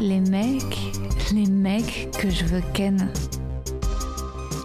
[0.00, 0.94] Les mecs,
[1.32, 3.10] les mecs que je veux ken.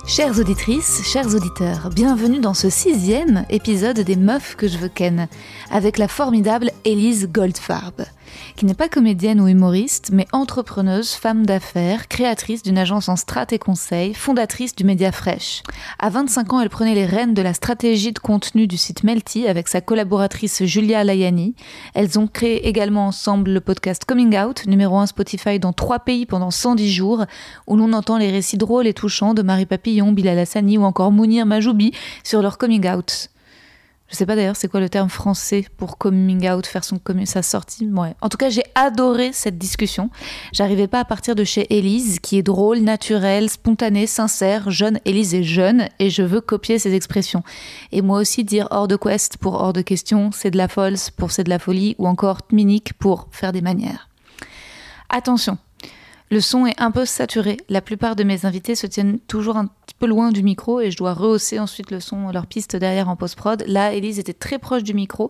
[0.07, 5.27] Chères auditrices, chers auditeurs, bienvenue dans ce sixième épisode des Meufs que je veux ken,
[5.71, 8.03] avec la formidable Élise Goldfarb
[8.61, 13.47] qui n'est pas comédienne ou humoriste, mais entrepreneuse, femme d'affaires, créatrice d'une agence en strat
[13.49, 15.63] et conseil, fondatrice du média Fresh.
[15.97, 19.47] À 25 ans, elle prenait les rênes de la stratégie de contenu du site Melty
[19.47, 21.55] avec sa collaboratrice Julia Layani.
[21.95, 26.27] Elles ont créé également ensemble le podcast Coming Out, numéro 1 Spotify dans trois pays
[26.27, 27.25] pendant 110 jours,
[27.65, 31.11] où l'on entend les récits drôles et touchants de Marie Papillon, Bilal Hassani ou encore
[31.11, 33.31] Mounir Majoubi sur leur coming out.
[34.11, 37.41] Je sais pas d'ailleurs c'est quoi le terme français pour coming out, faire son sa
[37.41, 37.89] sortie?
[38.21, 40.09] En tout cas, j'ai adoré cette discussion.
[40.51, 44.99] J'arrivais pas à partir de chez Élise, qui est drôle, naturelle, spontanée, sincère, jeune.
[45.05, 47.43] Élise est jeune et je veux copier ses expressions.
[47.93, 51.09] Et moi aussi dire hors de quest pour hors de question, c'est de la false
[51.09, 54.09] pour c'est de la folie, ou encore tminique pour faire des manières.
[55.09, 55.57] Attention,
[56.31, 57.57] le son est un peu saturé.
[57.67, 60.89] La plupart de mes invités se tiennent toujours un petit peu loin du micro et
[60.89, 63.65] je dois rehausser ensuite le son, leur piste derrière en post-prod.
[63.67, 65.29] Là, Elise était très proche du micro.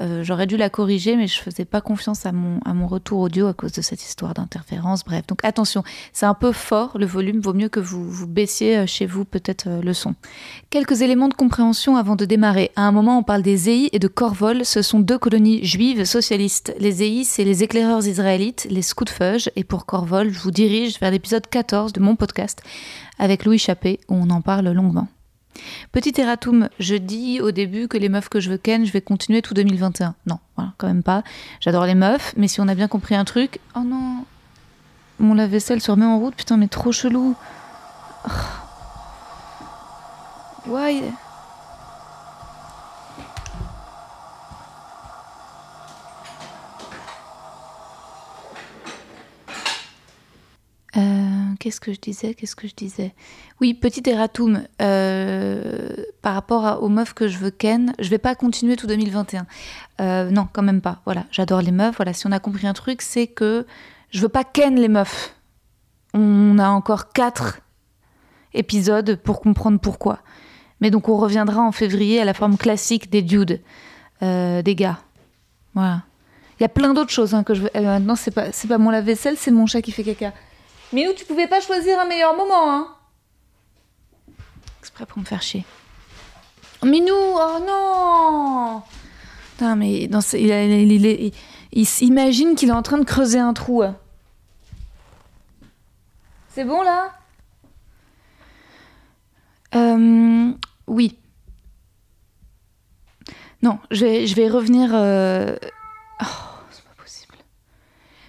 [0.00, 3.20] Euh, j'aurais dû la corriger, mais je faisais pas confiance à mon, à mon retour
[3.20, 5.04] audio à cause de cette histoire d'interférence.
[5.04, 5.82] Bref, donc attention,
[6.12, 7.40] c'est un peu fort le volume.
[7.40, 10.14] Vaut mieux que vous, vous baissiez euh, chez vous peut-être euh, le son.
[10.70, 12.70] Quelques éléments de compréhension avant de démarrer.
[12.76, 14.64] À un moment, on parle des Zei et de Korvol.
[14.64, 16.74] Ce sont deux colonies juives socialistes.
[16.78, 19.04] Les Zei, c'est les éclaireurs israélites, les scouts
[19.56, 22.62] Et pour Korvol, je vous dirige vers l'épisode 14 de mon podcast
[23.18, 25.08] avec Louis Chappé où on en parle longuement.
[25.92, 29.00] Petit erratum, je dis au début que les meufs que je veux ken, je vais
[29.00, 30.14] continuer tout 2021.
[30.26, 31.22] Non, voilà, quand même pas.
[31.60, 33.58] J'adore les meufs, mais si on a bien compris un truc.
[33.74, 34.24] Oh non
[35.18, 37.34] Mon lave-vaisselle se remet en route, putain, mais trop chelou.
[38.26, 38.30] Oh.
[40.68, 41.02] Why?
[50.98, 53.14] Euh, qu'est-ce que je disais Qu'est-ce que je disais?
[53.60, 57.92] Oui, petit erratum euh, par rapport aux meufs que je veux ken.
[58.00, 59.46] Je vais pas continuer tout 2021.
[60.00, 61.00] Euh, non, quand même pas.
[61.04, 61.96] Voilà, j'adore les meufs.
[61.96, 63.66] Voilà, si on a compris un truc, c'est que
[64.10, 65.34] je veux pas ken les meufs.
[66.14, 67.60] On a encore quatre
[68.54, 70.20] épisodes pour comprendre pourquoi.
[70.80, 73.60] Mais donc on reviendra en février à la forme classique des dudes,
[74.20, 74.98] des gars.
[75.74, 76.02] Voilà.
[76.58, 77.70] Il y a plein d'autres choses hein, que je veux.
[77.74, 80.32] maintenant, c'est pas, c'est pas mon lave-vaisselle, c'est mon chat qui fait caca.
[80.92, 82.88] Minou, tu pouvais pas choisir un meilleur moment, hein
[84.80, 85.64] Exprès pour me faire chier.
[86.82, 88.82] Minou, oh non
[89.52, 91.32] Putain, mais dans il,
[91.72, 93.82] il, s'imagine qu'il est en train de creuser un trou.
[96.48, 97.12] C'est bon là?
[99.74, 100.52] Euh,
[100.86, 101.18] Oui.
[103.60, 104.90] Non, je vais, je vais revenir.
[104.94, 105.56] Euh...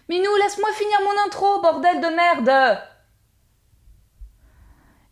[0.10, 2.80] Minou, laisse-moi finir mon intro, bordel de merde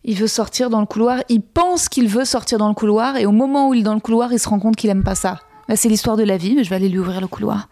[0.04, 3.28] Il veut sortir dans le couloir, il pense qu'il veut sortir dans le couloir, et
[3.28, 5.14] au moment où il est dans le couloir, il se rend compte qu'il aime pas
[5.14, 5.42] ça.
[5.76, 7.70] c'est l'histoire de la vie, mais je vais aller lui ouvrir le couloir.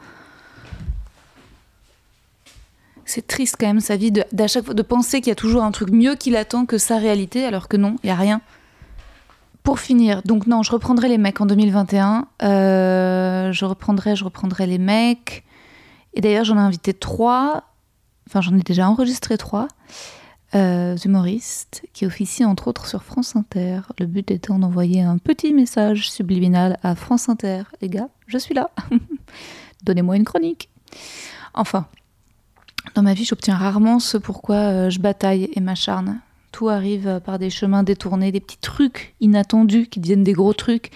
[3.06, 5.90] C'est triste quand même sa vie de, chaque penser qu'il y a toujours un truc
[5.90, 8.42] mieux qui l'attend que sa réalité, alors que non, il y a rien.
[9.64, 12.28] Pour finir, donc non, je reprendrai les mecs en 2021.
[12.44, 15.44] Euh, je reprendrai, je reprendrai les mecs.
[16.16, 17.64] Et d'ailleurs, j'en ai invité trois,
[18.28, 19.68] enfin j'en ai déjà enregistré trois,
[20.56, 23.82] euh, humoristes qui officient entre autres sur France Inter.
[24.00, 27.64] Le but étant d'envoyer un petit message subliminal à France Inter.
[27.82, 28.72] Les gars, je suis là.
[29.84, 30.70] Donnez-moi une chronique.
[31.54, 31.88] Enfin,
[32.96, 36.22] dans ma vie, j'obtiens rarement ce pourquoi euh, je bataille et m'acharne.
[36.54, 40.92] Tout arrive par des chemins détournés, des petits trucs inattendus qui deviennent des gros trucs.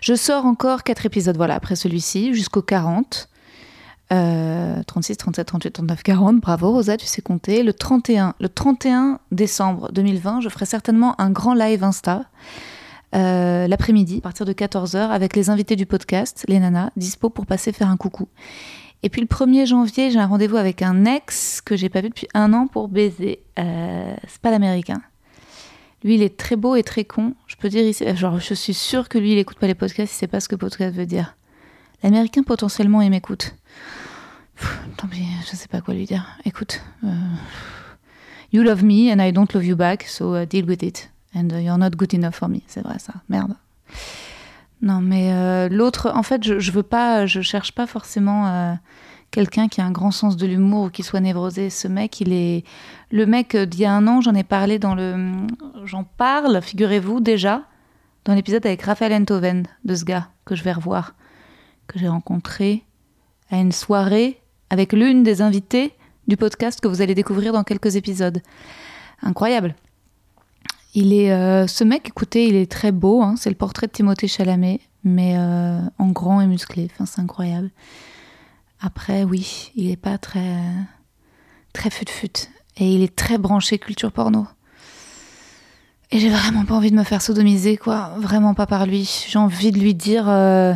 [0.00, 3.30] Je sors encore quatre épisodes, voilà, après celui-ci, jusqu'au 40.
[4.10, 6.40] 36, 37, 38, 39, 40.
[6.40, 7.62] Bravo Rosa, tu sais compter.
[7.62, 12.24] Le 31, le 31 décembre 2020, je ferai certainement un grand live Insta.
[13.14, 17.46] Euh, l'après-midi, à partir de 14h, avec les invités du podcast, les nanas, dispo pour
[17.46, 18.28] passer faire un coucou.
[19.02, 22.08] Et puis le 1er janvier, j'ai un rendez-vous avec un ex que j'ai pas vu
[22.08, 23.40] depuis un an pour baiser.
[23.58, 25.00] Euh, c'est pas l'américain.
[26.04, 27.34] Lui, il est très beau et très con.
[27.46, 30.12] Je peux dire ici, genre, je suis sûre que lui, il écoute pas les podcasts,
[30.12, 31.36] il sait pas ce que podcast veut dire.
[32.02, 33.54] L'américain, potentiellement, il m'écoute
[34.96, 36.26] Tant pis, je sais pas quoi lui dire.
[36.44, 37.08] Écoute, euh,
[38.52, 41.10] you love me and I don't love you back, so uh, deal with it.
[41.34, 42.62] And uh, you're not good enough for me.
[42.66, 43.54] C'est vrai ça, merde.
[44.80, 48.74] Non, mais euh, l'autre, en fait, je, je veux pas, je cherche pas forcément euh,
[49.30, 51.70] quelqu'un qui a un grand sens de l'humour ou qui soit névrosé.
[51.70, 52.64] Ce mec, il est.
[53.10, 55.46] Le mec euh, d'il y a un an, j'en ai parlé dans le.
[55.84, 57.62] J'en parle, figurez-vous, déjà,
[58.24, 61.14] dans l'épisode avec Raphaël Enthoven, de ce gars, que je vais revoir,
[61.88, 62.84] que j'ai rencontré
[63.50, 64.40] à une soirée
[64.70, 65.92] avec l'une des invitées
[66.26, 68.42] du podcast que vous allez découvrir dans quelques épisodes.
[69.22, 69.74] Incroyable.
[70.94, 73.22] Il est, euh, ce mec, écoutez, il est très beau.
[73.22, 76.88] hein, c'est le portrait de Timothée Chalamet, mais euh, en grand et musclé.
[77.04, 77.70] C'est incroyable.
[78.80, 80.56] Après, oui, il est pas très,
[81.72, 82.48] très fut-fut.
[82.76, 84.46] Et il est très branché culture porno.
[86.10, 88.14] Et j'ai vraiment pas envie de me faire sodomiser, quoi.
[88.18, 89.26] Vraiment pas par lui.
[89.28, 90.28] J'ai envie de lui dire.
[90.28, 90.74] euh,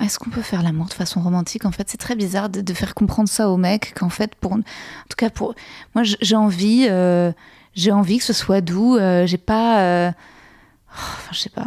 [0.00, 2.94] est-ce qu'on peut faire l'amour de façon romantique En fait, c'est très bizarre de, faire
[2.94, 5.54] comprendre ça au mec qu'en fait, pour, en tout cas pour
[5.94, 7.32] moi, j'ai envie, euh,
[7.74, 8.96] j'ai envie que ce soit doux.
[8.96, 11.66] euh, j'ai pas, euh, oh, enfin, je sais pas.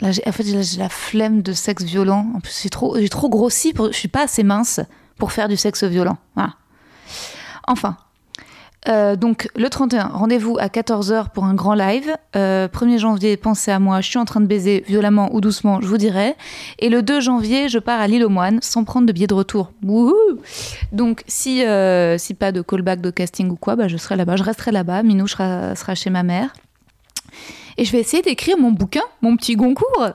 [0.00, 2.26] Là, en fait, j'ai la flemme de sexe violent.
[2.34, 3.72] En plus, j'ai trop, j'ai trop grossi.
[3.76, 4.80] Je suis pas assez mince
[5.16, 6.18] pour faire du sexe violent.
[6.34, 6.54] Voilà.
[7.66, 7.96] Enfin.
[8.88, 12.16] Euh, donc le 31, rendez-vous à 14h pour un grand live.
[12.36, 15.80] Euh, 1er janvier, pensez à moi, je suis en train de baiser violemment ou doucement,
[15.80, 16.34] je vous dirai.
[16.78, 19.34] Et le 2 janvier, je pars à l'île aux moines sans prendre de billet de
[19.34, 19.72] retour.
[19.82, 20.14] Wouhou
[20.92, 24.36] Donc si, euh, si pas de callback de casting ou quoi, bah, je serai là-bas,
[24.36, 25.02] je resterai là-bas.
[25.02, 26.52] Minou sera, sera chez ma mère.
[27.76, 30.10] Et je vais essayer d'écrire mon bouquin, mon petit Goncourt.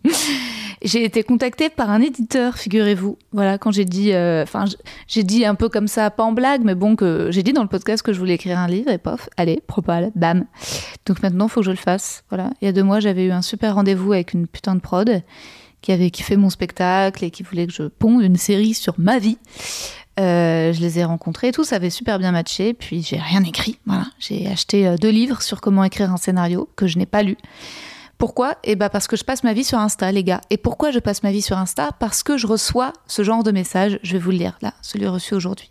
[0.82, 3.18] j'ai été contactée par un éditeur, figurez-vous.
[3.32, 4.64] Voilà, quand j'ai dit, euh, enfin,
[5.06, 7.62] j'ai dit un peu comme ça, pas en blague, mais bon, que j'ai dit dans
[7.62, 10.46] le podcast que je voulais écrire un livre, et pof, allez, propal, bam.
[11.06, 12.24] Donc maintenant, il faut que je le fasse.
[12.28, 12.50] Voilà.
[12.60, 15.22] Il y a deux mois, j'avais eu un super rendez-vous avec une putain de prod
[15.80, 19.18] qui avait kiffé mon spectacle et qui voulait que je ponde une série sur ma
[19.18, 19.38] vie.
[20.18, 22.74] Euh, je les ai rencontrés et tout, ça avait super bien matché.
[22.74, 23.78] Puis j'ai rien écrit.
[23.86, 27.22] Voilà, j'ai acheté euh, deux livres sur comment écrire un scénario que je n'ai pas
[27.22, 27.36] lu.
[28.18, 28.58] Pourquoi?
[28.64, 30.40] Eh ben parce que je passe ma vie sur Insta, les gars.
[30.50, 31.92] Et pourquoi je passe ma vie sur Insta?
[32.00, 34.00] Parce que je reçois ce genre de message.
[34.02, 35.70] Je vais vous le lire là, celui reçu aujourd'hui.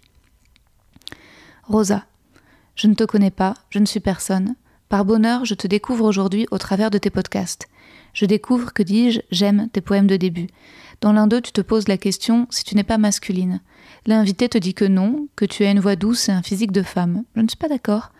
[1.63, 2.05] Rosa,
[2.75, 4.55] je ne te connais pas, je ne suis personne.
[4.88, 7.67] Par bonheur, je te découvre aujourd'hui au travers de tes podcasts.
[8.13, 10.47] Je découvre, que dis-je, j'aime tes poèmes de début.
[11.01, 13.59] Dans l'un d'eux, tu te poses la question si tu n'es pas masculine.
[14.05, 16.81] L'invité te dit que non, que tu as une voix douce et un physique de
[16.81, 17.25] femme.
[17.35, 18.11] Je ne suis pas d'accord.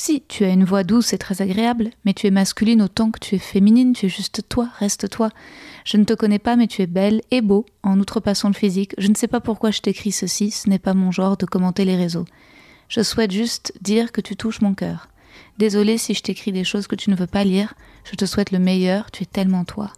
[0.00, 3.18] Si, tu as une voix douce et très agréable, mais tu es masculine autant que
[3.18, 5.28] tu es féminine, tu es juste toi, reste toi.
[5.84, 8.94] Je ne te connais pas, mais tu es belle et beau, en outrepassant le physique.
[8.96, 11.84] Je ne sais pas pourquoi je t'écris ceci, ce n'est pas mon genre de commenter
[11.84, 12.26] les réseaux.
[12.88, 15.08] Je souhaite juste dire que tu touches mon cœur.
[15.58, 17.74] Désolée si je t'écris des choses que tu ne veux pas lire,
[18.04, 19.92] je te souhaite le meilleur, tu es tellement toi.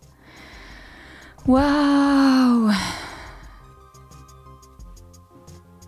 [1.47, 2.71] Waouh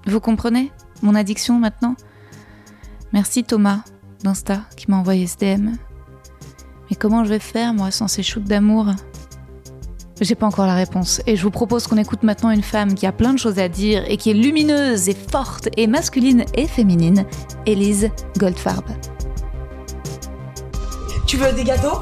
[0.05, 0.70] Vous comprenez
[1.00, 1.97] mon addiction maintenant?
[3.15, 3.85] Merci Thomas
[4.23, 5.71] d'Insta qui m'a envoyé ce DM.
[6.91, 8.87] Mais comment je vais faire moi sans ces shoots d'amour?
[10.21, 13.07] J'ai pas encore la réponse et je vous propose qu'on écoute maintenant une femme qui
[13.07, 16.69] a plein de choses à dire et qui est lumineuse et forte et masculine et
[16.69, 17.25] féminine,
[17.67, 18.09] Élise
[18.39, 18.85] Goldfarb.
[21.27, 21.99] Tu veux des gâteaux?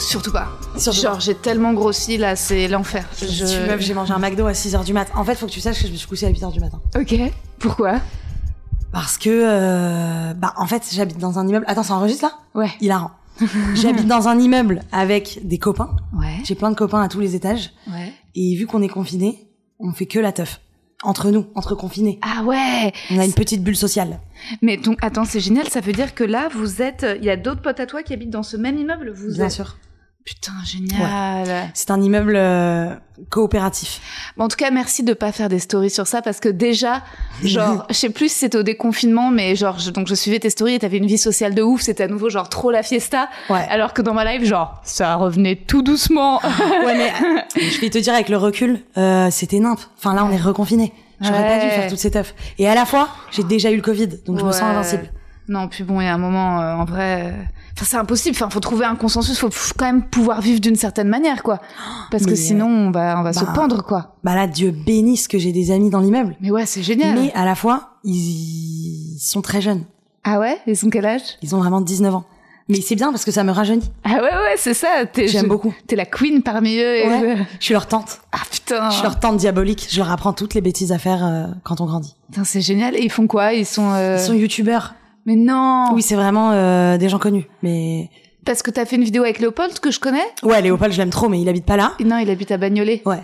[0.00, 0.48] Surtout pas.
[0.76, 3.06] Surtout Genre j'ai tellement grossi là, c'est l'enfer.
[3.20, 3.26] Je...
[3.26, 5.08] Tu meuf, j'ai mangé un McDo à 6h du mat.
[5.14, 6.80] En fait, faut que tu saches que je me suis couchée à 8h du matin.
[6.96, 7.14] Ok.
[7.58, 8.00] Pourquoi?
[8.94, 11.64] Parce que, euh, bah, en fait, j'habite dans un immeuble.
[11.68, 12.32] Attends, ça enregistre là?
[12.54, 12.70] Ouais.
[12.80, 13.10] Hilarant.
[13.74, 15.96] j'habite dans un immeuble avec des copains.
[16.16, 16.36] Ouais.
[16.44, 17.72] J'ai plein de copains à tous les étages.
[17.88, 18.12] Ouais.
[18.36, 19.48] Et vu qu'on est confinés,
[19.80, 20.60] on fait que la teuf.
[21.02, 22.18] Entre nous, entre confinés.
[22.22, 22.92] Ah ouais.
[23.10, 24.20] On a une petite bulle sociale.
[24.62, 25.68] Mais donc attends, c'est génial.
[25.68, 27.04] Ça veut dire que là, vous êtes.
[27.18, 29.12] Il y a d'autres potes à toi qui habitent dans ce même immeuble?
[29.14, 29.76] Vous Bien êtes- sûr.
[30.24, 31.70] Putain, génial.
[31.74, 32.94] C'est un immeuble euh,
[33.28, 34.00] coopératif.
[34.38, 37.02] Bon, en tout cas, merci de pas faire des stories sur ça parce que déjà,
[37.42, 40.48] genre, je sais plus si c'était au déconfinement, mais genre, je, donc je suivais tes
[40.48, 41.82] stories et t'avais une vie sociale de ouf.
[41.82, 43.28] C'était à nouveau genre trop la fiesta.
[43.50, 43.66] Ouais.
[43.68, 46.40] Alors que dans ma live, genre, ça revenait tout doucement.
[46.84, 47.12] Ouais, mais
[47.60, 49.78] je vais te dire avec le recul, euh, c'était nimp.
[49.98, 50.92] Enfin là, on est reconfinés.
[51.20, 51.70] J'aurais pas dû Ouais.
[51.70, 52.34] faire toutes ces teufs.
[52.58, 54.66] Et à la fois, j'ai déjà eu le Covid, donc je me sens Ouais.
[54.68, 55.10] invincible.
[55.48, 57.42] Non, puis bon, il y a un moment, euh, en vrai, euh,
[57.74, 58.34] enfin, c'est impossible.
[58.36, 59.38] Enfin, faut trouver un consensus.
[59.38, 61.60] Faut quand même pouvoir vivre d'une certaine manière, quoi.
[62.10, 64.16] Parce que sinon, on va, on va se bah, pendre, quoi.
[64.24, 66.34] Bah là, Dieu bénisse que j'ai des amis dans l'immeuble.
[66.40, 67.18] Mais ouais, c'est génial.
[67.18, 69.84] Mais à la fois, ils sont très jeunes.
[70.24, 70.58] Ah ouais?
[70.66, 71.22] Ils sont quel âge?
[71.42, 72.24] Ils ont vraiment 19 ans.
[72.70, 73.90] Mais c'est bien parce que ça me rajeunit.
[74.04, 74.88] Ah ouais, ouais, c'est ça.
[75.14, 75.74] J'aime je- beaucoup.
[75.86, 76.96] T'es la queen parmi eux.
[76.96, 77.36] et- Ouais.
[77.60, 78.20] Je suis leur tante.
[78.32, 78.88] Ah putain.
[78.88, 79.86] Je suis leur tante diabolique.
[79.90, 82.16] Je leur apprends toutes les bêtises à faire euh, quand on grandit.
[82.30, 82.96] Putain, c'est génial.
[82.96, 83.52] Et ils font quoi?
[83.52, 83.90] Ils sont.
[83.92, 84.94] euh, Ils sont youtubeurs.
[85.26, 85.90] Mais non.
[85.94, 87.46] Oui, c'est vraiment euh, des gens connus.
[87.62, 88.10] Mais
[88.44, 90.24] Parce que t'as fait une vidéo avec Léopold que je connais?
[90.42, 91.92] ouais, Léopold, je l'aime trop, mais il habite pas là.
[92.04, 93.02] Non, il habite à Bagnolet.
[93.06, 93.22] Ouais.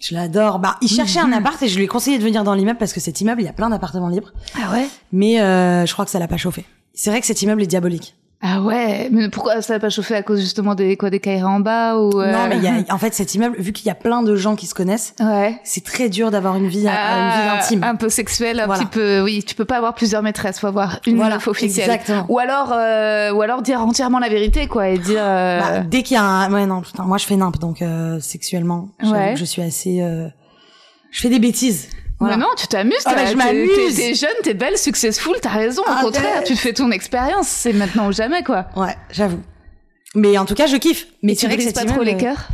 [0.00, 0.58] Je l'adore.
[0.58, 2.92] Bah, il cherchait un appart et je lui ai conseillé de venir dans l'immeuble parce
[2.92, 4.32] que cet immeuble, il y a plein d'appartements libres.
[4.56, 4.86] Ah ouais?
[5.12, 6.64] Mais euh, je crois que ça l'a pas chauffé.
[6.92, 8.16] C'est vrai que cet immeuble est diabolique.
[8.44, 11.48] Ah ouais, mais pourquoi ça n'a pas chauffé à cause justement des quoi des caïras
[11.48, 13.90] en bas ou euh, Non, mais y a, en fait, cet immeuble, vu qu'il y
[13.90, 15.60] a plein de gens qui se connaissent, ouais.
[15.62, 17.84] c'est très dur d'avoir une vie, euh, une vie Ah, intime.
[17.84, 18.80] un peu sexuelle, un Voilà.
[18.82, 19.20] petit peu.
[19.22, 21.88] Oui, tu peux pas avoir plusieurs maîtresses, faut avoir une Voilà, officielle.
[21.88, 22.26] exactement.
[22.28, 25.20] Ou alors, euh, ou alors dire entièrement la vérité, quoi, et dire.
[25.22, 27.80] euh, Bah, dès qu'il y a un, ouais non, putain, moi je fais nimp, donc
[27.80, 29.34] euh, sexuellement, Ouais.
[29.36, 30.26] je suis assez, euh,
[31.12, 31.88] je fais des bêtises.
[32.22, 32.36] Voilà.
[32.36, 33.02] Mais non, tu t'amuses.
[33.04, 33.96] Ah bah, je m'amuse.
[33.96, 35.82] T'es jeune, t'es belle, successful, t'as raison.
[35.82, 36.44] Au Ah, contraire, ben.
[36.44, 37.48] tu te fais ton expérience.
[37.48, 38.66] C'est maintenant ou jamais, quoi.
[38.76, 39.40] Ouais, j'avoue.
[40.14, 41.06] Mais en tout cas, je kiffe.
[41.22, 42.48] Mais tu brises pas trop les immeuble, cœurs?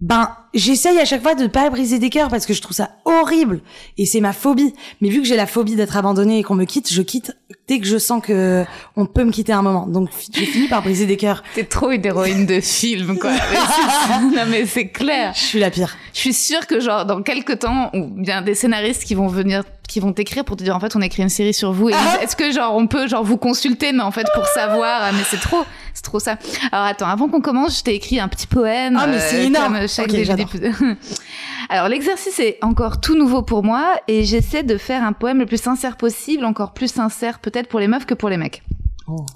[0.00, 2.90] Ben, j'essaye à chaque fois de pas briser des cœurs parce que je trouve ça
[3.04, 3.60] horrible
[3.98, 4.74] et c'est ma phobie.
[5.00, 7.32] Mais vu que j'ai la phobie d'être abandonnée et qu'on me quitte, je quitte
[7.68, 8.64] dès que je sens que
[8.96, 9.86] on peut me quitter un moment.
[9.86, 11.42] Donc j'ai fini par briser des cœurs.
[11.54, 13.30] T'es trop une héroïne de film, quoi.
[14.32, 15.32] Mais non, mais c'est clair.
[15.34, 15.96] Je suis la pire.
[16.12, 19.62] Je suis sûre que genre dans quelques temps, ou bien des scénaristes qui vont venir,
[19.88, 21.88] qui vont t'écrire pour te dire en fait on écrit une série sur vous.
[21.90, 22.22] Et Ah.
[22.22, 25.22] est-ce que genre on peut genre vous consulter, mais en fait pour savoir, ah, mais
[25.28, 26.38] c'est trop, c'est trop ça.
[26.72, 28.98] Alors attends, avant qu'on commence, je t'ai écrit un petit poème.
[29.00, 29.88] Ah, mais c'est énorme.
[29.88, 30.36] chaque Ok, début j'adore.
[30.43, 30.43] d'épisode.
[31.68, 35.46] Alors l'exercice est encore tout nouveau pour moi et j'essaie de faire un poème le
[35.46, 38.62] plus sincère possible, encore plus sincère peut-être pour les meufs que pour les mecs.
[39.06, 39.26] Oh,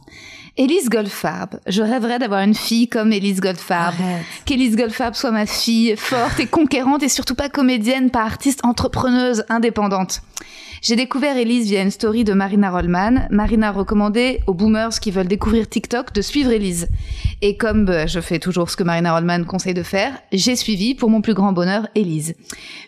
[0.59, 1.61] Élise Goldfarb.
[1.69, 3.95] Je rêverais d'avoir une fille comme Élise Goldfarb.
[4.45, 9.45] Qu'Élise Goldfarb soit ma fille, forte et conquérante et surtout pas comédienne, pas artiste, entrepreneuse,
[9.51, 10.21] indépendante.
[10.81, 13.27] J'ai découvert Élise via une story de Marina Rollman.
[13.31, 16.89] Marina recommandait aux boomers qui veulent découvrir TikTok de suivre Élise.
[17.43, 20.95] Et comme bah, je fais toujours ce que Marina Rollman conseille de faire, j'ai suivi,
[20.95, 22.35] pour mon plus grand bonheur, Élise.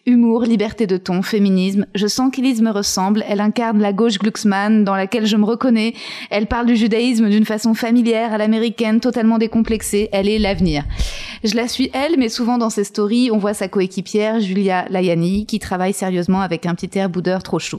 [0.06, 4.84] Humour, liberté de ton, féminisme, je sens qu'Élise me ressemble, elle incarne la gauche Glucksmann
[4.84, 5.94] dans laquelle je me reconnais,
[6.30, 10.84] elle parle du judaïsme d'une façon familière à l'américaine, totalement décomplexée, elle est l'avenir.
[11.42, 15.46] Je la suis elle, mais souvent dans ses stories, on voit sa coéquipière Julia Layani
[15.46, 17.78] qui travaille sérieusement avec un petit air boudeur trop chou.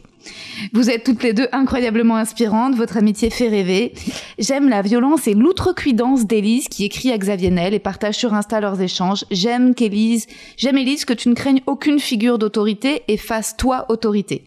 [0.74, 3.94] Vous êtes toutes les deux incroyablement inspirantes, votre amitié fait rêver.
[4.40, 8.62] J'aime la violence et l'outrecuidance d'Élise qui écrit à Xavier Nel et partage sur Insta
[8.62, 9.26] leurs échanges.
[9.32, 14.44] J'aime qu'Élise, j'aime Élise que tu ne craignes aucune figure d'autorité et fasses toi autorité.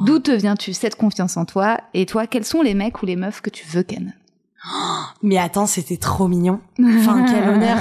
[0.00, 1.78] D'où te viens-tu cette confiance en toi?
[1.94, 4.14] Et toi, quels sont les mecs ou les meufs que tu veux ken?
[5.22, 6.60] Mais attends, c'était trop mignon.
[6.80, 7.78] Enfin, quel honneur.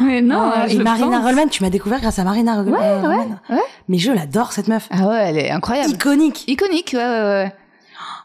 [0.00, 1.24] Mais non, Oh, et Marina pense.
[1.24, 2.72] Rollman, tu m'as découvert grâce à Marina Rollman.
[2.78, 3.16] Ouais, ouais,
[3.50, 3.62] ouais.
[3.88, 4.88] Mais je l'adore cette meuf.
[4.90, 5.90] Ah ouais, elle est incroyable.
[5.92, 6.44] Iconique.
[6.48, 7.52] Iconique, ouais, ouais, ouais.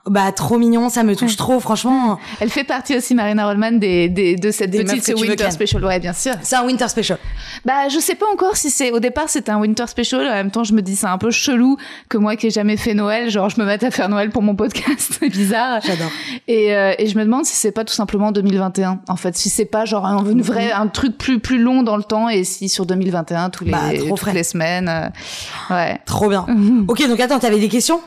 [0.08, 2.18] Bah trop mignon, ça me touche trop, franchement.
[2.40, 5.52] Elle fait partie aussi, Marina Rollman, des, des, de cette Des petite Winter.
[5.52, 5.84] Special.
[5.86, 6.34] Ouais, bien sûr.
[6.42, 7.20] C'est un winter special.
[7.66, 8.92] Bah, je sais pas encore si c'est.
[8.92, 10.22] Au départ, c'était un Winter Special.
[10.26, 11.78] En même temps, je me dis, c'est un peu chelou
[12.08, 14.42] que moi qui ai jamais fait Noël, genre, je me mette à faire Noël pour
[14.42, 15.16] mon podcast.
[15.20, 15.82] c'est bizarre.
[15.86, 16.10] J'adore.
[16.48, 19.02] Et, euh, et je me demande si c'est pas tout simplement 2021.
[19.10, 21.98] En fait, si c'est pas genre un, une vraie, un truc plus, plus long dans
[21.98, 24.34] le temps et si sur 2021, tous les, Bah, trop toutes frais.
[24.34, 24.88] les semaines.
[24.90, 26.00] euh, ouais.
[26.06, 26.46] Trop bien.
[26.88, 28.00] Ok, donc attends, t'avais des questions?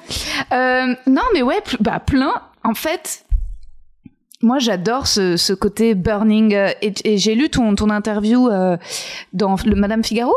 [0.52, 2.34] Euh, non, mais ouais, bah plein.
[2.64, 3.24] En fait,
[4.40, 6.54] moi j'adore ce, ce côté burning.
[6.54, 8.76] euh, Et, et j'ai lu ton, ton interview euh,
[9.32, 10.34] dans le Madame Figaro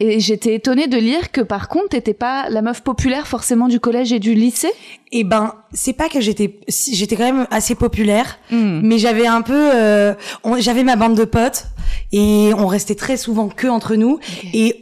[0.00, 3.78] et j'étais étonnée de lire que par contre t'étais pas la meuf populaire forcément du
[3.80, 4.72] collège et du lycée.
[5.12, 8.80] Eh ben, c'est pas que j'étais, j'étais quand même assez populaire, Hmm.
[8.82, 10.14] mais j'avais un peu, euh,
[10.58, 11.66] j'avais ma bande de potes
[12.12, 14.18] et on restait très souvent que entre nous
[14.52, 14.80] et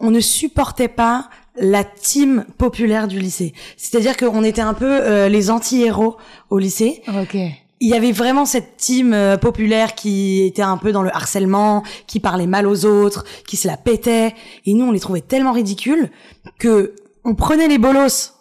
[0.00, 3.52] on ne supportait pas la team populaire du lycée.
[3.76, 6.16] C'est-à-dire qu'on était un peu euh, les anti-héros
[6.50, 7.02] au lycée.
[7.08, 7.36] Ok.
[7.84, 11.82] Il y avait vraiment cette team euh, populaire qui était un peu dans le harcèlement,
[12.06, 14.34] qui parlait mal aux autres, qui se la pétait.
[14.66, 16.10] Et nous, on les trouvait tellement ridicules
[16.58, 16.94] que
[17.24, 18.34] on prenait les bolos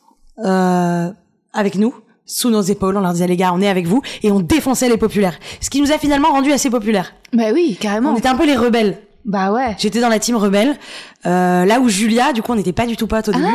[0.46, 1.12] euh,
[1.53, 1.94] avec nous,
[2.25, 2.96] sous nos épaules.
[2.98, 5.38] On leur disait les gars, on est avec vous, et on défonçait les populaires.
[5.60, 7.13] Ce qui nous a finalement rendu assez populaires.
[7.34, 8.13] Bah oui, carrément.
[8.13, 9.00] On était un peu les rebelles.
[9.25, 9.75] Bah ouais.
[9.78, 10.78] J'étais dans la team rebelle,
[11.25, 13.46] euh, là où Julia, du coup, on n'était pas du tout potes au début.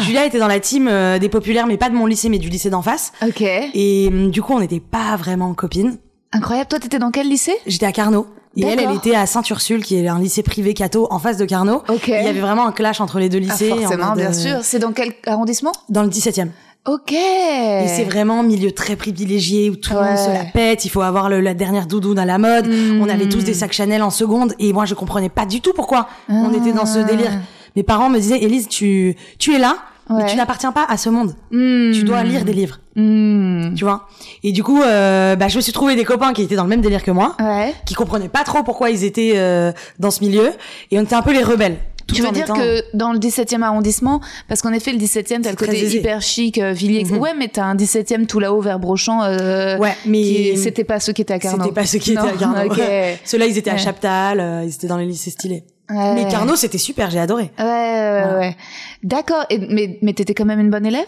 [0.00, 2.48] Julia était dans la team euh, des populaires, mais pas de mon lycée, mais du
[2.48, 3.12] lycée d'en face.
[3.26, 3.42] Ok.
[3.42, 5.98] Et hum, du coup, on n'était pas vraiment copines.
[6.32, 6.68] Incroyable.
[6.68, 7.54] Toi, t'étais dans quel lycée?
[7.66, 8.26] J'étais à Carnot.
[8.56, 11.44] Et elle, elle était à Sainte-Ursule, qui est un lycée privé catho en face de
[11.46, 11.82] Carnot.
[11.88, 12.08] Ok.
[12.08, 13.72] Il y avait vraiment un clash entre les deux Ah, lycées.
[13.72, 14.58] en forcément, mode, bien euh, sûr.
[14.62, 15.72] C'est dans quel arrondissement?
[15.88, 16.48] Dans le 17e.
[16.86, 17.12] Ok.
[17.12, 20.84] Et c'est vraiment un milieu très privilégié où tout le monde se la pète.
[20.84, 22.68] Il faut avoir le, la dernière doudoune à la mode.
[23.00, 24.54] On avait tous des sacs Chanel en seconde.
[24.58, 26.56] Et moi, je comprenais pas du tout pourquoi on Ah.
[26.56, 27.30] était dans ce délire.
[27.76, 29.76] Mes parents me disaient, Élise, tu, tu es là,
[30.10, 31.36] mais tu n'appartiens pas à ce monde.
[31.52, 31.92] Hmm.
[31.92, 33.74] Tu dois lire des livres, Hmm.
[33.74, 34.08] tu vois?
[34.42, 36.68] Et du coup, euh, bah, je me suis trouvé des copains qui étaient dans le
[36.68, 37.34] même délire que moi.
[37.40, 37.72] Ouais.
[37.86, 40.50] qui comprenaient pas trop pourquoi ils étaient euh, dans ce milieu
[40.90, 41.78] et on était un peu les rebelles.
[42.14, 45.42] Tu veux en dire étant- que dans le 17e arrondissement, parce qu'en effet, le 17e,
[45.42, 45.98] t'as le côté aisé.
[45.98, 47.04] hyper chic, euh, Villiers.
[47.04, 47.18] Mhm.
[47.18, 49.22] Ouais, mais t'as un 17e tout là-haut vers Brochant.
[49.24, 51.62] Euh, ouais, mais C'était pas ceux qui étaient à Carnot.
[51.64, 52.66] c'était pas ceux qui étaient Non, à Carnot.
[52.72, 52.80] ok.
[53.24, 53.76] Ceux-là, ils étaient à.
[53.76, 55.64] Chaptal, euh, ils étaient dans les lycées stylés.
[55.90, 56.14] Ouais.
[56.14, 57.50] Mais Carnot, c'était super, j'ai adoré.
[57.58, 58.56] Ouais, ouais, ouais.
[59.02, 59.44] D'accord.
[59.68, 61.06] Mais, mais t'étais quand même une bonne élève?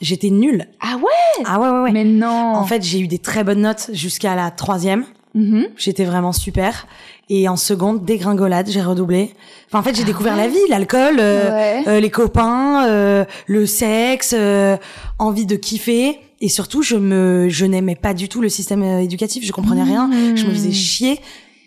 [0.00, 0.66] J'étais nulle.
[0.80, 1.44] Ah ouais?
[1.46, 1.92] Ah ouais, ouais, ouais.
[1.92, 2.28] Mais non.
[2.54, 5.04] En fait, j'ai eu des très bonnes notes jusqu'à la troisième.
[5.34, 5.66] Mhm.
[5.76, 6.86] J'étais vraiment super.
[7.30, 9.32] Et en seconde, dégringolade, j'ai redoublé.
[9.68, 11.84] Enfin, en fait, j'ai découvert la vie, l'alcool, euh, Ah Ouais.
[11.88, 14.76] euh, les copains, euh, le sexe, euh,
[15.18, 16.18] envie de kiffer.
[16.40, 19.44] Et surtout, je me, je n'aimais pas du tout le système euh, éducatif.
[19.46, 20.10] Je comprenais rien.
[20.34, 21.20] Je me faisais chier.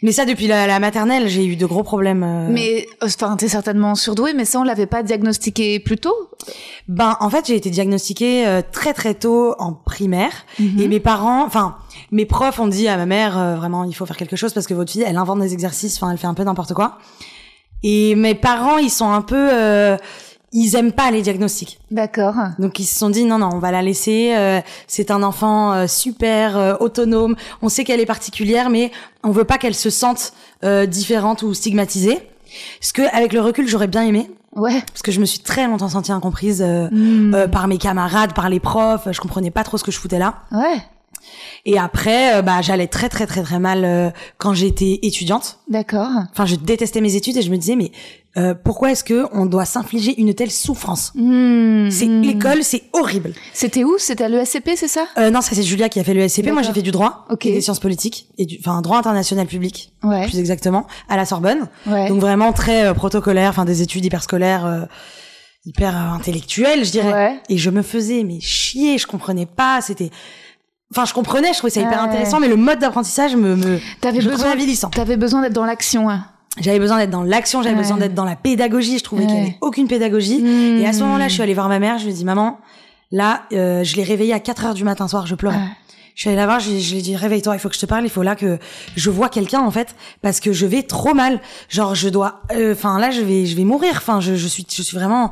[0.03, 2.23] Mais ça, depuis la, la maternelle, j'ai eu de gros problèmes.
[2.23, 2.47] euh.
[2.51, 6.15] Mais enfin, t'es certainement surdouée, mais ça on l'avait pas diagnostiqué plus tôt?
[6.87, 10.31] Ben, en fait, j'ai été diagnostiquée euh, très très tôt en primaire.
[10.59, 10.79] Mhm.
[10.79, 11.77] Et mes parents, enfin,
[12.11, 14.67] mes profs ont dit à ma mère, euh, vraiment, il faut faire quelque chose parce
[14.67, 16.99] que votre fille, elle invente des exercices, enfin, elle fait un peu n'importe quoi.
[17.83, 19.97] Et mes parents, ils sont un peu, euh,
[20.53, 21.79] ils aiment pas les diagnostics.
[21.91, 22.35] D'accord.
[22.59, 24.33] Donc ils se sont dit non non, on va la laisser.
[24.35, 27.35] euh, c'est un enfant euh, super euh, autonome.
[27.61, 28.91] On sait qu'elle est particulière, mais
[29.23, 32.19] on veut pas qu'elle se sente euh, différente ou stigmatisée.
[32.81, 34.81] Ce que, avec le recul, j'aurais bien aimé, Ouais.
[34.87, 36.63] parce que je me suis très longtemps sentie incomprise.
[36.65, 39.07] euh, par mes camarades, par les profs.
[39.11, 40.35] Je comprenais pas trop ce que je foutais là.
[40.53, 40.77] Ouais.
[41.65, 45.59] Et après, bah, j'allais très très très très mal euh, quand j'étais étudiante.
[45.69, 46.09] D'accord.
[46.31, 47.91] Enfin, je détestais mes études et je me disais mais
[48.37, 51.89] euh, pourquoi est-ce que on doit s'infliger une telle souffrance Hmm.
[51.89, 52.21] C'est Hmm.
[52.21, 53.33] l'école, c'est horrible.
[53.53, 53.95] C'était où?
[53.97, 55.05] C'était à l'ESCP, c'est ça?
[55.17, 56.51] Euh, non, ça c'est Julia qui a fait le SCP.
[56.51, 59.91] Moi, j'ai fait du droit et des sciences politiques et du, enfin, droit international public,
[60.03, 60.25] Ouais.
[60.27, 61.67] plus exactement, à la Sorbonne.
[61.87, 62.09] Ouais.
[62.09, 64.87] Donc vraiment très euh, protocolaire, enfin des études hyper scolaires,
[65.65, 67.11] hyper intellectuelles, je dirais.
[67.13, 67.39] Ouais.
[67.49, 70.09] Et je me faisais mais chier, je comprenais pas, c'était
[70.91, 72.07] Enfin, je comprenais, je trouvais ça hyper Ouais.
[72.07, 74.55] intéressant, mais le mode d'apprentissage me, me T'avais besoin,
[74.89, 76.09] t'avais besoin d'être dans l'action.
[76.09, 76.23] hein.
[76.59, 77.81] J'avais besoin d'être dans l'action, j'avais Ouais.
[77.81, 78.97] besoin d'être dans la pédagogie.
[78.97, 79.41] Je trouvais qu'il y Ouais.
[79.43, 80.41] avait aucune pédagogie.
[80.41, 80.79] Hmm.
[80.81, 81.97] Et à ce moment-là, je suis allée voir ma mère.
[81.99, 82.59] Je lui ai dit, maman,
[83.11, 85.27] là, euh, je l'ai réveillée à 4 heures du matin soir.
[85.27, 85.55] Je pleurais.
[85.57, 85.63] Ouais.
[86.15, 86.59] Je suis allée la voir.
[86.59, 88.03] Je, je lui ai dit, réveille-toi, il faut que je te parle.
[88.05, 88.57] Il faut là que
[88.95, 91.39] je vois quelqu'un en fait, parce que je vais trop mal.
[91.69, 92.41] Genre, je dois.
[92.53, 93.93] euh, Enfin, là, je vais, je vais mourir.
[93.97, 95.29] Enfin, je, je suis, je suis vraiment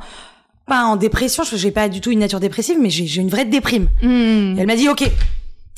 [0.66, 1.42] pas en dépression.
[1.42, 3.88] Je j'ai pas du tout une nature dépressive, mais j'ai une vraie déprime.
[4.02, 4.56] Hmm.
[4.56, 5.02] Et elle m'a dit, ok.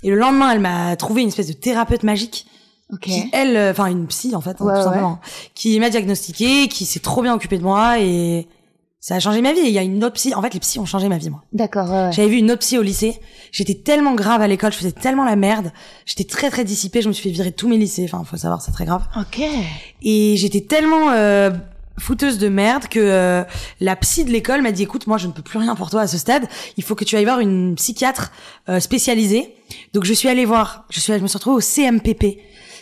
[0.04, 2.46] Et le lendemain, elle m'a trouvé une espèce de thérapeute magique
[2.92, 3.00] Ok.
[3.00, 4.82] qui elle euh, enfin une psy en fait hein, Ouais, tout ouais.
[4.84, 5.20] simplement
[5.54, 8.46] qui m'a diagnostiqué qui s'est trop bien occupée de moi et
[9.00, 9.60] ça a changé ma vie.
[9.64, 11.44] Il y a une autre psy en fait les psys ont changé ma vie moi.
[11.52, 11.88] D'accord.
[11.90, 13.20] Ouais, j'avais vu une autre psy au lycée.
[13.52, 15.70] J'étais tellement grave à l'école je faisais tellement la merde.
[16.06, 18.04] J'étais très très dissipée je me suis fait virer de tous mes lycées.
[18.10, 19.02] Enfin faut savoir c'est très grave.
[19.20, 19.40] Ok.
[20.02, 21.50] et j'étais tellement euh,
[21.98, 23.44] fouteuse de merde que euh,
[23.80, 26.00] la psy de l'école m'a dit écoute moi je ne peux plus rien pour toi
[26.02, 26.48] à ce stade.
[26.78, 28.32] Il faut que tu ailles voir une psychiatre
[28.68, 29.54] euh, spécialisée.
[29.92, 32.38] Donc je suis allée voir je suis je me suis retrouvée au CMPP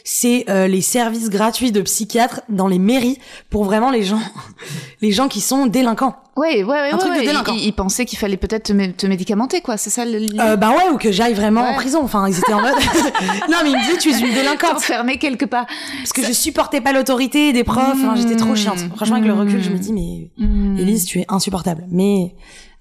[0.09, 3.19] c'est euh, les services gratuits de psychiatres dans les mairies
[3.51, 4.21] pour vraiment les gens
[5.03, 6.91] les gens qui sont délinquants Ouais, ouais, ouais.
[6.91, 7.25] Un ouais, truc de ouais.
[7.27, 7.55] délinquant.
[7.55, 9.79] Il, il pensait qu'il fallait peut-être te, mé- te médicamenter, quoi.
[9.79, 10.19] C'est ça le.
[10.39, 11.71] euh, bah ouais ou que j'aille vraiment Ouais.
[11.71, 12.75] en prison enfin ils étaient en mode
[13.51, 15.67] non mais ils me disaient tu es une délinquante enfermé quelque part.
[15.99, 19.33] parce que je supportais pas l'autorité des profs enfin j'étais trop chiante franchement avec le
[19.35, 20.77] recul je me dis mais Hmm.
[20.79, 21.85] Élise, tu es insupportable.
[21.91, 22.35] Mais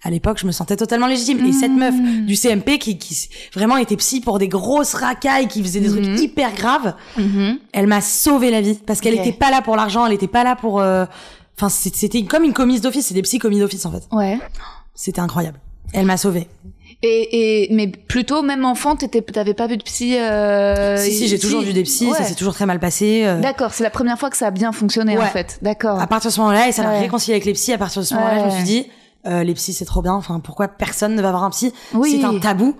[0.06, 1.44] à l'époque, je me sentais totalement légitime.
[1.46, 5.62] Et cette meuf du CMP qui, qui vraiment était psy pour des grosses racailles, qui
[5.64, 7.58] faisait des trucs hyper graves, Mhm.
[7.74, 9.22] elle m'a sauvé la vie parce qu'elle Ok.
[9.22, 10.80] était pas là pour l'argent, elle était pas là pour.
[10.80, 11.06] euh,
[11.58, 14.04] Enfin, c'était comme une commise d'office, c'est des psy commis d'office en fait.
[14.12, 14.38] Ouais.
[14.94, 15.58] C'était incroyable.
[15.94, 16.48] Elle m'a sauvée.
[17.02, 20.18] Et, et mais plutôt même enfant, t'avais pas vu de psy.
[20.18, 22.18] Euh, si si, j'ai toujours vu des psys, Ouais.
[22.18, 23.24] ça s'est toujours très mal passé.
[23.26, 23.40] euh.
[23.40, 25.60] D'accord, c'est la première fois que ça a bien fonctionné en fait.
[25.62, 26.00] D'accord.
[26.00, 27.00] À partir de ce moment-là, et ça m'a Ouais.
[27.00, 27.74] réconcilié avec les psys.
[27.74, 28.88] À partir de ce moment-là, je me suis dit,
[29.26, 30.14] euh, les psys c'est trop bien.
[30.14, 31.74] Enfin, pourquoi personne ne va voir un psy?
[31.94, 32.18] Oui.
[32.20, 32.76] C'est un tabou.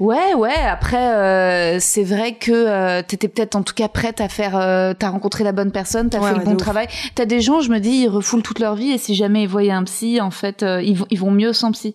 [0.00, 0.54] Ouais, ouais.
[0.54, 4.56] Après, euh, c'est vrai que euh, t'étais peut-être en tout cas prête à faire.
[4.56, 6.88] Euh, t'as rencontré la bonne personne, t'as Ouais, fait ouais, le bon travail.
[7.14, 9.48] T'as des gens, je me dis, ils refoulent toute leur vie et si jamais ils
[9.48, 11.94] voyaient un psy, en fait, euh, ils, vont, ils vont mieux sans psy.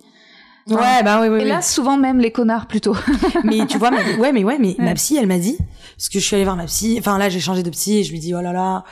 [0.69, 1.39] Enfin, Ouais, bah oui, oui.
[1.39, 1.49] Et oui.
[1.49, 2.95] là, souvent même les connards plutôt.
[3.43, 4.85] mais tu vois, ma- ouais, mais ouais, mais Ouais.
[4.85, 5.57] ma psy, elle m'a dit,
[5.97, 8.03] parce que je suis allée voir ma psy, enfin là, j'ai changé de psy et
[8.03, 8.83] je lui dis, oh là là,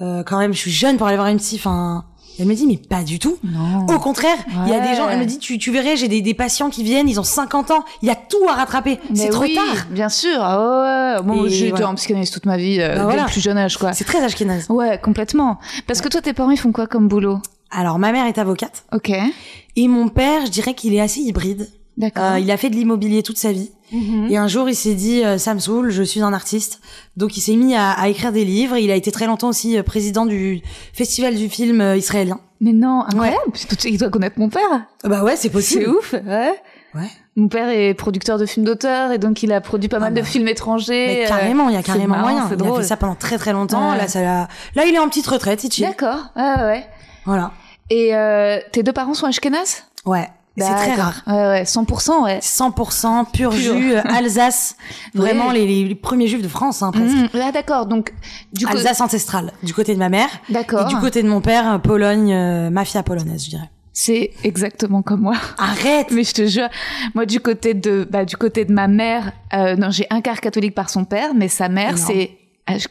[0.00, 2.04] euh, quand même, je suis jeune pour aller voir une psy, enfin,
[2.40, 3.36] elle me dit, mais pas du tout.
[3.44, 3.86] Non.
[3.94, 6.22] Au contraire, il y a des gens, elle me dit, tu, tu verrais, j'ai des,
[6.22, 9.28] des patients qui viennent, ils ont 50 ans, il y a tout à rattraper, c'est
[9.28, 9.86] trop tard.
[9.90, 10.38] Bien sûr.
[10.40, 11.22] Ouais.
[11.22, 13.22] Bon, Et j'ai été en psychanalyse toute ma vie, euh, Bah dès voilà.
[13.24, 13.92] le plus jeune âge, quoi.
[13.92, 14.66] C'est très ashkénaze.
[14.70, 15.58] Ouais, complètement.
[15.86, 17.38] Parce que toi, tes parents, ils font quoi comme boulot?
[17.70, 19.12] Alors, ma mère est avocate Ok.
[19.76, 21.68] et mon père, je dirais qu'il est assez hybride.
[21.96, 22.24] D'accord.
[22.32, 23.70] Euh, il a fait de l'immobilier toute sa vie.
[23.92, 24.28] Mhm.
[24.30, 26.80] Et un jour, il s'est dit, euh, ça me saoule, je suis un artiste.
[27.16, 28.76] Donc, il s'est mis à, à écrire des livres.
[28.76, 32.40] Il a été très longtemps aussi euh, président du festival du film euh, israélien.
[32.60, 33.52] Mais non, incroyable.
[33.52, 34.86] Putain, Il doit connaître mon père.
[35.02, 35.82] Ah Bah ouais, c'est possible.
[35.84, 36.12] C'est ouf.
[36.26, 36.52] Ouais.
[36.94, 37.08] Ouais.
[37.36, 40.14] Mon père est producteur de films d'auteur et donc il a produit pas Ah mal
[40.14, 40.20] bah.
[40.20, 41.06] de films étrangers.
[41.06, 42.42] Mais euh, carrément, il y a carrément marrant, moyen.
[42.48, 42.82] c'est Il a drôle.
[42.82, 43.92] fait ça pendant très très longtemps.
[43.92, 43.96] Ouais.
[43.98, 44.48] Là, ça là,
[44.86, 45.82] il est en petite retraite, il.
[45.82, 46.18] D'accord.
[46.34, 46.84] Ah ouais.
[47.24, 47.52] Voilà.
[47.90, 50.28] Et euh, tes deux parents sont ashkénazes Ouais.
[50.56, 51.04] C'est très D'accord.
[51.04, 51.22] rare.
[51.26, 52.38] Ouais, ouais, 100%, ouais.
[52.42, 53.52] 100% pur, Pur.
[53.52, 54.76] jus, euh, Alsace.
[55.14, 55.54] Vraiment Ouais.
[55.54, 57.16] les, les premiers juifs de France, hein, presque.
[57.34, 57.86] Ah, d'accord.
[57.86, 58.12] Donc,
[58.52, 60.28] du Alsace ancestrale, du côté de ma mère.
[60.48, 60.86] d'accord.
[60.86, 63.70] Et du côté de mon père, euh, Pologne, euh, mafia polonaise, je dirais.
[63.92, 65.36] C'est exactement comme moi.
[65.58, 66.68] Arrête Mais je te jure,
[67.14, 70.40] moi du côté de bah, du côté de ma mère, euh, non j'ai un quart
[70.40, 72.30] catholique par son père, mais sa mère c'est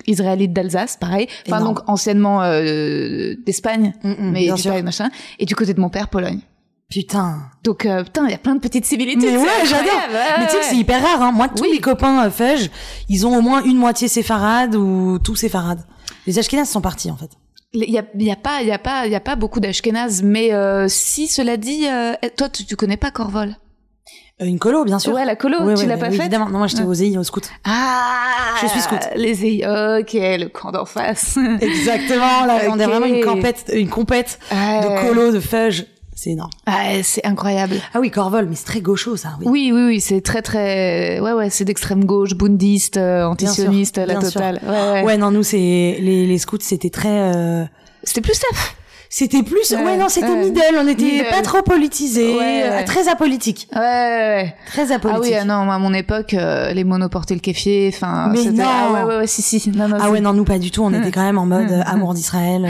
[0.08, 1.28] israélite d'Alsace, pareil.
[1.48, 1.76] Enfin Énorme.
[1.76, 5.10] donc anciennement euh, d'Espagne, Mm, mm, mais du pareil machin.
[5.40, 6.42] Et du côté de mon père Pologne.
[6.90, 7.38] Putain.
[7.64, 9.32] Donc euh, putain, il y a plein de petites civilités.
[9.32, 9.92] Mais ouais, j'adore.
[10.40, 11.32] Mais tu sais c'est hyper rare, hein.
[11.32, 11.70] Moi, tous Oui.
[11.74, 12.70] mes copains euh, Fudge,
[13.10, 15.82] ils ont au moins une moitié séfarade ou tout séfarade.
[16.26, 17.30] Les Ashkénazes sont partis, en fait.
[17.74, 19.36] Il y a, il y a pas, il y a pas, il y a pas
[19.36, 23.56] beaucoup d'Ashkénazes, mais euh, si cela dit, euh, toi tu, tu connais pas Corvol?
[24.40, 25.14] Une colo, bien sûr.
[25.14, 26.22] Ouais, la colo, Ouais, tu ouais, l'as pas oui, faite?
[26.22, 26.50] Évidemment.
[26.50, 27.44] Non, moi, j'étais aux EI, au scout.
[27.66, 28.98] Ah, Je suis scout.
[29.16, 29.66] Les EI,
[30.00, 31.38] ok, le camp d'en face.
[31.62, 32.46] Exactement.
[32.48, 32.78] Là, on Ok.
[32.80, 35.84] vraiment une compète, une compète de colo, de Fudge.
[36.22, 36.50] C'est énorme.
[36.68, 37.76] Ouais, c'est incroyable.
[37.94, 39.38] Ah oui, Corvol, mais c'est très gaucho, ça.
[39.40, 39.46] Oui.
[39.48, 44.16] Oui, oui, oui, c'est très, très, ouais, ouais, c'est d'extrême gauche, bundiste, euh, antisioniste, la
[44.16, 44.60] totale.
[44.62, 45.04] Ouais, ouais.
[45.04, 47.64] Ouais, non, nous, c'est, les, les scouts, c'était très, euh,
[48.04, 48.76] C'était plus safe.
[49.12, 50.62] C'était plus, ouais, Ouais, non, c'était middle.
[50.80, 51.30] On était Middle.
[51.32, 52.84] pas trop politisé, Ouais, euh, ouais.
[52.84, 53.84] très apolitique, Ouais, ouais,
[54.44, 54.56] ouais.
[54.68, 55.24] très Ah apolitique.
[55.24, 58.64] oui, ah non, moi, à mon époque, euh, les monoportaient le kéfier, enfin, Mais non.
[58.68, 60.84] ah ouais, ouais, ouais, si, si, non, non, Ah ouais, non, nous pas du tout.
[60.84, 62.66] On était quand même en mode euh, amour d'Israël.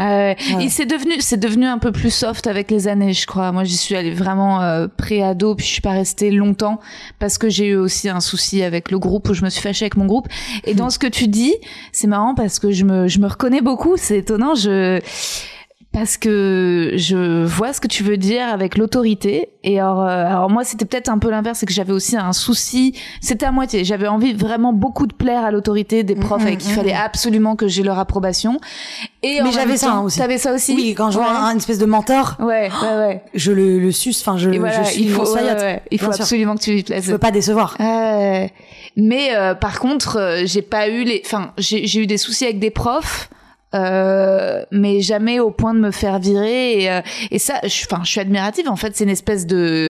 [0.00, 0.34] euh.
[0.38, 0.62] Ah.
[0.62, 3.52] Et c'est devenu, c'est devenu un peu plus soft avec les années, je crois.
[3.52, 6.80] Moi, j'y suis allée vraiment euh, pré-ado, puis je suis pas restée longtemps
[7.18, 9.84] parce que j'ai eu aussi un souci avec le groupe où je me suis fâchée
[9.84, 10.28] avec mon groupe.
[10.64, 11.54] Et dans ce que tu dis,
[11.92, 13.98] c'est marrant parce que je me, je me reconnais beaucoup.
[13.98, 14.54] C'est étonnant.
[14.54, 15.00] Je
[15.92, 19.50] parce que je vois ce que tu veux dire avec l'autorité.
[19.62, 22.32] Et alors, euh, alors moi, c'était peut-être un peu l'inverse, c'est que j'avais aussi un
[22.32, 22.94] souci.
[23.20, 23.84] C'était à moitié.
[23.84, 26.76] J'avais envie vraiment beaucoup de plaire à l'autorité des profs Mhm, avec qui il mhm.
[26.76, 28.58] fallait absolument que j'ai leur approbation.
[29.22, 30.18] Et Mais j'avais ça, aussi.
[30.18, 30.74] T'avais ça aussi?
[30.74, 31.52] Oui, quand je vois Ouais.
[31.52, 33.22] un, espèce de mentor, Ouais, ouais, ouais.
[33.34, 34.20] je le, le suce.
[34.22, 36.22] Enfin, je, voilà, je suis il faut, ouais, ouais, il faut Bien sûr.
[36.22, 37.04] absolument que tu lui plaises.
[37.04, 37.76] Je veux pas décevoir.
[37.78, 38.50] Ouais.
[38.96, 42.58] mais euh, par contre, euh, j'ai pas eu les, enfin, j'ai eu des soucis avec
[42.58, 43.28] des profs.
[43.74, 48.10] Euh, mais jamais au point de me faire virer et, euh, et ça enfin je
[48.10, 49.86] suis admirative en fait c'est une espèce de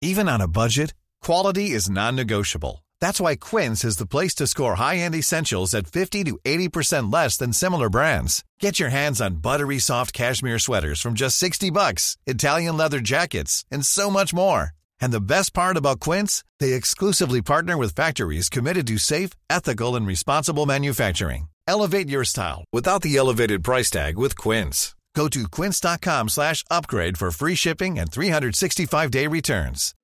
[0.00, 2.84] Even on a budget, quality is non-negotiable.
[3.00, 7.36] That's why Quince is the place to score high-end essentials at 50 to 80% less
[7.36, 8.44] than similar brands.
[8.60, 13.64] Get your hands on buttery soft cashmere sweaters from just 60 bucks, Italian leather jackets,
[13.72, 14.70] and so much more.
[15.00, 19.96] And the best part about Quince, they exclusively partner with factories committed to safe, ethical,
[19.96, 21.48] and responsible manufacturing.
[21.66, 24.94] Elevate your style without the elevated price tag with Quince.
[25.14, 29.94] Go to quince.com slash upgrade for free shipping and 365-day returns.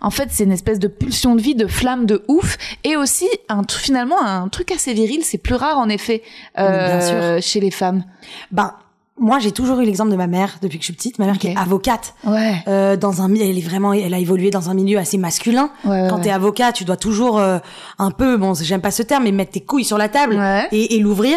[0.00, 3.28] en fait c'est une espèce de pulsion de vie de flamme de ouf et aussi
[3.48, 6.22] un finalement un truc assez viril c'est plus rare en effet
[6.56, 8.04] bien euh, chez les femmes
[8.50, 8.74] Ben,
[9.18, 11.18] moi, j'ai toujours eu l'exemple de ma mère depuis que je suis petite.
[11.18, 12.14] Ma mère qui est avocate.
[12.26, 15.70] ouais Euh, dans un, elle est vraiment, elle a évolué dans un milieu assez masculin.
[15.84, 17.58] Ouais, ouais, Quand t'es avocat, tu dois toujours euh,
[17.98, 20.66] un peu, bon, j'aime pas ce terme, mais mettre tes couilles sur la table Ouais.
[20.72, 21.36] et, et l'ouvrir.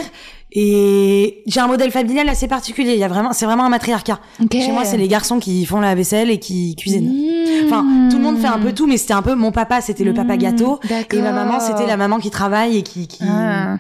[0.53, 2.93] Et j'ai un modèle familial assez particulier.
[2.93, 4.19] Il y a vraiment, c'est vraiment un matriarcat.
[4.41, 4.53] Ok.
[4.53, 7.09] Chez moi, c'est les garçons qui font la vaisselle et qui cuisinent.
[7.11, 7.65] Mmh.
[7.65, 10.03] Enfin, tout le monde fait un peu tout, mais c'était un peu mon papa, c'était
[10.05, 10.79] le papa Mmh, gâteau,
[11.13, 13.77] et ma maman, c'était la maman qui travaille et qui qui Ah.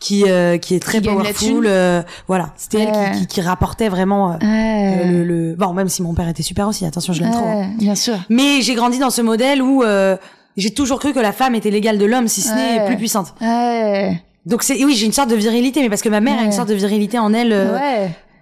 [0.00, 1.66] Qui, euh, qui est très Qui powerful.
[1.66, 2.88] euh, voilà, c'était Ouais.
[2.92, 5.04] elle qui, qui, qui rapportait vraiment euh, Ouais.
[5.04, 5.54] le, le.
[5.54, 6.84] Bon, même si mon père était super aussi.
[6.86, 7.44] Attention, je l'aime trop.
[7.44, 7.70] hein.
[7.78, 10.16] Bien sûr Mais j'ai grandi dans ce modèle où euh,
[10.56, 13.34] j'ai toujours cru que la femme était l'égale de l'homme, si ce n'est plus puissante.
[13.42, 16.42] ouais Donc c'est oui, j'ai une sorte de virilité, mais parce que ma mère a
[16.44, 17.52] une sorte de virilité en elle.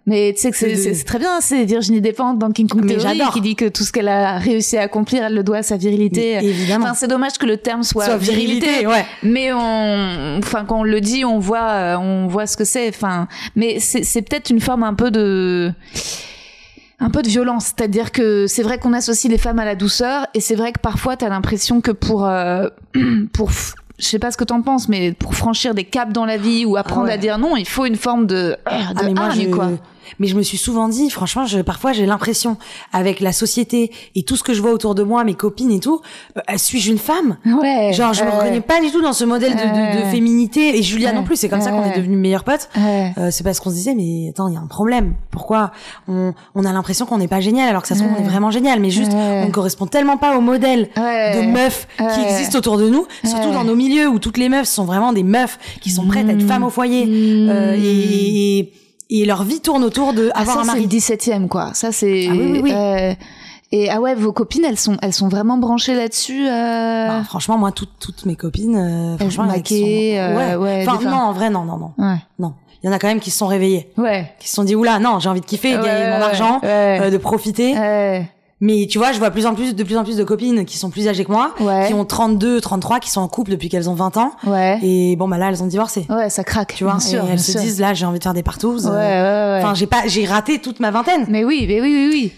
[0.09, 3.21] Mais tu sais que c'est très bien, c'est Virginie Despentes dans King Kong Mais Theory
[3.33, 5.77] qui dit que tout ce qu'elle a réussi à accomplir, elle le doit à sa
[5.77, 6.39] virilité.
[6.41, 6.87] mais évidemment.
[6.87, 9.05] Enfin, c'est dommage que le terme soit, Soit virilité, virilité, ouais.
[9.23, 12.89] mais on, enfin, quand on le dit, on voit, euh, on voit ce que c'est.
[12.89, 15.71] Enfin, mais c'est c'est peut-être une forme un peu de,
[17.01, 20.27] un peu de violence, c'est-à-dire que c'est vrai qu'on associe les femmes à la douceur,
[20.33, 22.69] et c'est vrai que parfois t'as l'impression que pour, euh,
[23.35, 26.39] pour, je sais pas ce que t'en penses, mais pour franchir des caps dans la
[26.39, 27.13] vie ou apprendre ouais.
[27.13, 29.55] à dire non, il faut une forme de, de Ah, mais moi, hargne, je...
[29.55, 29.71] quoi.
[30.19, 32.57] Mais je me suis souvent dit, franchement, je, parfois j'ai l'impression,
[32.93, 35.81] avec la société et tout ce que je vois autour de moi, mes copines et
[35.81, 36.01] tout,
[36.37, 37.37] euh, suis-je une femme?
[37.47, 37.93] Ouais.
[37.93, 40.79] Genre, je me ouais, reconnais pas du tout dans ce modèle de, de, de féminité.
[40.79, 42.69] Et Julia non plus, c'est comme ça qu'on est devenus meilleurs potes.
[42.77, 45.15] Euh, c'est parce qu'on se disait, mais attends, il y a un problème.
[45.31, 45.71] Pourquoi
[46.09, 48.29] on, on a l'impression qu'on n'est pas génial alors que ça se trouve, on est
[48.29, 48.81] vraiment génial.
[48.81, 52.89] Mais juste, on ne correspond tellement pas au modèle de meufs qui existent autour de
[52.89, 56.07] nous, surtout dans nos milieux où toutes les meufs sont vraiment des meufs qui sont
[56.07, 56.49] prêtes à être Mmh.
[56.49, 57.05] femmes au foyer.
[57.09, 58.73] Euh, et, et,
[59.11, 60.83] et leur vie tourne autour de Ah, avoir ça, un c'est mari.
[60.83, 61.71] le 17e, quoi.
[61.75, 62.27] Ça, c'est.
[62.29, 62.73] Ah oui, oui, oui.
[62.73, 63.15] euh,
[63.71, 66.47] et ah ouais, vos copines, elles sont, elles sont vraiment branchées là-dessus.
[66.49, 67.09] Euh...
[67.09, 71.05] Bah, franchement, moi, toutes, toutes mes copines, euh, franchement, maquées, sont- euh, ouais, Enfin, des-
[71.05, 71.93] non, en vrai, non, non, non.
[71.99, 72.17] Ouais.
[72.39, 72.55] Non.
[72.83, 74.33] il y en a quand même qui se sont réveillés, Ouais.
[74.39, 76.23] qui se sont dit oula non, j'ai envie de kiffer, de gagner Ouais, mon ouais,
[76.23, 76.99] argent, ouais.
[77.03, 77.75] euh, de profiter.
[78.61, 80.79] Mais tu vois, je vois plus en plus de plus en plus de copines qui
[80.79, 81.87] sont plus âgées que moi, Ouais.
[81.87, 84.33] qui ont 32, 33, qui sont en couple depuis qu'elles ont 20 ans.
[84.47, 84.79] Ouais.
[84.83, 86.07] Et bon bah là, elles ont divorcé.
[86.11, 86.75] Ouais, ça craque.
[86.75, 87.61] Tu vois, bien sûr, et bien elles se sûr.
[87.61, 88.85] disent là, j'ai envie de faire des partous.
[88.85, 89.61] Ouais, ouais, ouais.
[89.63, 91.27] Enfin, j'ai pas, j'ai raté toute ma vingtaine.
[91.29, 92.33] Mais oui, mais oui, oui, oui.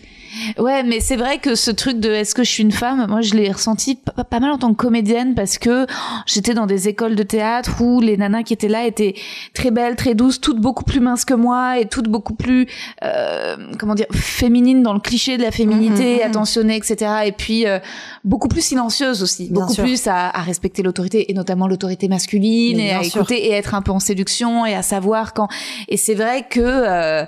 [0.59, 3.21] Ouais, mais c'est vrai que ce truc de est-ce que je suis une femme, moi
[3.21, 6.67] je l'ai ressenti pas, pas mal en tant que comédienne parce que oh, j'étais dans
[6.67, 9.15] des écoles de théâtre où les nanas qui étaient là étaient
[9.55, 12.67] très belles, très douces, toutes beaucoup plus minces que moi et toutes beaucoup plus
[13.05, 16.31] euh, comment dire féminines dans le cliché de la féminité, mhm.
[16.31, 17.13] attentionnées, etc.
[17.27, 17.79] Et puis euh,
[18.25, 19.85] beaucoup plus silencieuses aussi, Bien beaucoup sûr.
[19.85, 23.23] plus à, à respecter l'autorité et notamment l'autorité masculine Mais et à sûr.
[23.23, 25.49] écouter et être un peu en séduction et à savoir quand.
[25.89, 27.25] Et c'est vrai que euh,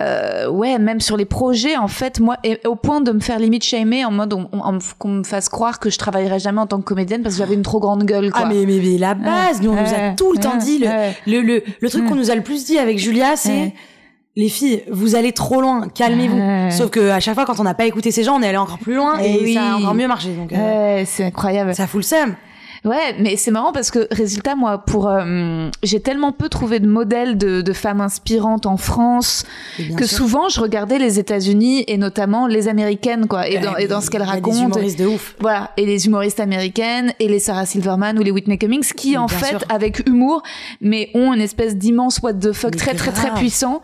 [0.00, 3.38] euh, ouais, même sur les projets, en fait, moi, et au point de me faire
[3.38, 6.66] limite shamer en mode on- on- qu'on me fasse croire que je travaillerai jamais en
[6.66, 8.30] tant que comédienne parce que j'avais une trop grande gueule.
[8.30, 8.42] Quoi.
[8.44, 10.86] Ah mais, mais, mais la base, nous on nous a tout le temps dit, le,
[11.26, 12.08] le, le, le truc Ouais.
[12.08, 13.72] qu'on nous a le plus dit avec Julia, c'est
[14.34, 16.36] les filles, vous allez trop loin, calmez-vous.
[16.38, 16.70] Ouais.
[16.70, 18.56] Sauf que à chaque fois quand on n'a pas écouté ces gens, on est allé
[18.56, 19.54] encore plus loin Eh et oui.
[19.54, 20.30] ça a encore mieux marché.
[20.34, 20.56] Donc euh,
[20.98, 21.74] Ouais, c'est incroyable.
[21.74, 22.34] ça fout le seum.
[22.84, 26.88] Ouais, mais c'est marrant parce que résultat, moi, pour euh, j'ai tellement peu trouvé de
[26.88, 29.44] modèles de, de femmes inspirantes en France
[29.96, 30.18] que sûr.
[30.18, 34.10] souvent je regardais les États-Unis et notamment les américaines, quoi, et dans, et dans ce
[34.10, 34.66] qu'elles racontent.
[34.66, 35.36] humoristes de ouf.
[35.38, 39.16] Voilà, et les humoristes américaines, et les Sarah Silverman ou les Whitney Cummings, qui Mais
[39.18, 39.60] en fait, sûr.
[39.68, 40.42] avec humour,
[40.80, 43.80] mais ont une espèce d'immense what the fuck Mais très très très puissant,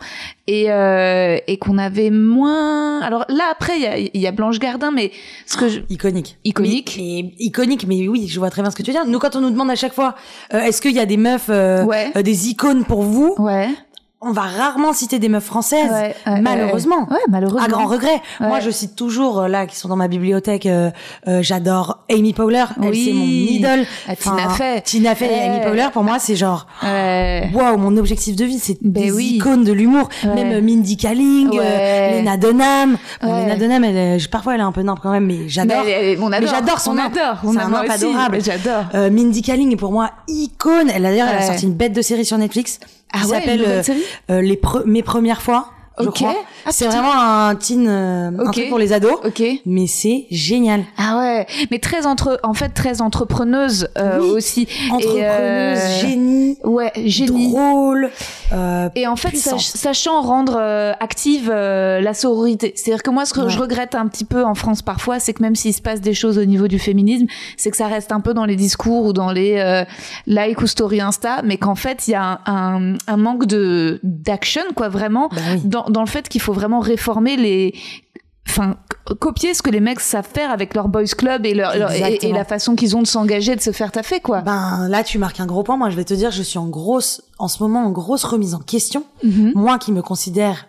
[0.49, 3.01] et euh, et qu'on avait moins.
[3.01, 5.11] Alors là après, il y a, y a Blanche Gardin, mais
[5.45, 5.81] ce que je...
[5.89, 6.37] Iconique.
[6.43, 6.95] Iconique.
[6.97, 9.05] Mais, mais iconique, mais oui, je vois très bien ce que tu veux dire.
[9.05, 10.15] Nous, quand on nous demande à chaque fois,
[10.53, 12.11] euh, est-ce qu'il y a des meufs, euh, Ouais.
[12.15, 13.69] euh, des icônes pour vous, ouais,
[14.21, 17.07] on va rarement citer des meufs françaises, ouais, ouais, malheureusement.
[17.09, 17.63] ouais, malheureusement.
[17.63, 18.21] À grand regret.
[18.41, 20.91] Moi, je cite toujours, euh, là, qui sont dans ma bibliothèque, euh,
[21.29, 22.65] euh, j'adore Amy Powler.
[22.83, 23.05] Elle, Oui.
[23.05, 23.85] c'est mon idole.
[24.09, 24.81] Ah, Tina Fey.
[24.81, 25.41] Tina Fey et.
[25.49, 27.49] Amy Powler, pour moi, c'est genre, Ouais.
[27.53, 29.35] waouh, mon objectif de vie, c'est Ben des oui.
[29.37, 30.09] icônes de l'humour.
[30.25, 32.97] Même euh, Mindy Kaling, euh, Lena Dunham.
[33.21, 33.41] Bon.
[33.45, 35.83] Lena Dunham, elle, parfois, elle est un peu nimpe quand même, mais j'adore.
[35.85, 36.17] Mais.
[36.17, 37.37] Mais j'adore son on adore.
[37.41, 38.39] C'est un adorable.
[38.43, 38.83] J'adore.
[39.11, 40.89] Mindy Kaling est pour moi icône.
[40.93, 42.79] Elle a d'ailleurs, elle a sorti une bête de série sur Netflix.
[43.13, 43.81] Ah ouais, s'appelle euh,
[44.31, 45.71] euh, les pre- mes premières fois.
[45.99, 46.15] Je Ok.
[46.15, 46.35] crois.
[46.65, 49.17] Ah, c'est vraiment un teen, euh, un truc pour les ados.
[49.25, 49.41] Ok.
[49.65, 50.83] Mais c'est génial.
[50.97, 54.29] Ah ouais, mais très entre, en fait très entrepreneuse euh, Oui.
[54.31, 54.67] aussi.
[54.91, 57.51] Entrepreneuse, euh, génie, Ouais, génie.
[57.51, 58.09] drôle.
[58.53, 62.73] Euh, Et en fait, sach- sachant rendre euh, active euh, la sororité.
[62.75, 63.49] C'est-à-dire que moi, ce que Ouais.
[63.49, 66.13] je regrette un petit peu en France parfois, c'est que même s'il se passe des
[66.13, 67.25] choses au niveau du féminisme,
[67.57, 69.83] c'est que ça reste un peu dans les discours ou dans les euh,
[70.27, 73.99] likes ou story Insta, mais qu'en fait, il y a un, un, un manque de
[74.03, 75.61] d'action, quoi, vraiment, Bah oui.
[75.65, 77.73] dans, dans le fait qu'il faut vraiment réformer les
[78.47, 78.77] enfin
[79.19, 82.31] copier ce que les mecs savent faire avec leur boys club et leur, leur- et,
[82.31, 85.39] la façon qu'ils ont de s'engager de se faire taffer quoi Ben là, tu marques
[85.39, 85.77] un gros point.
[85.77, 88.55] Moi, je vais te dire, je suis en grosse, en ce moment, en grosse remise
[88.55, 89.03] en question.
[89.23, 89.51] Mhm.
[89.55, 90.67] Moi, qui me considère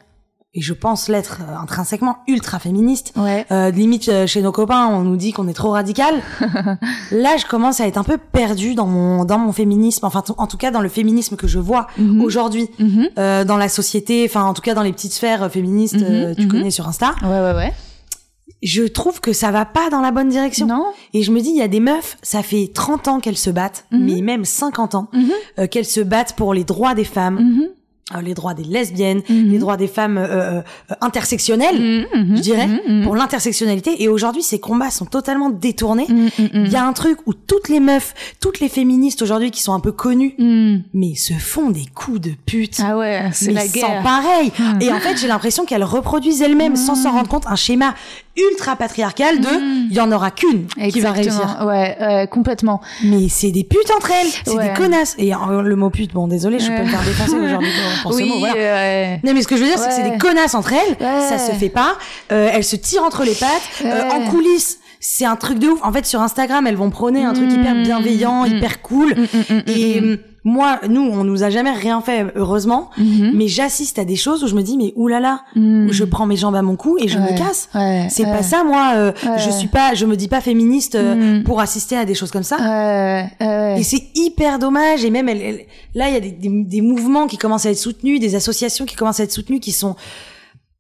[0.53, 3.13] et je pense l'être euh, intrinsèquement ultra féministe.
[3.17, 6.15] ouais Euh, limite euh, chez nos copains, on nous dit qu'on est trop radical.
[7.13, 10.05] Là, je commence à être un peu perdue dans mon dans mon féminisme.
[10.07, 12.21] Enfin, en tout cas, dans le féminisme que je vois Mhm.
[12.23, 13.09] aujourd'hui Mhm.
[13.19, 14.25] euh, dans la société.
[14.29, 16.49] Enfin, en tout cas, dans les petites sphères euh, féministes, euh, Mhm, tu mhm.
[16.49, 17.15] connais sur Insta.
[17.23, 17.73] ouais ouais ouais
[18.63, 20.67] Je trouve que ça va pas dans la bonne direction.
[20.67, 23.39] non Et je me dis, il y a des meufs, ça fait 30 ans qu'elles
[23.39, 25.09] se battent, mais même 50 ans,
[25.71, 27.39] qu'elles se battent pour les droits des femmes,
[28.23, 29.51] les droits des lesbiennes, Mhm.
[29.53, 32.69] les droits des femmes euh, euh, euh, intersectionnelles, Mhm, mhm, je dirais,
[33.05, 34.03] pour l'intersectionnalité.
[34.03, 36.07] Et aujourd'hui, ces combats sont totalement détournés.
[36.39, 39.73] Il y a un truc où toutes les meufs, toutes les féministes aujourd'hui qui sont
[39.73, 40.35] un peu connues,
[40.93, 42.81] mais se font des coups de pute.
[42.85, 44.53] ah ouais c'est la sans guerre pareil.
[44.59, 44.83] Mhm.
[44.83, 47.95] Et en fait, j'ai l'impression qu'elles reproduisent elles-mêmes, sans s'en rendre compte, un schéma
[48.37, 49.49] ultra patriarcal de
[49.91, 51.59] il y en aura qu'une qui va réussir.
[51.67, 54.69] Ouais ouais, complètement Mais c'est des putes entre elles, c'est Ouais.
[54.69, 55.15] des connasses.
[55.19, 58.13] Et euh, le mot pute, bon désolé, je peux me faire défoncer aujourd'hui pour, pour
[58.13, 58.39] ce oui mot.
[58.39, 59.17] Voilà.
[59.25, 60.97] Non mais ce que je veux dire, c'est que c'est des connasses entre elles.
[61.01, 61.29] Ouais.
[61.29, 61.97] Ça se fait pas.
[62.33, 63.51] Euh, elles se tirent entre les pattes.
[63.85, 65.81] Euh, en coulisses, c'est un truc de ouf.
[65.83, 67.61] En fait, sur Instagram, elles vont prôner un truc Mm.
[67.61, 68.57] hyper bienveillant, Mm.
[68.57, 69.15] hyper cool.
[69.15, 72.91] Mm, mm, mm, Et mm, euh, moi, nous, on nous a jamais rien fait, heureusement.
[72.97, 73.33] Mhm.
[73.35, 75.89] Mais j'assiste à des choses où je me dis, mais oulala, Mhm.
[75.93, 77.33] je prends mes jambes à mon cou et je Ouais.
[77.33, 77.69] me casse.
[77.75, 78.33] Ouais, C'est ouais.
[78.33, 78.93] pas ça, moi.
[78.97, 79.13] euh.
[79.39, 81.45] Je suis pas, je me dis pas féministe euh, Mm.
[81.45, 82.57] pour assister à des choses comme ça.
[83.77, 85.05] Et c'est hyper dommage.
[85.05, 87.71] Et même, elle, elle- là, il y a des, des, des mouvements qui commencent à
[87.71, 89.97] être soutenus, des associations qui commencent à être soutenues, qui sont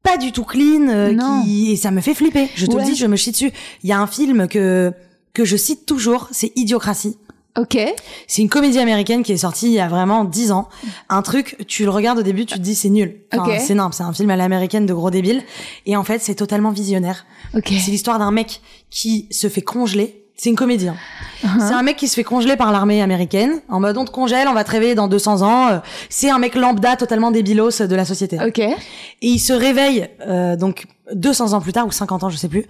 [0.03, 2.49] pas du tout clean, euh, qui, et ça me fait flipper.
[2.55, 3.53] Je te le dis, je me chie dessus.
[3.83, 4.93] Il y a un film que
[5.33, 7.17] que je cite toujours, c'est Idiocratie.
[7.61, 7.79] Ok.
[8.27, 10.69] C'est une comédie américaine qui est sortie il y a vraiment dix ans.
[11.09, 13.21] Un truc, tu le regardes au début, tu te dis c'est nul.
[13.33, 13.59] Enfin.
[13.59, 15.43] C'est nimp, c'est un film à l'américaine de gros débiles.
[15.87, 17.27] Et en fait, c'est totalement visionnaire.
[17.55, 17.69] Ok.
[17.69, 20.17] C'est l'histoire d'un mec qui se fait congeler.
[20.37, 20.89] C'est une comédie.
[20.89, 20.97] hein.
[21.43, 23.61] C'est un mec qui se fait congeler par l'armée américaine.
[23.69, 25.69] En mode on te congèle, on va te réveiller dans 200 ans.
[25.69, 28.39] Euh, C'est un mec lambda totalement débilos de la société.
[28.43, 28.59] Ok.
[28.59, 28.75] Et
[29.21, 32.65] il se réveille euh, donc 200 ans plus tard ou 50 ans, je sais plus.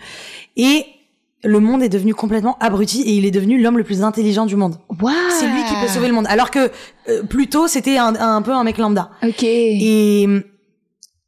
[0.56, 0.84] Et
[1.42, 4.56] le monde est devenu complètement abruti et il est devenu l'homme le plus intelligent du
[4.56, 4.76] monde.
[5.00, 5.14] Waouh.
[5.30, 6.26] C'est lui qui peut sauver le monde.
[6.28, 6.70] Alors que
[7.08, 9.10] euh, plus tôt c'était un, un peu un mec lambda.
[9.22, 9.42] Ok.
[9.42, 10.26] Et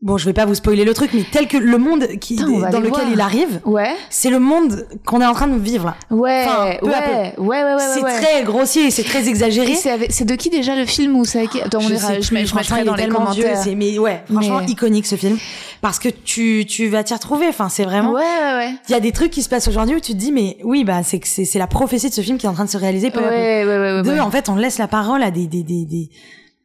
[0.03, 2.71] bon, je vais pas vous spoiler le truc, mais tel que le monde qui Putain,
[2.71, 3.03] dans lequel voir.
[3.13, 3.95] il arrive, Ouais.
[4.11, 5.95] c'est le monde qu'on est en train de vivre là.
[6.11, 6.45] Ouais.
[6.47, 6.95] Enfin, peu ouais.
[6.95, 7.41] à peu.
[7.43, 7.63] ouais.
[7.63, 7.75] Ouais.
[7.75, 7.83] Ouais.
[7.95, 8.21] C'est ouais.
[8.21, 9.75] très grossier, c'est très exagéré.
[9.75, 11.59] C'est de qui déjà le film ou c'est je
[11.95, 13.57] ira- je, mets- je mettrai dans les commentaires.
[13.63, 15.39] c'est mais ouais, franchement Mais- iconique ce film
[15.81, 17.47] parce que tu tu vas t'y retrouver.
[17.49, 18.13] Enfin, c'est vraiment.
[18.13, 18.21] Ouais.
[18.23, 18.57] Ouais.
[18.57, 18.75] Ouais.
[18.89, 20.85] Il y a des trucs qui se passent aujourd'hui où tu te dis mais oui
[20.85, 22.71] bah c'est que c'est c'est la prophétie de ce film qui est en train de
[22.71, 23.27] se réaliser peu Ouais.
[23.27, 23.35] à peu.
[23.37, 23.65] Ouais.
[23.65, 23.93] Ouais.
[23.97, 24.21] ouais, Deux, ouais.
[24.21, 26.09] en fait, on laisse la parole à des des des des,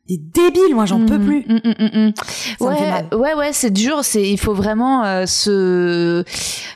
[0.07, 0.73] des débiles.
[0.73, 1.45] Moi, j'en peux Mm, plus.
[1.47, 2.13] mm, mm, mm, mm.
[2.61, 4.03] Me fait ouais, ouais, ouais, c'est dur.
[4.03, 6.23] C'est, il faut vraiment euh, se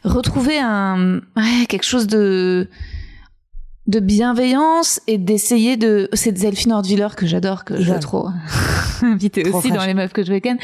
[0.03, 2.67] retrouver un, ouais, quelque chose de
[3.87, 6.07] de bienveillance et d'essayer de.
[6.13, 8.27] C'est Delphine Ordwiller que j'adore, que je trop
[9.45, 10.57] Trop aussi dans les meufs que je week-end.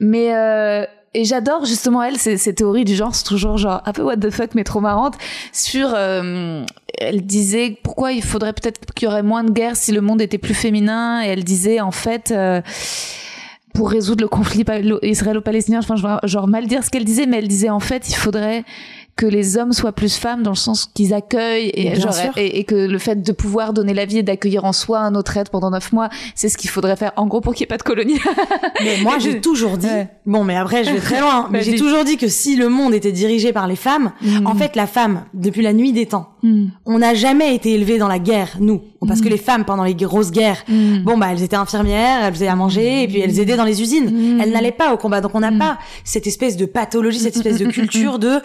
[0.00, 0.84] Mais euh,
[1.18, 4.30] et j'adore justement elle ces, théories du genre, c'est toujours genre un peu what the
[4.30, 5.14] fuck mais trop marrante.
[5.52, 6.64] Sur, euh,
[6.96, 10.22] elle disait pourquoi il faudrait peut-être qu'il y aurait moins de guerres si le monde
[10.22, 11.20] était plus féminin.
[11.24, 12.30] Et elle disait en fait.
[12.30, 12.62] euh,
[13.74, 14.64] pour résoudre le conflit
[15.02, 18.14] israélo-palestinien, je vais genre mal dire ce qu'elle disait, mais elle disait en fait, il
[18.14, 18.64] faudrait
[19.18, 22.64] que les hommes soient plus femmes dans le sens qu'ils accueillent et, genre, et, et
[22.64, 25.50] que le fait de pouvoir donner la vie et d'accueillir en soi un autre être
[25.50, 27.78] pendant neuf mois, c'est ce qu'il faudrait faire en gros pour qu'il n'y ait pas
[27.78, 28.18] de colonie.
[28.82, 29.86] Mais moi, j'ai toujours dit.
[29.88, 30.08] Ouais.
[30.24, 31.48] Bon, mais après, je vais très loin.
[31.50, 34.46] mais j'ai toujours dit que si le monde était dirigé par les femmes, Mm.
[34.46, 36.66] en fait, la femme, depuis la nuit des temps, Mm.
[36.86, 38.80] on n'a jamais été élevés dans la guerre, nous.
[39.06, 40.98] Parce que les femmes, pendant les grosses guerres, Mm.
[41.04, 43.80] bon, bah, elles étaient infirmières, elles faisaient à manger, et puis elles aidaient dans les
[43.82, 44.10] usines.
[44.36, 44.40] Mm.
[44.40, 45.20] Elles n'allaient pas au combat.
[45.20, 48.38] Donc, on n'a pas cette espèce de pathologie, cette espèce de culture de,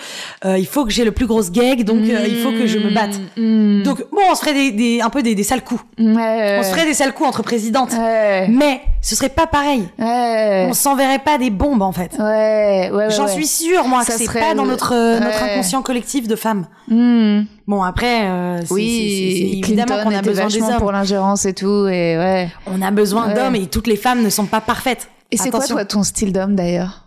[0.45, 2.79] euh, il faut que j'ai le plus gros gag, donc euh, il faut que je
[2.79, 3.19] me batte.
[3.35, 3.83] Mm.
[3.83, 5.83] Donc, bon, on se ferait des, des, un peu des, des sales coups.
[5.99, 6.57] Ouais.
[6.57, 7.91] On se ferait des sales coups entre présidentes.
[7.91, 8.47] Ouais.
[8.47, 9.83] Mais ce serait pas pareil.
[9.99, 10.67] Ouais.
[10.69, 12.15] On s'enverrait pas des bombes, en fait.
[12.17, 16.37] J'en suis sûre, moi, Ça que c'est pas dans notre, euh, notre inconscient collectif de
[16.37, 16.65] femmes.
[16.87, 17.41] Mm.
[17.67, 20.77] Bon, après, euh, c'est c'est- Oui, évidemment qu'on a besoin des hommes.
[20.77, 22.49] pour l'ingérence et tout, et ouais.
[22.67, 25.09] On a besoin d'hommes et toutes les femmes ne sont pas parfaites.
[25.29, 27.01] Et c'est quoi toi ton style d'homme d'ailleurs?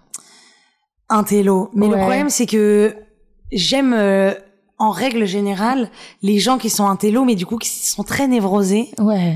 [1.09, 1.71] Un télo.
[1.75, 2.95] Mais le problème, c'est que
[3.53, 4.33] j'aime, euh,
[4.79, 5.89] en règle générale,
[6.23, 8.91] les gens qui sont un télo, mais du coup, qui sont très névrosés.
[8.99, 9.35] Ouais.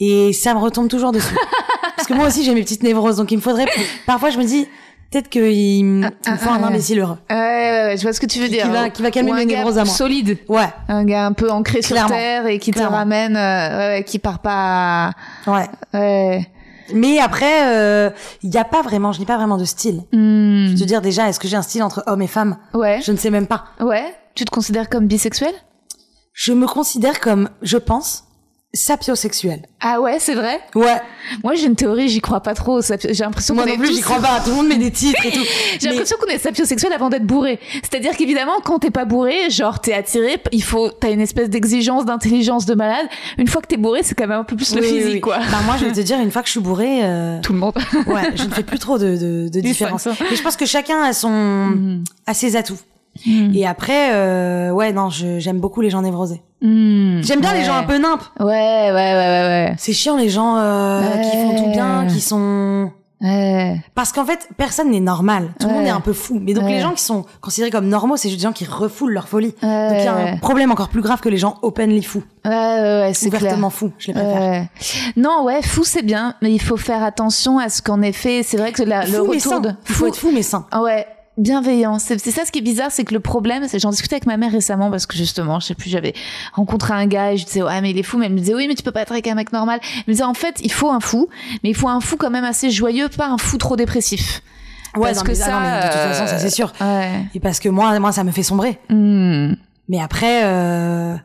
[0.00, 1.34] Et ça me retombe toujours dessus.
[1.96, 3.16] Parce que moi aussi, j'ai mes petites névroses.
[3.16, 3.64] Donc, il me faudrait,
[4.04, 4.66] parfois, je me dis,
[5.10, 7.16] peut-être qu'il me me faut un ah, imbécile heureux.
[7.30, 8.64] Ouais, ouais, ouais, je vois ce que tu veux Qui- dire.
[8.64, 9.94] qui va- qui va calmer mes gars névroses à moi.
[9.94, 10.36] Solide.
[10.48, 10.68] Ouais.
[10.88, 14.18] Un gars un peu ancré sur terre et qui te ramène, euh, ouais, ouais, qui
[14.18, 15.12] part pas.
[15.46, 15.66] Ouais.
[15.94, 16.46] Ouais.
[16.92, 18.10] Mais après, euh,
[18.42, 20.02] il y a pas vraiment, je n'ai pas vraiment de style.
[20.12, 20.66] Hmm.
[20.66, 23.00] Je veux te dire déjà, est-ce que j'ai un style entre homme et femme Ouais.
[23.04, 23.64] Je ne sais même pas.
[23.80, 24.14] Ouais.
[24.34, 25.54] Tu te considères comme bisexuel?
[26.32, 28.25] Je me considère comme, je pense,
[28.74, 29.62] sapiosexuel.
[29.80, 30.60] Ah ouais, c'est vrai?
[30.74, 31.00] Ouais.
[31.42, 32.80] Moi, j'ai une théorie, j'y crois pas trop.
[32.82, 34.40] J'ai l'impression Moi qu'on non est plus, j'y crois pas.
[34.44, 35.40] Tout le monde met des titres et tout.
[35.80, 37.58] J'ai Mais- l'impression qu'on est sapiosexuel avant d'être bourré.
[37.82, 42.04] C'est-à-dire qu'évidemment, quand t'es pas bourré, genre t'es attiré, il faut, t'as une espèce d'exigence,
[42.04, 43.06] d'intelligence de malade.
[43.38, 45.20] Une fois que t'es bourré, c'est quand même un peu plus le Oui, physique, oui.
[45.20, 45.38] quoi.
[45.38, 47.58] Bah moi, je vais te dire, une fois que je suis bourrée, euh, Tout le
[47.58, 47.74] monde.
[48.06, 50.06] ouais, je ne fais plus trop de, de, de différence.
[50.30, 51.30] Mais je pense que chacun a son,
[51.66, 52.04] Mm.
[52.26, 52.78] a ses atouts.
[53.24, 53.54] Mm.
[53.54, 56.42] Et après, euh, ouais, non, j'aime beaucoup les gens névrosés.
[56.62, 57.20] Mm.
[57.22, 57.64] J'aime bien les Ouais.
[57.64, 58.22] gens un peu nimpes.
[58.40, 62.06] Ouais, ouais, ouais, ouais, C'est chiant les gens euh, qui font tout bien, Ouais.
[62.08, 63.28] qui sont ouais.
[63.28, 63.80] Ouais.
[63.94, 65.48] Parce qu'en fait, personne n'est normal.
[65.58, 65.78] Tout le Ouais.
[65.78, 66.38] monde est un peu fou.
[66.42, 66.72] Mais donc Ouais.
[66.72, 69.54] les gens qui sont considérés comme normaux, c'est juste des gens qui refoulent leur folie.
[69.62, 70.38] Ouais, donc il y a un ouais.
[70.38, 72.22] problème encore plus grave que les gens openly fous.
[72.44, 73.40] Ouais, ouais, ouais, c'est clair.
[73.42, 74.40] Ouvertement fous, je les préfère.
[74.40, 74.68] Ouais.
[75.16, 78.58] Non, ouais, fou c'est bien, mais il faut faire attention à ce qu'en effet, c'est
[78.58, 79.60] vrai que la, le Fou mais retour sain.
[79.60, 80.66] de Il faut être fou mais sain.
[80.78, 81.98] Ouais, bienveillant.
[81.98, 84.36] C'est ça ce qui est bizarre, c'est que le problème, c'est j'en discutais avec ma
[84.36, 86.14] mère récemment parce que justement, je sais plus, j'avais
[86.52, 88.54] rencontré un gars et je disais ouais mais il est fou, mais elle me disait
[88.54, 89.80] oui mais tu peux pas être avec un mec normal.
[89.82, 91.28] Elle me disait en fait il faut un fou,
[91.62, 94.42] mais il faut un fou quand même assez joyeux, pas un fou trop dépressif.
[94.94, 96.72] Ouais, parce non, que ça, non, mais de toute façon, ça c'est sûr.
[96.80, 97.26] Ouais.
[97.34, 98.78] Et parce que moi, moi, ça me fait sombrer.
[98.88, 99.52] Hmm.
[99.88, 101.16] Mais après, euh,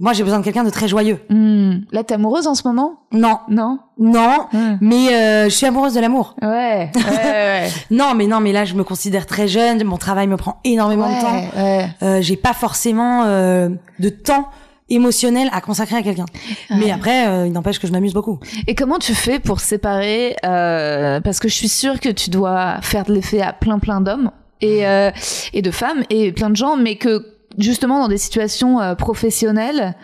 [0.00, 1.18] moi, j'ai besoin de quelqu'un de très joyeux.
[1.28, 1.80] Hmm.
[1.92, 2.94] Là, t'es amoureuse en ce moment?
[3.12, 3.78] Non, Non?
[3.98, 4.78] Non, Hmm.
[4.80, 6.34] mais euh, je suis amoureuse de l'amour.
[6.42, 6.48] Ouais.
[6.48, 6.90] Ouais,
[7.22, 7.68] ouais.
[7.90, 9.84] Non, mais non, mais là, je me considère très jeune.
[9.84, 11.42] Mon travail me prend énormément de temps.
[11.56, 11.86] Ouais.
[12.02, 14.48] Euh, j'ai pas forcément euh, de temps
[14.88, 16.24] émotionnel à consacrer à quelqu'un.
[16.70, 16.90] Mais Ouais.
[16.90, 18.40] après, euh, il n'empêche que je m'amuse beaucoup.
[18.66, 22.80] Et comment tu fais pour séparer euh, Parce que je suis sûre que tu dois
[22.82, 25.10] faire de l'effet à plein plein d'hommes et euh,
[25.52, 27.24] et de femmes et plein de gens, mais que
[27.58, 29.94] justement dans des situations euh, professionnelles,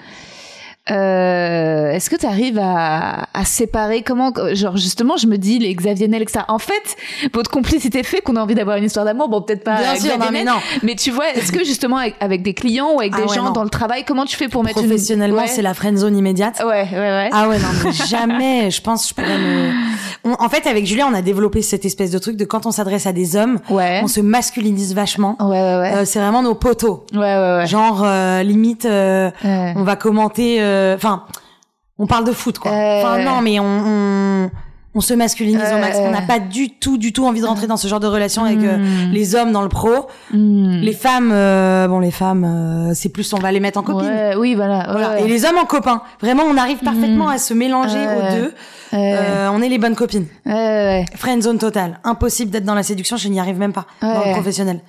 [0.91, 5.74] Euh, Est-ce que tu arrives à, à séparer comment, genre justement, je me dis les
[5.74, 6.45] Xavier Nel, ça.
[6.49, 6.97] En fait,
[7.32, 9.28] votre complicité fait qu'on a envie d'avoir une histoire d'amour.
[9.28, 10.53] Bon, peut-être pas Bien sûr, non, mais non.
[10.82, 13.34] mais tu vois, est-ce que justement avec, avec des clients ou avec Ah des ouais,
[13.34, 13.51] gens non.
[13.53, 15.47] dans le travail, comment tu fais pour mettre une Professionnellement, Ouais.
[15.49, 16.61] c'est la friend zone immédiate.
[16.64, 17.30] Ouais, ouais, ouais.
[17.32, 19.70] Ah ouais, non, mais jamais, je pense, je pourrais me...
[20.24, 22.70] On- en fait, avec Julien, on a développé cette espèce de truc de quand on
[22.70, 24.01] s'adresse à des hommes, Ouais.
[24.03, 25.37] on se masculinise vachement.
[25.41, 25.93] Ouais, ouais, ouais.
[25.97, 27.05] Euh, c'est vraiment nos poteaux.
[27.12, 27.66] ouais, ouais, ouais.
[27.66, 30.59] Genre, euh, limite, euh, on va commenter...
[30.77, 31.24] euh, Enfin,
[31.99, 32.70] on parle de foot, quoi.
[32.70, 33.64] Euh, Enfin, non, mais on...
[33.64, 34.51] on...
[34.97, 35.99] on se masculinise au max.
[36.01, 38.44] On n'a pas du tout, du tout envie de rentrer dans ce genre de relation
[38.44, 39.12] avec euh, Hmm.
[39.12, 40.07] les hommes dans le pro.
[40.32, 40.80] Hmm.
[40.80, 44.09] Les femmes, euh, bon, les femmes, euh, c'est plus, on va les mettre en copine.
[44.09, 44.86] Ouais, oui, voilà.
[44.90, 45.11] Voilà.
[45.12, 46.03] ouais, Et les hommes en copains.
[46.20, 48.55] Vraiment, on arrive parfaitement à se mélanger aux deux.
[48.92, 50.26] on est les bonnes copines.
[50.47, 51.99] Friend zone totale.
[52.05, 53.86] Impossible d'être dans la séduction, je n'y arrive même pas.
[54.01, 54.80] Dans le professionnel.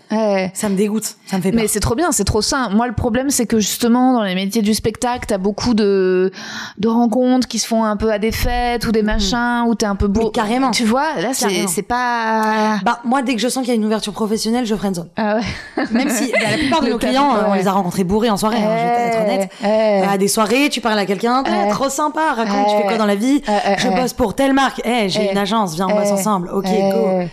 [0.53, 1.15] Ça me dégoûte.
[1.25, 1.59] Ça me fait peur.
[1.61, 2.69] Mais c'est trop bien, c'est trop sain.
[2.69, 6.31] Moi, le problème, c'est que justement, dans les métiers du spectacle, t'as beaucoup de,
[6.77, 9.85] de rencontres qui se font un peu à des fêtes ou des machins, où t'es
[9.85, 10.25] un peu beau.
[10.25, 10.71] Mais carrément.
[10.71, 12.79] Tu vois, là, c'est, pas.
[12.83, 15.09] Bah, moi, dès que je sens qu'il y a une ouverture professionnelle, je friend zone.
[15.17, 15.85] Ah ouais.
[15.91, 18.37] Même si bah, la plupart de nos clients, euh, on les a rencontrés bourrés en
[18.37, 19.51] soirée, hein, je vais être honnête.
[19.61, 20.07] Ouais.
[20.09, 23.05] À des soirées, tu parles à quelqu'un, Eh, trop sympa, raconte, tu fais quoi dans
[23.05, 26.49] la vie Je bosse pour telle marque, eh, j'ai une agence, viens, on bosse ensemble,
[26.53, 27.27] ok, go.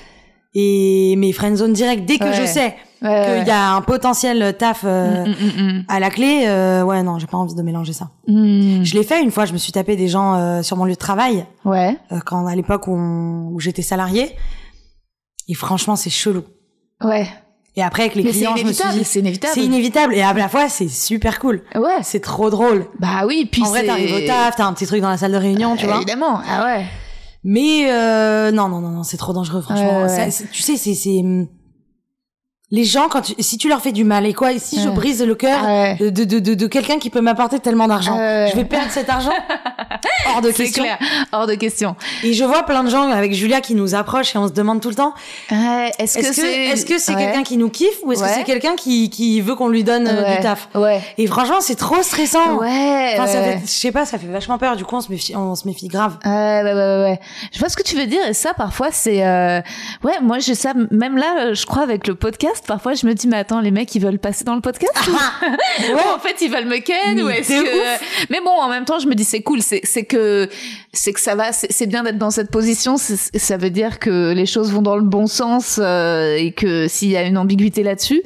[0.57, 3.39] Et mes friend zone direct, dès que je sais Ouais.
[3.41, 7.19] qu'il y a un potentiel taf euh, Mm, mm, à la clé, euh, ouais, non,
[7.19, 8.09] j'ai pas envie de mélanger ça.
[8.29, 8.85] mm, mm.
[8.85, 10.93] Je l'ai fait une fois, je me suis tapé des gens euh, sur mon lieu
[10.95, 11.99] de travail, Ouais.
[12.25, 14.35] quand à l'époque où, j'étais salariée.
[15.49, 16.45] Et franchement, c'est chelou.
[17.03, 17.27] Ouais.
[17.77, 19.53] Et après, avec les Mais clients, je me suis dit, C'est inévitable.
[19.55, 20.15] c'est inévitable.
[20.15, 21.63] Et à la fois, c'est super cool.
[21.75, 21.99] Ouais.
[22.03, 22.87] C'est trop drôle.
[23.01, 25.33] Bah oui, puis en vrai, t'arrives au taf, t'as un petit truc dans la salle
[25.33, 25.97] de réunion, tu vois.
[25.97, 26.41] Évidemment.
[26.49, 26.85] Ah ouais.
[27.43, 30.03] Mais euh, non, non, non, non, c'est trop dangereux, franchement.
[30.05, 31.47] Ouais, Ça, tu sais, c'est c'est hum,
[32.71, 34.89] les gens quand tu, si tu leur fais du mal et quoi, et si je
[34.89, 35.97] brise le cœur Ouais.
[36.01, 38.49] de de de, de, quelqu'un qui peut m'apporter tellement d'argent, Ouais.
[38.51, 39.31] je vais perdre cet argent
[40.35, 40.83] hors de question.
[40.83, 40.99] clair.
[41.33, 41.95] Hors de question.
[42.25, 44.81] Et je vois plein de gens avec Julia qui nous approchent et on se demande
[44.81, 45.15] tout le temps
[45.51, 45.91] Ouais.
[45.99, 47.25] Est-ce que que c'est est-ce que c'est Ouais.
[47.27, 50.09] quelqu'un qui nous kiffe ou est-ce que c'est quelqu'un qui qui veut qu'on lui donne
[50.09, 51.01] euh, du taf Ouais.
[51.19, 52.57] Et franchement, c'est trop stressant.
[52.57, 53.11] Ouais.
[53.15, 54.75] Enfin, ça fait, je sais pas, ça fait vachement peur.
[54.77, 56.17] Du coup, on se méfie, on se méfie grave.
[56.25, 57.21] Ouais, ouais, ouais.
[57.53, 59.61] Je vois ce que tu veux dire et ça, parfois, c'est, euh...
[60.03, 63.27] ouais, moi, j'ai ça, même là, je crois, avec le podcast, parfois, je me dis,
[63.29, 65.13] mais attends, les mecs, ils veulent passer dans le podcast ou...
[65.93, 68.31] ou en fait, ils veulent me ken Mais ou est-ce que...
[68.31, 70.49] Mais bon, en même temps, je me dis, c'est cool, c'est, que,
[70.93, 74.47] c'est que ça va, c'est, bien d'être dans cette position, ça veut dire que les
[74.47, 78.23] choses vont dans le bon sens euh, et que s'il y a une ambiguïté là-dessus,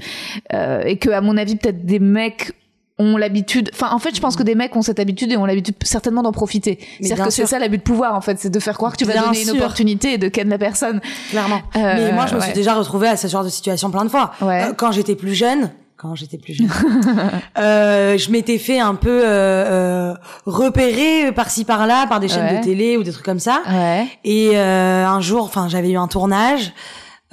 [0.53, 2.53] euh, et que, à mon avis, peut-être des mecs
[3.01, 5.44] ont l'habitude, enfin en fait je pense que des mecs ont cette habitude et ont
[5.46, 6.78] l'habitude certainement d'en profiter.
[7.01, 9.05] C'est-à-dire que c'est ça l'abus de pouvoir en fait, c'est de faire croire que tu
[9.05, 11.01] vas Bien donner une opportunité et de ken la personne.
[11.30, 11.61] Clairement.
[11.76, 12.44] Euh, Mais moi, je me ouais.
[12.46, 14.32] suis déjà retrouvée à ce genre de situation plein de fois.
[14.40, 14.64] Ouais.
[14.64, 16.68] Euh, quand j'étais plus jeune, quand j'étais plus jeune,
[17.59, 20.12] euh, je m'étais fait un peu euh,
[20.46, 22.59] repérer par-ci par-là par des chaînes Ouais.
[22.61, 23.62] de télé ou des trucs comme ça.
[23.70, 24.07] Ouais.
[24.24, 26.72] Et euh, un jour, enfin, j'avais eu un tournage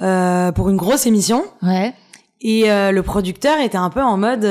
[0.02, 1.92] euh, pour une grosse émission Ouais.
[2.40, 4.44] et euh, le producteur était un peu en mode.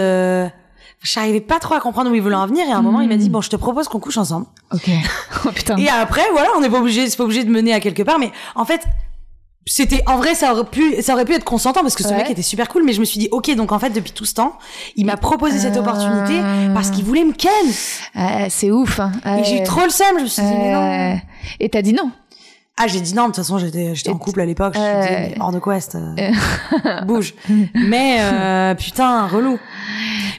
[0.96, 3.02] Euh, J'arrivais pas trop à comprendre où il voulait en venir et à un moment
[3.02, 4.89] il m'a dit bon je te propose qu'on couche ensemble Ok.
[5.46, 5.78] oh putain.
[5.78, 8.18] et après voilà on n'est pas obligé c'est pas obligé de mener à quelque part
[8.20, 8.82] mais en fait
[9.68, 12.18] c'était en vrai ça aurait pu ça aurait pu être consentant parce que ce Ouais.
[12.18, 14.26] mec était super cool mais je me suis dit ok donc en fait depuis tout
[14.26, 14.58] ce temps
[14.96, 16.39] il m'a proposé cette opportunité
[16.74, 17.52] parce qu'il voulait me ken
[18.16, 19.00] Ouais, c'est ouf.
[19.00, 19.12] Hein.
[19.39, 21.20] et j'ai eu trop le seum je me suis dit mais non.
[21.60, 22.12] Et t'as dit non?
[22.78, 24.86] ah j'ai dit non de toute façon j'étais j'étais en couple à l'époque je me
[24.86, 27.34] mais hors de quest euh, bouge
[27.74, 29.58] mais euh, putain relou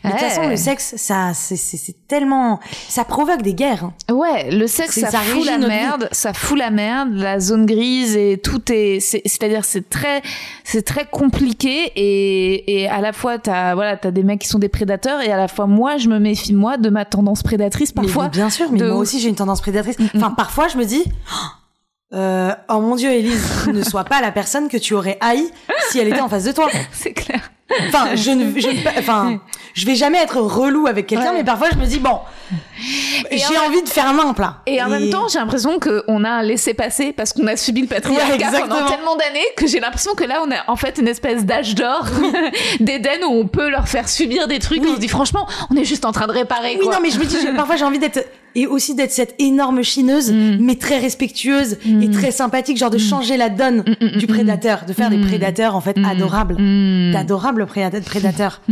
[0.05, 4.13] mais de toute façon le sexe ça c'est tellement ça provoque des guerres hein.
[4.15, 5.67] Ouais, le sexe, ça, ça fout la vie.
[5.67, 10.23] merde, ça fout la merde, la zone grise et tout est, c'est- c'est-à-dire c'est très,
[10.65, 14.59] c'est très compliqué et, et à la fois t'as, voilà, t'as des mecs qui sont
[14.59, 17.93] des prédateurs et à la fois moi je me méfie moi de ma tendance prédatrice
[17.93, 18.25] parfois.
[18.25, 19.97] mais bien sûr, mais de moi aussi j'ai une tendance prédatrice.
[20.15, 21.05] Enfin, parfois je me dis,
[22.15, 25.45] euh, oh mon dieu, Elise, ne sois pas la personne que tu aurais haï
[25.91, 26.69] si elle était en face de toi.
[26.93, 27.51] C'est clair.
[27.89, 29.41] Enfin, je ne, je ne- enfin,
[29.75, 31.39] je vais jamais être relou avec quelqu'un, Ouais.
[31.39, 32.19] mais parfois je me dis bon,
[33.31, 34.63] j'ai en- envie de faire limp là.
[34.67, 37.87] Et en même temps, j'ai l'impression qu'on a un laissé-passer parce qu'on a subi le
[37.89, 41.09] patriarcat Ouais, pendant tellement d'années que j'ai l'impression que là, on a en fait une
[41.09, 42.07] espèce d'âge d'or
[42.81, 44.83] d'Éden où on peut leur faire subir des trucs.
[44.83, 44.89] Oui.
[44.93, 46.77] On se dit franchement, on est juste en train de réparer.
[46.79, 46.95] oui, quoi.
[46.97, 48.25] non, mais je me dis, parfois j'ai envie d'être
[48.55, 50.57] et aussi d'être cette énorme chineuse, Mm.
[50.61, 54.93] mais très respectueuse et très sympathique, genre de changer la donne mm, du prédateur, de
[54.95, 57.13] faire des prédateurs en fait adorables, Mm.
[57.13, 58.63] d'adorables prédateurs.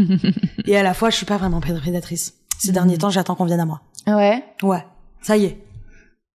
[0.66, 2.32] et à la fois, je suis pas vraiment pré- prédatrice.
[2.58, 3.80] Ces derniers temps, j'attends qu'on vienne à moi.
[4.06, 4.84] Ouais, Ouais,
[5.22, 5.58] ça y est.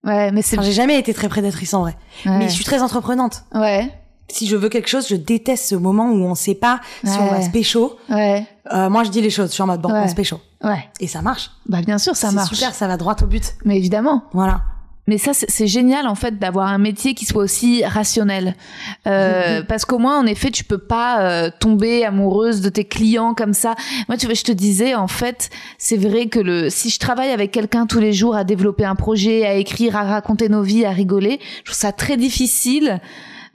[0.04, 1.96] ouais, mais c'est Enfin, j'ai jamais été très prédatrice en vrai.
[2.26, 2.38] Ouais.
[2.38, 3.44] Mais je suis très entreprenante.
[3.54, 3.92] ouais.
[4.28, 7.26] si je veux quelque chose, je déteste ce moment où on sait pas si on
[7.30, 7.96] va se pécho.
[8.08, 8.46] Ouais.
[8.72, 9.48] Euh, moi, je dis les choses.
[9.48, 10.02] Je suis en mode bon, Ouais.
[10.04, 10.40] on se pécho.
[10.62, 10.88] Ouais.
[11.00, 11.50] Et ça marche.
[11.66, 12.54] Bah bien sûr, ça C'est marche.
[12.54, 13.54] super, ça va droit au but.
[13.64, 14.22] Mais évidemment.
[14.32, 14.62] Voilà.
[15.10, 18.54] Mais ça, c'est génial en fait d'avoir un métier qui soit aussi rationnel,
[19.08, 23.34] euh, parce qu'au moins en effet, tu peux pas euh, tomber amoureuse de tes clients
[23.34, 23.74] comme ça.
[24.06, 27.30] Moi, tu vois, je te disais en fait, c'est vrai que le si je travaille
[27.30, 30.84] avec quelqu'un tous les jours à développer un projet, à écrire, à raconter nos vies,
[30.84, 33.00] à rigoler, je trouve ça très difficile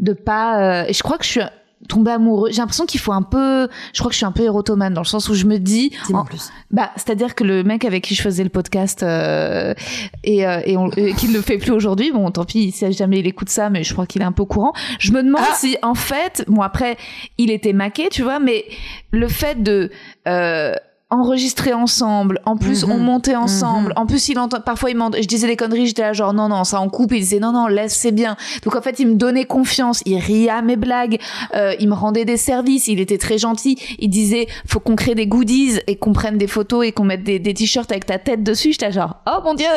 [0.01, 0.59] de pas.
[0.59, 1.41] euh, et je crois que je suis
[1.87, 2.53] tombée amoureuse.
[2.53, 3.67] J'ai l'impression qu'il faut un peu.
[3.93, 5.91] Je crois que je suis un peu érotomane dans le sens où je me dis.
[6.13, 6.49] En- plus.
[6.71, 9.73] bah, c'est-à-dire que le mec avec qui je faisais le podcast euh,
[10.23, 13.27] et, euh, et, qu'il ne le fait plus aujourd'hui, bon, tant pis, si jamais il
[13.27, 14.73] écoute ça, mais je crois qu'il est un peu au courant.
[14.99, 15.53] Je me demande Ah.
[15.55, 16.97] si, en fait, bon après,
[17.37, 18.65] il était maqué, tu vois, mais
[19.11, 19.91] le fait de
[20.27, 20.73] euh,
[21.11, 22.91] enregistrer ensemble, en plus Mhm.
[22.91, 24.03] on montait ensemble, Mhm.
[24.03, 26.63] en plus il entend, parfois il je disais des conneries, j'étais là genre non non
[26.63, 28.35] ça en coupe, il disait non non laisse c'est bien.
[28.63, 31.19] Donc en fait il me donnait confiance, il riait à mes blagues,
[31.55, 35.13] euh, il me rendait des services, il était très gentil, il disait faut qu'on crée
[35.13, 38.17] des goodies et qu'on prenne des photos et qu'on mette des, des t-shirts avec ta
[38.17, 39.67] tête dessus, j'étais genre oh mon dieu.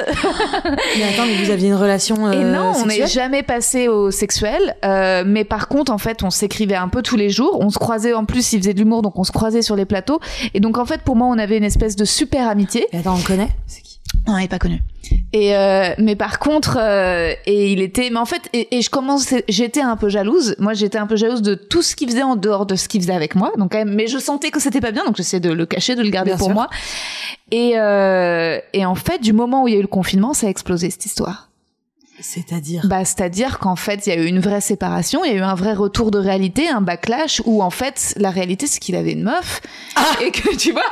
[0.96, 4.10] Mais attends, mais vous aviez une relation Et euh, non, on n'est jamais passé au
[4.10, 4.76] sexuel.
[4.84, 7.58] euh, mais par contre, en fait, on s'écrivait un peu tous les jours.
[7.60, 9.84] On se croisait en plus, il faisait de l'humour, donc on se croisait sur les
[9.84, 10.20] plateaux.
[10.54, 12.86] Et donc, en fait, pour moi, on avait une espèce de super amitié.
[12.92, 13.50] Et attends, on le connaît?
[13.66, 14.00] C'est qui?
[14.26, 14.80] Non, il est pas connu.
[15.32, 18.90] Et euh, mais par contre, euh, et il était, mais en fait, et, et je
[18.90, 20.54] commence, j'étais un peu jalouse.
[20.58, 23.00] Moi, j'étais un peu jalouse de tout ce qu'il faisait en dehors de ce qu'il
[23.00, 23.52] faisait avec moi.
[23.58, 25.94] Donc, quand même, mais je sentais que c'était pas bien, donc j'essayais de le cacher,
[25.94, 26.54] de le garder Bien pour sûr.
[26.54, 26.68] moi.
[27.50, 30.46] Et euh, et en fait, du moment où il y a eu le confinement, ça
[30.46, 31.47] a explosé cette histoire.
[32.20, 35.38] C'est-à-dire Bah, c'est-à-dire qu'en fait, il y a eu une vraie séparation, il y a
[35.38, 38.96] eu un vrai retour de réalité, un backlash où en fait, la réalité, c'est qu'il
[38.96, 39.60] avait une meuf
[40.20, 40.82] et que tu vois.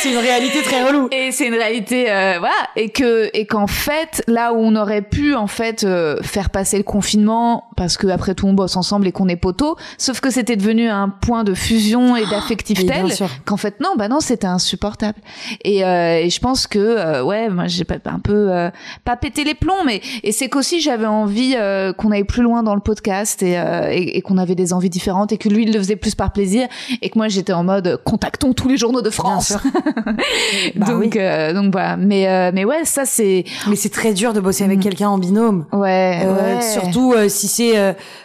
[0.00, 1.08] C'est une réalité très relou.
[1.10, 5.02] Et c'est une réalité, euh, voilà, et que et qu'en fait, là où on aurait
[5.02, 9.06] pu en fait euh, faire passer le confinement, parce que après tout on bosse ensemble
[9.06, 12.84] et qu'on est poteaux, sauf que c'était devenu un point de fusion et d'affectif Oui,
[12.84, 15.18] bien tel qu'en fait non, bah non, c'était insupportable.
[15.64, 18.70] Et, euh, et je pense que euh, ouais, moi j'ai pas un peu euh,
[19.04, 22.62] pas pété les plombs, mais et c'est qu'aussi j'avais envie euh, qu'on aille plus loin
[22.62, 25.62] dans le podcast et, euh, et, et qu'on avait des envies différentes et que lui
[25.64, 26.68] il le faisait plus par plaisir
[27.02, 29.54] et que moi j'étais en mode contactons tous les journaux de France.
[30.76, 31.20] Bah donc oui.
[31.20, 34.64] euh, donc voilà, mais euh, mais ouais, ça c'est Mais c'est très dur de bosser
[34.64, 34.82] avec Mhm.
[34.84, 35.66] quelqu'un en binôme.
[35.72, 36.62] ouais, Euh, ouais.
[36.62, 37.74] Surtout euh, si c'est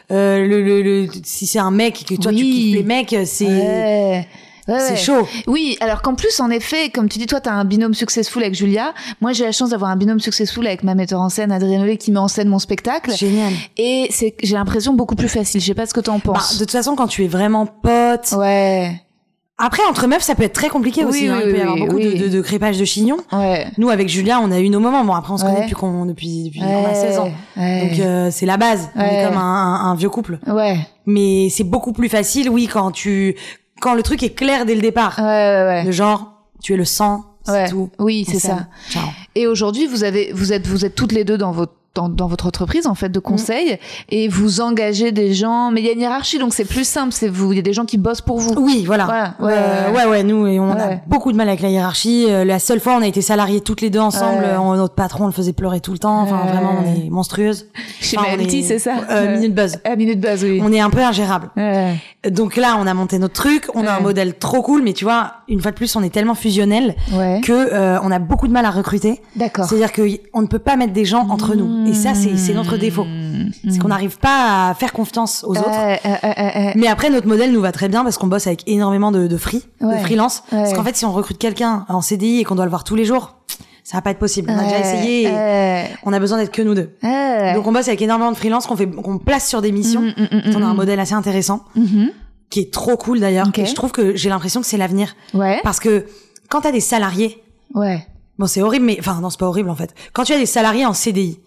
[0.10, 2.52] le, le, le- si c'est un mec et que toi tu Oui.
[2.52, 4.28] kiffes les mecs, c'est Ouais.
[4.68, 4.98] Ouais, c'est ouais.
[4.98, 5.28] chaud.
[5.48, 8.56] Oui, alors qu'en plus, en effet, comme tu dis, toi, t'as un binôme successful avec
[8.56, 8.94] Julia.
[9.20, 11.98] Moi, j'ai la chance d'avoir un binôme successful avec ma metteur en scène, Adrien Nollet,
[11.98, 13.14] qui met en scène mon spectacle.
[13.16, 13.52] Génial.
[13.78, 15.60] Et c'est, j'ai l'impression beaucoup plus facile.
[15.60, 16.54] Je sais pas ce que t'en Bah, penses.
[16.56, 19.02] de toute façon, quand tu es vraiment pote, Ouais,
[19.58, 21.28] après entre meufs, ça peut être très compliqué Oui, aussi.
[21.28, 21.36] hein.
[21.38, 23.18] oui, Il peut y avoir oui, beaucoup de, de, de crépage de chignons.
[23.34, 23.68] ouais.
[23.78, 25.04] Nous, avec Julia, on a eu nos moments.
[25.06, 25.62] Bon, après, on se connaît Ouais.
[25.64, 26.68] depuis qu'on depuis depuis ouais.
[26.68, 27.32] qu'on a 16 ans.
[27.58, 27.82] Ouais.
[27.90, 28.90] Donc euh, c'est la base.
[28.96, 30.40] On est comme un, un- un vieux couple.
[30.48, 30.78] ouais.
[31.06, 33.36] Mais c'est beaucoup plus facile, oui, quand tu
[33.84, 35.16] quand le truc est clair dès le départ.
[35.20, 35.84] Ouais, ouais, ouais.
[35.84, 37.70] Le genre, tu es le sang, c'est Ouais.
[37.70, 37.90] tout.
[38.00, 38.68] Oui, c'est ça.
[38.90, 39.04] Ciao.
[39.36, 42.28] Et aujourd'hui, vous avez, vous êtes, vous êtes toutes les deux dans votre dans, dans
[42.28, 43.12] votre entreprise en fait Mm.
[43.14, 43.78] de conseil
[44.10, 47.12] et vous engagez des gens mais il y a une hiérarchie donc c'est plus simple
[47.12, 49.34] c'est vous il y a des gens qui bossent pour vous Oui, voilà.
[49.40, 52.26] Voilà, Euh, ouais, ouais, ouais, nous, et on a beaucoup de mal avec la hiérarchie.
[52.30, 54.40] Euh, la seule fois, on a été salariés toutes les deux ensemble.
[54.44, 54.50] Ouais.
[54.54, 56.22] Euh, notre patron, on le faisait pleurer tout le temps.
[56.22, 57.68] Enfin, vraiment, on est monstrueuse.
[58.00, 59.78] chez Enfin, on c'est ça Euh, Minute Buzz.
[59.84, 61.50] à minute base oui On est un peu ingérable.
[61.58, 61.96] Ouais.
[62.30, 63.68] Donc là, on a monté notre truc.
[63.76, 66.10] On a un modèle trop cool, mais tu vois, une fois de plus, on est
[66.14, 66.96] tellement fusionnel
[67.44, 69.22] que euh, on a beaucoup de mal à recruter.
[69.36, 69.66] D'accord.
[69.66, 71.83] C'est-à-dire que y- on ne peut pas mettre des gens entre nous.
[71.88, 73.06] Et ça, c'est notre défaut.
[73.70, 75.70] C'est qu'on n'arrive pas à faire confiance aux autres.
[75.70, 76.72] Euh, euh, euh, euh.
[76.76, 79.38] Mais après, notre modèle nous va très bien parce qu'on bosse avec énormément de, de
[79.38, 79.96] free, Ouais.
[79.98, 80.44] de freelance.
[80.50, 82.96] Parce qu'en fait, si on recrute quelqu'un en CDI et qu'on doit le voir tous
[82.96, 83.36] les jours,
[83.84, 84.50] ça va pas être possible.
[84.50, 85.24] On a déjà essayé.
[85.28, 86.92] et On a besoin d'être que nous deux.
[87.56, 90.02] Donc on bosse avec énormément de freelance qu'on fait, qu'on place sur des missions.
[90.02, 92.10] Mm, mm, mm, on a un modèle assez intéressant Mhm.
[92.50, 93.48] qui est trop cool d'ailleurs.
[93.50, 93.60] Ok.
[93.60, 95.60] Et je trouve que j'ai l'impression que c'est l'avenir Ouais.
[95.64, 96.06] parce que
[96.50, 98.06] quand t'as des salariés, Ouais.
[98.40, 99.94] bon c'est horrible, mais enfin non c'est pas horrible en fait.
[100.14, 101.40] Quand tu as des salariés en CDI,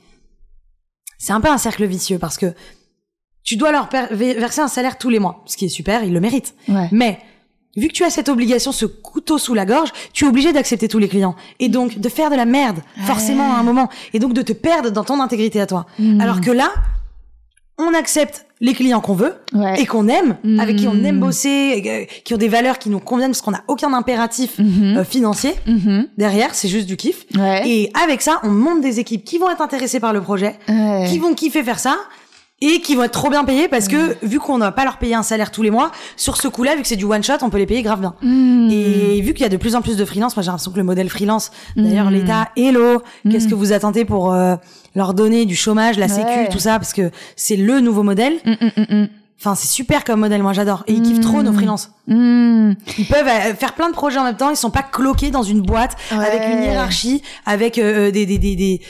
[1.19, 2.53] c'est un peu un cercle vicieux parce que
[3.43, 6.21] tu dois leur verser un salaire tous les mois, ce qui est super, ils le
[6.21, 6.55] méritent.
[6.69, 6.89] Ouais.
[6.91, 7.21] Mais
[7.77, 10.89] vu que tu as cette obligation, ce couteau sous la gorge, tu es obligé d'accepter
[10.89, 14.19] tous les clients et donc de faire de la merde forcément à un moment et
[14.19, 15.87] donc de te perdre dans ton intégrité à toi.
[15.99, 16.21] Mm.
[16.21, 16.73] Alors que là,
[17.79, 19.81] on accepte les clients qu'on veut Ouais.
[19.81, 20.61] et qu'on aime, Mm.
[20.61, 23.51] avec qui on aime bosser, euh, qui ont des valeurs qui nous conviennent parce qu'on
[23.51, 24.97] n'a aucun impératif Mhm.
[24.99, 26.07] euh, financier Mhm.
[26.17, 27.27] derrière, c'est juste du kiff.
[27.37, 27.69] Ouais.
[27.69, 31.07] Et avec ça, on monte des équipes qui vont être intéressées par le projet, Ouais.
[31.11, 31.97] qui vont kiffer faire ça
[32.63, 34.97] et qui vont être trop bien payées parce que vu qu'on ne va pas leur
[34.97, 37.35] payer un salaire tous les mois, sur ce coup-là, vu que c'est du one shot,
[37.43, 38.15] on peut les payer grave bien.
[38.23, 38.71] Mm.
[38.71, 40.79] Et vu qu'il y a de plus en plus de freelance, moi j'ai l'impression que
[40.79, 42.15] le modèle freelance, d'ailleurs Mm.
[42.15, 44.57] l'État, hello, qu'est-ce que vous attendez pour euh,
[44.95, 46.49] leur donner du chômage, la sécu, Ouais.
[46.49, 48.35] tout ça, parce que c'est le nouveau modèle.
[48.47, 49.09] Mm, mm, mm, mm.
[49.39, 50.83] Enfin, c'est super comme modèle, moi j'adore.
[50.87, 51.91] Et ils kiffent trop nos freelances.
[52.09, 55.43] Ils peuvent euh, faire plein de projets en même temps, ils sont pas cloqués dans
[55.43, 56.25] une boîte Ouais.
[56.25, 58.81] avec une hiérarchie, avec euh, des, des, des, des,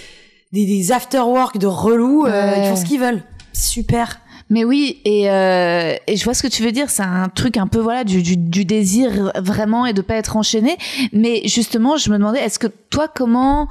[0.52, 2.64] des, des after-work de relous, euh, Ouais.
[2.64, 3.24] ils font ce qu'ils veulent.
[3.56, 4.20] Super.
[4.48, 6.88] Mais oui, et, euh, et je vois ce que tu veux dire.
[6.88, 10.76] C'est un truc un peu voilà du désir vraiment et de pas être enchaîné.
[11.12, 13.68] Mais justement, je me demandais, est-ce que toi, comment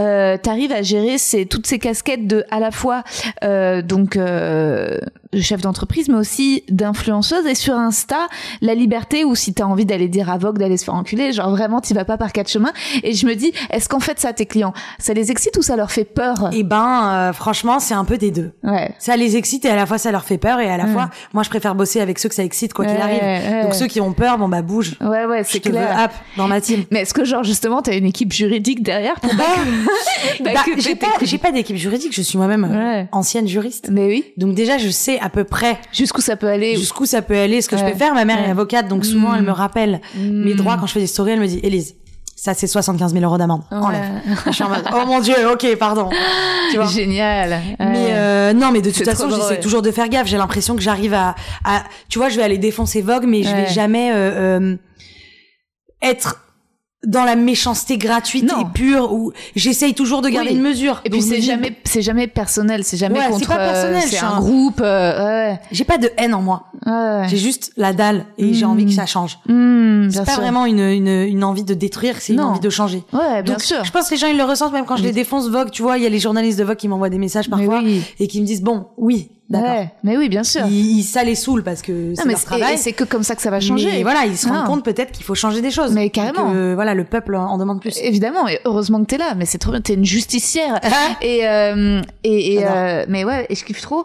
[0.00, 3.04] euh, t'arrives à gérer ces, toutes ces casquettes de à la fois
[3.44, 4.98] euh, donc euh,
[5.32, 8.26] de chef d'entreprise, mais aussi d'influenceuse et sur Insta,
[8.60, 11.50] la liberté ou si t'as envie d'aller dire à Vogue d'aller se faire enculer, genre
[11.50, 12.72] vraiment t'y vas pas par quatre chemins.
[13.02, 15.76] Et je me dis, est-ce qu'en fait ça tes clients, ça les excite ou ça
[15.76, 16.50] leur fait peur?
[16.52, 18.52] Et ben, euh, franchement, c'est un peu des deux.
[18.62, 18.90] Ouais.
[18.98, 20.92] Ça les excite et à la fois ça leur fait peur et à la Ouais.
[20.92, 23.20] fois, moi je préfère bosser avec ceux que ça excite quoi qu'il Ouais, arrive.
[23.22, 23.62] ouais.
[23.64, 24.94] Donc ceux qui ont peur, bon bah bouge.
[25.00, 26.04] Ouais, ouais, c'est te veux clair.
[26.04, 26.84] hop dans ma team.
[26.92, 29.32] Mais est-ce que genre justement t'as une équipe juridique derrière pour
[30.44, 33.88] Bah, bah, j'ai pas, j'ai pas d'équipe juridique, je suis moi-même euh, ancienne juriste.
[33.90, 34.24] Mais oui.
[34.36, 37.60] Donc déjà, je sais à peu près Jusqu'où ça peut aller jusqu'où ça peut aller,
[37.62, 37.92] ce que je Ouais.
[37.92, 38.14] peux faire.
[38.14, 38.46] Ma mère Ouais.
[38.48, 39.36] est avocate, donc souvent Mm.
[39.38, 41.32] elle me rappelle mes droits quand je fais des stories.
[41.32, 41.94] Elle me dit, Élise,
[42.34, 43.62] ça c'est 75 000 euros d'amende.
[43.70, 44.04] Enlève.
[44.46, 46.10] Je suis en mode, oh mon dieu, ok, pardon.
[46.70, 46.86] Tu vois.
[46.86, 47.50] Génial.
[47.50, 47.76] Ouais.
[47.78, 50.26] Mais euh, non, mais de toute façon, j'essaie toujours de faire gaffe.
[50.26, 53.48] J'ai l'impression que j'arrive à, à, tu vois, je vais aller défoncer Vogue, mais je
[53.54, 53.72] vais Ouais.
[53.72, 54.76] jamais euh, euh,
[56.02, 56.42] être
[57.06, 58.60] dans la méchanceté gratuite Non.
[58.62, 60.56] et pure où j'essaye toujours de garder Oui.
[60.56, 61.00] une mesure.
[61.04, 63.48] Et puis c'est jamais, c'est jamais personnel, c'est jamais Ouais, c'est contre.
[63.48, 64.80] pas personnel, euh, c'est un un- groupe.
[64.82, 66.64] euh, ouais, J'ai pas de haine en moi.
[66.84, 67.26] ouais.
[67.28, 69.38] J'ai juste la dalle et j'ai envie que ça change.
[69.48, 70.40] Hmm, C'est pas sûr.
[70.42, 73.02] vraiment une, une, une envie de détruire, c'est une envie de changer.
[73.12, 73.84] Ouais, bien Donc, sûr.
[73.84, 75.70] je pense que les gens ils le ressentent même quand je les défonce Vogue.
[75.70, 78.02] Tu vois, il y a les journalistes de Vogue qui m'envoient des messages parfois oui.
[78.18, 79.30] et qui me disent bon, oui.
[79.48, 80.66] Ouais, mais oui, bien sûr.
[80.66, 82.78] Ils, ça les saoule parce que c'est leur travail.
[82.78, 83.90] c'est que comme ça que ça va changer.
[83.92, 85.92] Mais voilà, ils se rendent compte peut-être qu'il faut changer des choses.
[85.92, 86.50] Mais carrément.
[86.50, 87.98] Que, voilà, le peuple en demande plus.
[88.02, 90.80] Évidemment, et heureusement que t'es là, mais c'est trop bien, t'es une justicière.
[90.82, 91.16] Ah.
[91.20, 94.04] et euh, et, et euh, mais ouais, et je kiffe trop.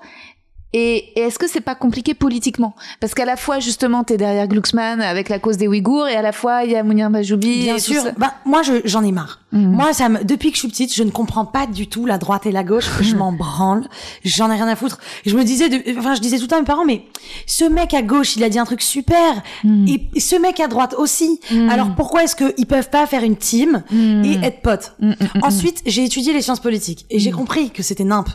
[0.74, 2.76] Et, et est-ce que c'est pas compliqué politiquement?
[3.00, 6.22] Parce qu'à la fois justement t'es derrière Glucksmann avec la cause des Ouïghours et à
[6.22, 7.64] la fois il y a Mounir Majoubi.
[7.64, 8.02] Bien et tout sûr.
[8.04, 8.12] ça.
[8.18, 9.40] Bah, moi, je, j'en ai marre.
[9.52, 9.72] Mhm.
[9.76, 12.18] Moi, ça me, depuis que je suis petite, je ne comprends pas du tout la
[12.18, 12.86] droite et la gauche.
[13.02, 13.88] Je m'en branle.
[14.24, 15.00] J'en ai rien à foutre.
[15.26, 17.04] Je me disais, de, enfin, je disais tout le temps à mes parents, mais
[17.48, 19.42] ce mec à gauche, il a dit un truc super.
[19.64, 19.88] Mhm.
[20.16, 21.40] Et ce mec à droite aussi.
[21.52, 21.70] Mhm.
[21.70, 24.94] Alors pourquoi est-ce qu'ils peuvent pas faire une team et être potes?
[25.42, 28.30] Ensuite, j'ai étudié les sciences politiques et j'ai compris que c'était nimp.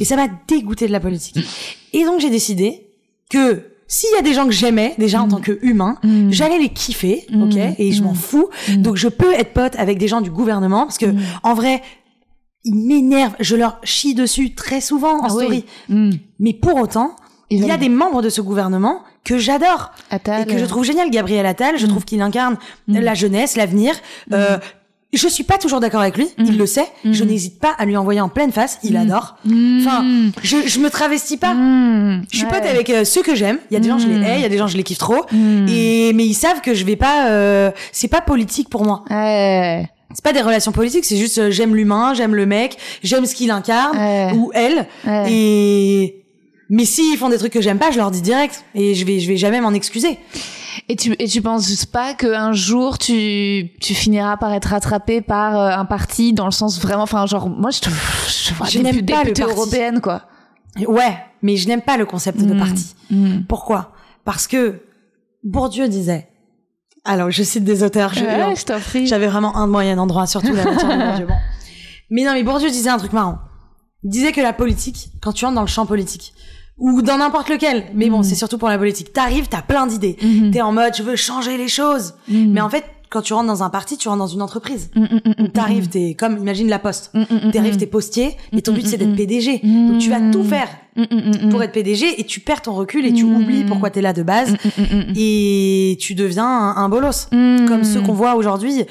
[0.00, 1.38] Et ça m'a dégoûté de la politique.
[1.92, 2.86] Et donc j'ai décidé
[3.30, 6.30] que s'il y a des gens que j'aimais déjà en tant que humain, Mm.
[6.30, 7.42] j'allais les kiffer, Mm.
[7.42, 7.56] ok?
[7.78, 8.16] Et je m'en Mm.
[8.16, 8.48] fous.
[8.78, 11.18] Donc je peux être pote avec des gens du gouvernement parce que Mm.
[11.42, 11.82] en vrai,
[12.64, 13.36] ils m'énervent.
[13.40, 15.64] Je leur chie dessus très souvent en Ah story.
[15.88, 16.10] Mm.
[16.40, 17.16] Mais pour autant,
[17.50, 21.10] il y a des membres de ce gouvernement que j'adore et que je trouve génial.
[21.10, 21.88] Gabriel Attal, je Mm.
[21.88, 22.58] trouve qu'il incarne
[22.88, 22.98] Mm.
[22.98, 23.94] la jeunesse, l'avenir.
[24.32, 24.58] Euh,
[25.12, 26.86] je suis pas toujours d'accord avec lui, il le sait.
[27.04, 28.78] Je n'hésite pas à lui envoyer en pleine face.
[28.84, 28.96] Il Mm.
[28.96, 29.36] adore.
[29.80, 30.04] Enfin,
[30.42, 31.54] je, je me travestis pas.
[31.54, 32.50] Je suis Ouais.
[32.52, 33.58] pote avec euh, ceux que j'aime.
[33.70, 34.82] Il y a des gens je les hais, il y a des gens je les
[34.82, 35.24] kiffe trop.
[35.68, 37.28] Et mais ils savent que je vais pas.
[37.30, 39.04] euh, c'est pas politique pour moi.
[39.10, 39.88] Ouais.
[40.14, 41.04] C'est pas des relations politiques.
[41.04, 44.32] C'est juste euh, j'aime l'humain, j'aime le mec, j'aime ce qu'il incarne Ouais.
[44.34, 44.86] ou elle.
[45.28, 46.22] Et
[46.70, 48.62] mais s'ils font des trucs que j'aime pas, je leur dis direct.
[48.74, 50.18] Et je vais je vais jamais m'en excuser.
[50.88, 55.58] Et tu, et tu penses pas qu'un jour tu, tu finiras par être rattrapé par
[55.58, 58.78] euh, un parti dans le sens vraiment, enfin genre moi je te, je, vois Je
[58.78, 59.42] n'aime pas le parti.
[59.42, 60.22] européenne quoi.
[60.86, 62.58] Ouais, mais je n'aime pas le concept de Mm.
[62.58, 62.94] parti.
[63.10, 63.40] Mm.
[63.48, 63.92] Pourquoi?
[64.24, 64.82] Parce que
[65.44, 66.28] Bourdieu disait.
[67.04, 68.12] Alors, je cite des auteurs.
[68.16, 69.06] Ouais, je.
[69.06, 71.26] J'avais vraiment un de moyen endroit, surtout la matière de Bourdieu.
[71.28, 71.34] Bon.
[72.10, 73.38] Mais non, mais Bourdieu disait un truc marrant.
[74.04, 76.32] Il disait que la politique, quand tu entres dans le champ politique,
[76.78, 78.22] ou dans n'importe lequel, mais bon, Mhm.
[78.24, 80.16] c'est surtout pour la politique, t'arrives, t'as plein d'idées.
[80.22, 80.50] Mhm.
[80.52, 82.14] T'es en mode, je veux changer les choses.
[82.28, 82.52] Mm.
[82.52, 84.90] Mais en fait, quand tu rentres dans un parti, tu rentres dans une entreprise.
[84.94, 87.10] Mm, mm, mm, t'arrives, t'es comme, imagine la poste.
[87.14, 87.78] mm, mm, mm, T'arrives, mm.
[87.78, 89.16] t'es postier, et ton Mm, but c'est mm, d'être mm.
[89.16, 89.60] PDG.
[89.64, 89.88] Mm.
[89.92, 91.62] Donc tu vas tout faire Mm, mm, mm, pour mm.
[91.62, 93.36] être PDG, et tu perds ton recul, et tu Mm.
[93.36, 95.12] oublies pourquoi t'es là de base, Mm, mm, mm, mm.
[95.16, 97.28] et tu deviens un, un bolos.
[97.32, 97.66] Mm.
[97.66, 98.84] Comme ceux qu'on voit aujourd'hui,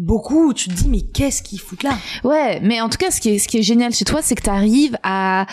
[0.00, 1.92] beaucoup, où tu te dis, mais qu'est-ce qu'ils foutent là?
[2.24, 4.34] Ouais, mais en tout cas, ce qui est, ce qui est génial chez toi, c'est
[4.34, 5.46] que tu arrives à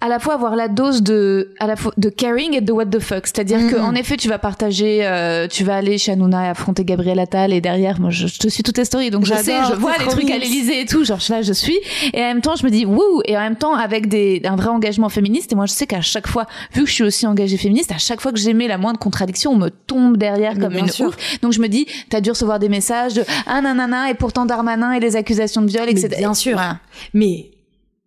[0.00, 2.86] à la fois avoir la dose de à la fois de caring et de what
[2.86, 3.26] the fuck.
[3.26, 3.70] C'est-à-dire Mhm.
[3.70, 7.18] que en effet tu vas partager euh, tu vas aller chez Hanouna et affronter Gabriel
[7.18, 9.72] Attal et derrière moi je, je te suis toutes tes stories donc je sais je
[9.74, 11.78] vois les trucs à l'Elysée et tout genre là je suis.
[12.12, 14.56] Et en même temps je me dis wouh et en même temps avec des un
[14.56, 17.26] vrai engagement féministe et moi je sais qu'à chaque fois vu que je suis aussi
[17.26, 20.60] engagée féministe à chaque fois que j'aimais la moindre contradiction on me tombe derrière Mais
[20.60, 21.06] comme une sûr.
[21.08, 21.16] ouf.
[21.40, 24.92] Donc je me dis t'as dû recevoir des messages de ah nanana et pourtant Darmanin
[24.92, 26.54] et les accusations de viol Mais etc bien sûr.
[26.54, 26.78] Voilà.
[27.14, 27.50] Mais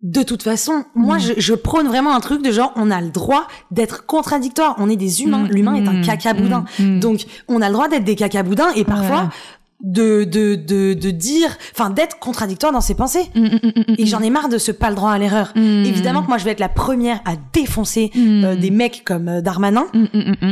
[0.02, 1.20] de toute façon, moi, Mm.
[1.20, 4.74] je, je prône vraiment un truc de genre, on a le droit d'être contradictoire.
[4.78, 5.42] On est des humains.
[5.42, 6.64] Mm, L'humain est un mm, caca boudin.
[6.78, 7.00] mm.
[7.00, 9.28] Donc, on a le droit d'être des caca boudins et parfois,
[9.82, 13.30] de de de, de dire, enfin d'être contradictoire dans ses pensées.
[13.34, 13.48] Mm, mm,
[13.88, 15.52] mm, Et j'en ai marre de ce pas le droit à l'erreur.
[15.56, 15.84] Mm.
[15.84, 19.40] Évidemment que moi je vais être la première à défoncer euh, des mecs comme euh,
[19.40, 19.86] Darmanin,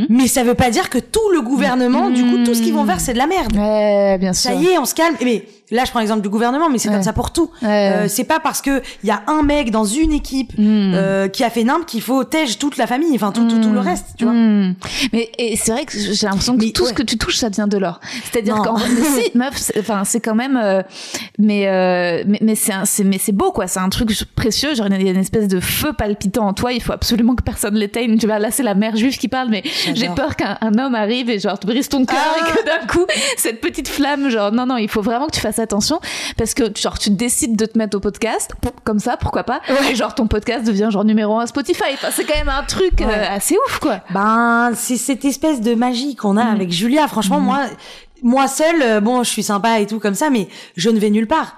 [0.09, 2.85] mais ça veut pas dire que tout le gouvernement, du coup tout ce qu'ils vont
[2.85, 3.53] faire c'est de la merde.
[3.55, 4.51] Ouais, bien sûr.
[4.51, 5.15] Ça y est, on se calme.
[5.23, 6.95] Mais là je prends l'exemple du gouvernement, mais c'est Ouais.
[6.95, 7.49] comme ça pour tout.
[7.61, 7.91] Ouais.
[7.93, 10.93] Euh, c'est pas parce que il y a un mec dans une équipe Mm.
[10.95, 13.71] euh, qui a fait nimp qu'il faut tège toute la famille, enfin tout, tout, tout
[13.71, 14.33] le reste, tu vois.
[14.33, 14.73] Hmm.
[15.13, 17.67] Mais c'est vrai que j'ai l'impression que Mais tout ce que tu touches, ça vient
[17.67, 17.99] de l'or.
[18.31, 20.81] C'est-à-dire qu'en si, meuf, c'est- enfin c'est quand même, euh,
[21.37, 23.67] mais euh, mais, mais c'est un- c'est mais c'est beau quoi.
[23.67, 24.73] C'est un truc précieux.
[24.75, 26.73] Genre il y a une espèce de feu palpitant en toi.
[26.73, 28.17] Il faut absolument que personne l'éteigne.
[28.17, 29.63] Tu vois là c'est la mère juive qui parle, mais
[29.93, 32.37] j'ai peur qu'un un homme arrive et genre te brise ton cœur Ah.
[32.39, 33.05] et que d'un coup
[33.37, 35.99] cette petite flamme, genre non non, il faut vraiment que tu fasses attention
[36.37, 38.51] parce que genre tu décides de te mettre au podcast
[38.83, 39.61] comme ça, pourquoi pas.
[39.91, 41.83] Et genre ton podcast devient genre numéro un Spotify.
[41.93, 44.01] Enfin, c'est quand même un truc euh, assez ouf quoi.
[44.11, 46.37] Ben, c'est cette espèce de magie qu'on Mm.
[46.39, 47.07] a avec Julia.
[47.07, 47.61] Franchement, moi,
[48.23, 51.09] moi seule, euh, bon, je suis sympa et tout comme ça, mais je ne vais
[51.09, 51.57] nulle part.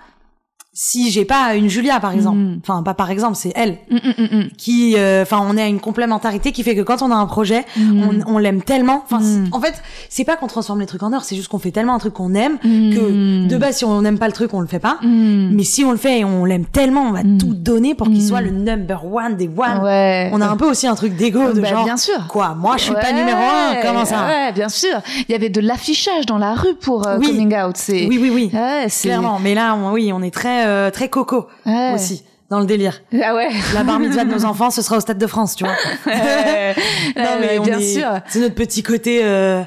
[0.74, 2.59] Si j'ai pas une Julia, par exemple, Mm.
[2.63, 6.53] enfin pas par exemple, c'est elle Mm, mm, qui, euh, enfin, on a une complémentarité
[6.53, 9.03] qui fait que quand on a un projet, on, on l'aime tellement.
[9.03, 9.19] Enfin,
[9.51, 9.74] en fait,
[10.07, 12.13] c'est pas qu'on transforme les trucs en or, c'est juste qu'on fait tellement un truc
[12.13, 14.97] qu'on aime que de base, si on n'aime pas le truc, on le fait pas.
[15.03, 18.24] Mais si on le fait et on l'aime tellement, on va tout donner pour qu'il
[18.26, 19.84] soit le number one des one.
[19.84, 20.30] Ouais.
[20.32, 21.84] On a un peu aussi un truc d'ego de Bah, genre.
[21.84, 22.28] bien sûr.
[22.30, 25.01] Quoi, moi je suis pas numéro un, comment ça Ouais, bien sûr.
[25.28, 27.28] Il y avait de l'affichage dans la rue pour euh, Oui.
[27.28, 27.76] coming out.
[27.76, 28.49] C'est Oui, oui, oui.
[28.53, 31.91] Ouais, Clairement, mais là, on- oui, on est très, euh, très coco Ouais.
[31.93, 33.01] aussi dans le délire.
[33.24, 33.49] Ah ouais.
[33.74, 35.74] La bar mitzvah de nos enfants, ce sera au Stade de France, tu vois.
[36.05, 36.76] Ouais.
[37.16, 38.09] non, mais on bien est- sûr.
[38.28, 39.22] C'est notre petit côté.
[39.24, 39.62] Euh...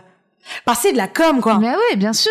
[0.66, 1.58] Bah, c'est de la com, quoi.
[1.58, 2.30] Mais ouais, bien sûr.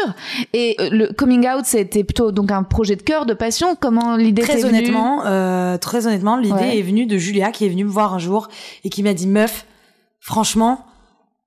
[0.53, 3.76] Et euh, le coming out, c'était plutôt donc un projet de cœur, de passion.
[3.76, 7.70] Comment l'idée Très venue honnêtement, euh, très honnêtement, l'idée est venue de Julia qui est
[7.70, 8.49] venue me voir un jour
[8.84, 9.66] et qui m'a dit meuf,
[10.20, 10.86] franchement,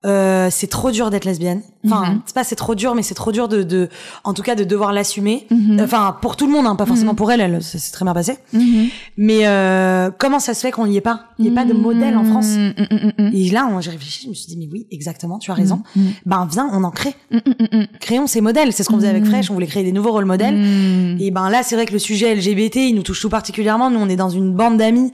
[0.06, 1.62] euh, c'est trop dur d'être lesbienne.
[1.84, 2.20] Enfin, Mhm.
[2.26, 3.88] c'est pas c'est trop dur, mais c'est trop dur de, de,
[4.24, 5.46] en tout cas, de devoir l'assumer.
[5.50, 5.80] Mhm.
[5.80, 8.14] Enfin, pour tout le monde, hein, pas forcément pour elle, elle, ça s'est très bien
[8.14, 8.38] passé.
[8.52, 8.86] Mhm.
[9.16, 11.26] Mais euh, comment ça se fait qu'on n'y ait pas?
[11.38, 12.46] Il n'y ait pas de modèle en France.
[12.56, 13.30] Mm, mm, mm, mm.
[13.34, 15.82] Et là, j'ai réfléchi, je me suis dit, mais oui, exactement, tu as raison.
[15.96, 17.14] Mm, Ben, viens, on en crée.
[17.30, 17.40] mm, mm,
[17.76, 17.86] mm, mm.
[18.00, 18.72] Créons ces modèles.
[18.72, 19.30] C'est ce qu'on faisait avec Mm.
[19.30, 20.56] Fresh, on voulait créer des nouveaux rôles modèles.
[20.56, 21.16] Mm.
[21.20, 23.90] Et ben là, c'est vrai que le sujet LGBT, il nous touche tout particulièrement.
[23.90, 25.10] Nous, on est dans une bande d'amis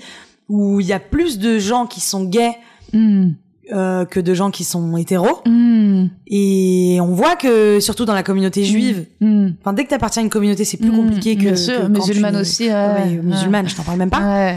[0.49, 2.57] où il y a plus de gens qui sont gays
[2.95, 3.30] Mm.
[3.72, 5.40] Euh, que de gens qui sont hétéros.
[5.46, 6.06] Mm.
[6.26, 9.50] Et on voit que, surtout dans la communauté juive, Mm.
[9.60, 11.88] enfin, dès que t'appartiens à une communauté, c'est plus compliqué que, Bien sûr, que quand
[12.06, 12.72] musulmane tu- aussi, ouais.
[12.74, 14.20] Ouais, musulmane, je t'en parle même pas.
[14.20, 14.56] Ouais.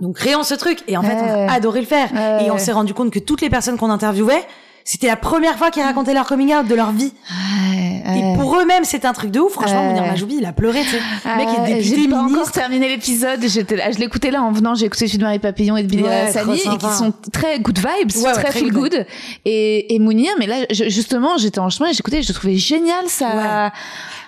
[0.00, 0.82] Donc créons ce truc.
[0.88, 2.08] Et en fait, on a adoré le faire.
[2.44, 4.42] Et on s'est rendu compte que toutes les personnes qu'on interviewait,
[4.84, 7.12] c'était la première fois qu'ils racontaient leur coming out de leur vie.
[7.30, 8.02] Ouais.
[8.18, 9.52] Et pour eux-mêmes, c'était un truc de ouf.
[9.54, 9.94] Franchement, Ouais.
[9.94, 11.00] Mounir Majoubi, il a pleuré, tu sais.
[11.24, 12.52] Le mec Ah, est député J'ai pas encore ministre.
[12.52, 13.40] terminé l'épisode.
[13.46, 14.74] J'étais là, je l'écoutais là en venant.
[14.74, 17.58] J'ai écouté celui de Marie Papillon et de Billy Ouais, Sally et qui sont très
[17.60, 19.06] good vibes, Ouais, très très feel good good.
[19.46, 23.08] Et, et Mounir, mais là, je- justement, j'étais en chemin et j'écoutais, je trouvais génial
[23.08, 23.70] ça.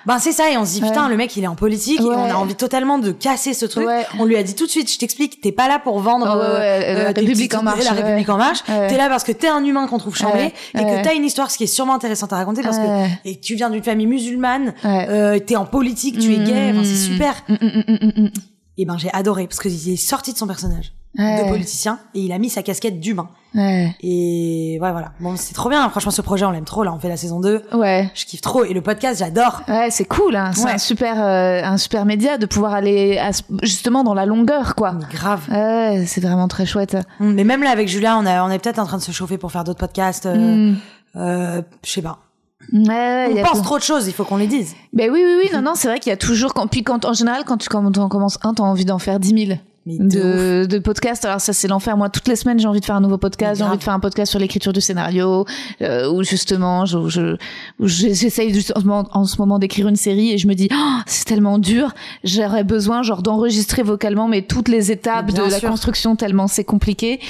[0.07, 0.89] Ben c'est ça, et on se dit Ouais.
[0.89, 3.67] putain, le mec il est en politique, et on a envie totalement de casser ce
[3.67, 3.89] truc.
[3.89, 4.07] Ouais.
[4.21, 6.43] On lui a dit tout de suite, je t'explique, t'es pas là pour vendre Ouais,
[6.43, 7.91] ouais, ouais, la République en marche, la.
[7.91, 8.61] République en marche.
[8.65, 10.81] T'es là parce que t'es un humain qu'on trouve chambé Ouais.
[10.81, 10.99] et Ouais.
[10.99, 13.55] que t'as une histoire, ce qui est sûrement intéressant à raconter parce que et tu
[13.55, 17.13] viens d'une famille musulmane, euh, t'es en politique, tu es gay, enfin, c'est Mm.
[17.13, 17.45] super.
[17.49, 17.55] Mm,
[18.25, 18.31] mm.
[18.79, 21.45] Et ben j'ai adoré parce qu'il est sorti de son personnage Ouais.
[21.45, 23.29] de politicien et il a mis sa casquette d'humain.
[23.55, 23.95] Ouais.
[24.03, 25.89] Et ouais voilà, bon c'est trop bien.
[25.89, 28.11] Franchement ce projet on l'aime trop là, on fait la saison 2 Ouais.
[28.15, 29.63] Je kiffe trop et le podcast j'adore.
[29.69, 30.51] Ouais, c'est cool, hein.
[30.55, 30.73] c'est Ouais.
[30.73, 33.31] un super, euh, un super média de pouvoir aller à
[33.63, 34.93] justement dans la longueur, quoi.
[34.93, 35.41] Mais grave.
[35.51, 36.97] Ouais, c'est vraiment très chouette.
[37.21, 39.13] Mm, Mais même là avec Julia, on, a, on est peut-être en train de se
[39.13, 40.27] chauffer pour faire d'autres podcasts.
[40.27, 40.77] Euh, Mm.
[41.17, 42.19] euh, je sais pas.
[42.73, 44.75] Ouais, y On a pense trop de choses, il faut qu'on les dise.
[44.93, 47.13] Ben oui, oui, oui, non, non, c'est vrai qu'il y a toujours, puis quand, en
[47.13, 50.17] général, quand tu quand on commence un, t'as envie d'en faire 10 000 Mais de
[50.17, 51.25] de, de podcasts.
[51.25, 51.97] Alors ça, c'est l'enfer.
[51.97, 53.59] Moi, toutes les semaines, j'ai envie de faire un nouveau podcast.
[53.59, 55.47] J'ai envie de faire un podcast sur l'écriture du scénario,
[55.83, 57.37] euh, où justement, je, je,
[57.79, 61.25] où j'essaye justement en ce moment d'écrire une série et je me dis, Oh, c'est
[61.25, 61.95] tellement dur.
[62.25, 67.21] J'aurais besoin, genre, d'enregistrer vocalement, mais toutes les étapes de la construction tellement c'est compliqué.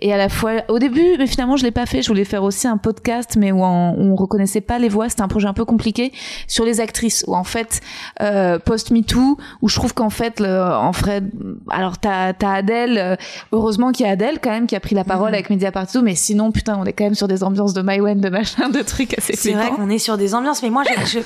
[0.00, 2.02] Et à la fois, au début, mais finalement, je l'ai pas fait.
[2.02, 5.08] Je voulais faire aussi un podcast, mais où on, où on reconnaissait pas les voix.
[5.08, 6.12] C'était un projet un peu compliqué
[6.48, 7.80] sur les actrices, où en fait,
[8.22, 11.22] euh, post MeToo, où je trouve qu'en fait, le, en vrai,
[11.68, 11.98] alors
[12.32, 13.16] t'as Adèle, euh,
[13.52, 15.34] heureusement qu'il y a Adèle quand même qui a pris la parole Mhm.
[15.34, 18.28] avec Mediapart mais sinon putain, on est quand même sur des ambiances de Mywen, de
[18.28, 21.22] machin, de trucs assez C'est vrai qu'on est sur des ambiances, mais moi j'ai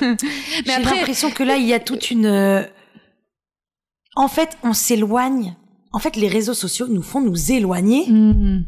[0.67, 2.25] l'impression que là il y a toute une.
[2.25, 2.63] euh,
[4.15, 5.55] En fait, on s'éloigne.
[5.93, 8.05] En fait, les réseaux sociaux nous font nous éloigner.
[8.09, 8.63] Mhm.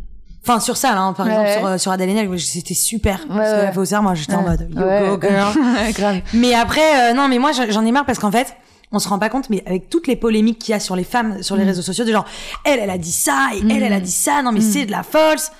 [0.45, 1.31] Enfin, sur ça, là, hein, par Ouais.
[1.31, 3.19] exemple, sur, euh, sur Adèle c'était super.
[3.29, 5.07] Ouais, parce que moi, j'étais en mode, Ouais.
[5.09, 5.53] go, girl.
[5.93, 6.21] Grave.
[6.33, 8.53] Mais après, euh, non, mais moi, j'en ai marre parce qu'en fait,
[8.93, 11.03] on se rend pas compte, mais avec toutes les polémiques qu'il y a sur les
[11.03, 11.67] femmes, sur les Mm.
[11.67, 12.25] réseaux sociaux, de genre,
[12.63, 14.71] elle, elle a dit ça, et elle, elle a dit ça, non, mais Mm.
[14.71, 15.51] c'est de la false.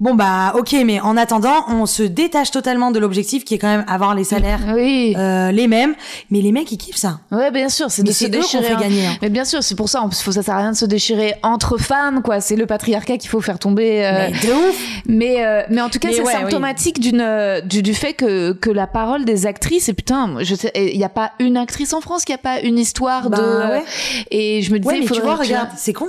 [0.00, 3.68] Bon, bah, ok, mais en attendant, on se détache totalement de l'objectif qui est quand
[3.68, 5.14] même avoir les salaires, Oui.
[5.16, 5.94] euh, les mêmes.
[6.30, 7.20] Mais les mecs, ils kiffent ça.
[7.30, 8.64] Ouais, bien sûr, c'est de se déchirer.
[8.64, 8.80] fait hein.
[8.80, 9.16] gagner, hein.
[9.22, 11.76] Mais bien sûr, c'est pour ça, faut, ça sert à rien de se déchirer entre
[11.78, 12.40] femmes, quoi.
[12.40, 14.04] C'est le patriarcat qu'il faut faire tomber.
[14.06, 14.86] euh, Mais de ouf.
[15.06, 18.52] Mais, euh, mais en tout cas, c'est ouais, symptomatique d'une, euh, du, du fait que,
[18.52, 20.36] que la parole des actrices, et putain,
[20.74, 23.42] il n'y a pas une actrice en France qui a pas une histoire Bah, de.
[23.72, 23.84] ouais.
[24.30, 26.08] Et je me disais, Ouais, il mais tu faudrait vois, que regarde, c'est con.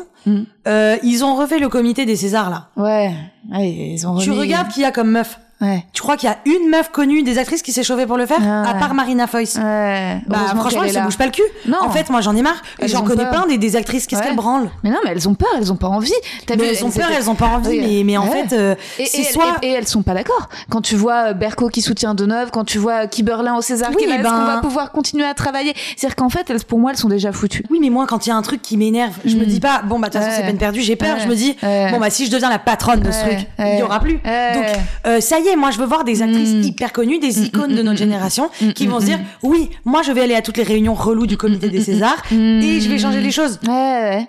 [0.68, 2.68] Euh, ils ont refait le comité des Césars, là.
[2.78, 3.12] Ouais.
[3.51, 5.39] Ouais, ils ont Tu remis- regardes qui y a comme meuf.
[5.62, 5.86] Ouais.
[5.93, 8.26] Tu crois qu'il y a une meuf connue des actrices qui s'est chauffée pour le
[8.26, 9.55] faire Ah À part Marina Foïs?
[9.57, 10.18] Ouais.
[10.28, 11.43] Bah franchement, elle se bouge pas le cul.
[11.68, 11.78] Non.
[11.82, 12.62] En fait, moi j'en ai marre.
[12.82, 13.32] J'en connais peur.
[13.32, 14.07] plein des, des actrices.
[14.07, 14.28] Qu'est-ce Ouais.
[14.28, 14.70] qu'elles branlent?
[14.84, 16.12] Mais non, mais elles ont peur, elles ont pas envie.
[16.49, 17.70] Mais vu, elles ont peur, elles ont pas envie.
[17.80, 18.03] Oui.
[18.03, 19.57] Mais, mais en fait, euh, c'est soit.
[19.62, 20.49] et, et elles sont pas d'accord.
[20.70, 23.97] Quand tu vois euh, Berco qui soutient Deneuve, quand tu vois Kiberlin au César, Oui,
[24.03, 25.74] qui ben- qu'on va pouvoir continuer à travailler?
[25.95, 27.64] C'est-à-dire qu'en fait, elles, pour moi, elles sont déjà foutues.
[27.70, 29.47] Oui, mais moi, quand il y a un truc qui m'énerve, je me Mm.
[29.47, 31.18] dis pas, bon, bah, de toute façon, c'est peine perdue, j'ai peur.
[31.22, 33.84] Je me dis, bon, bah, si je deviens la patronne de ce truc, il y
[33.84, 34.14] aura plus.
[34.16, 34.66] Donc,
[35.07, 36.62] euh, ça y est, moi, je veux voir des actrices Mm.
[36.64, 40.02] hyper connues, des icônes de notre génération, Mm, qui mm, vont se dire, oui, moi,
[40.02, 42.62] je vais aller à toutes les réunions reloues du comité des Césars, Mm.
[42.62, 43.60] et je vais changer les choses.
[43.68, 44.28] Ouais, ouais.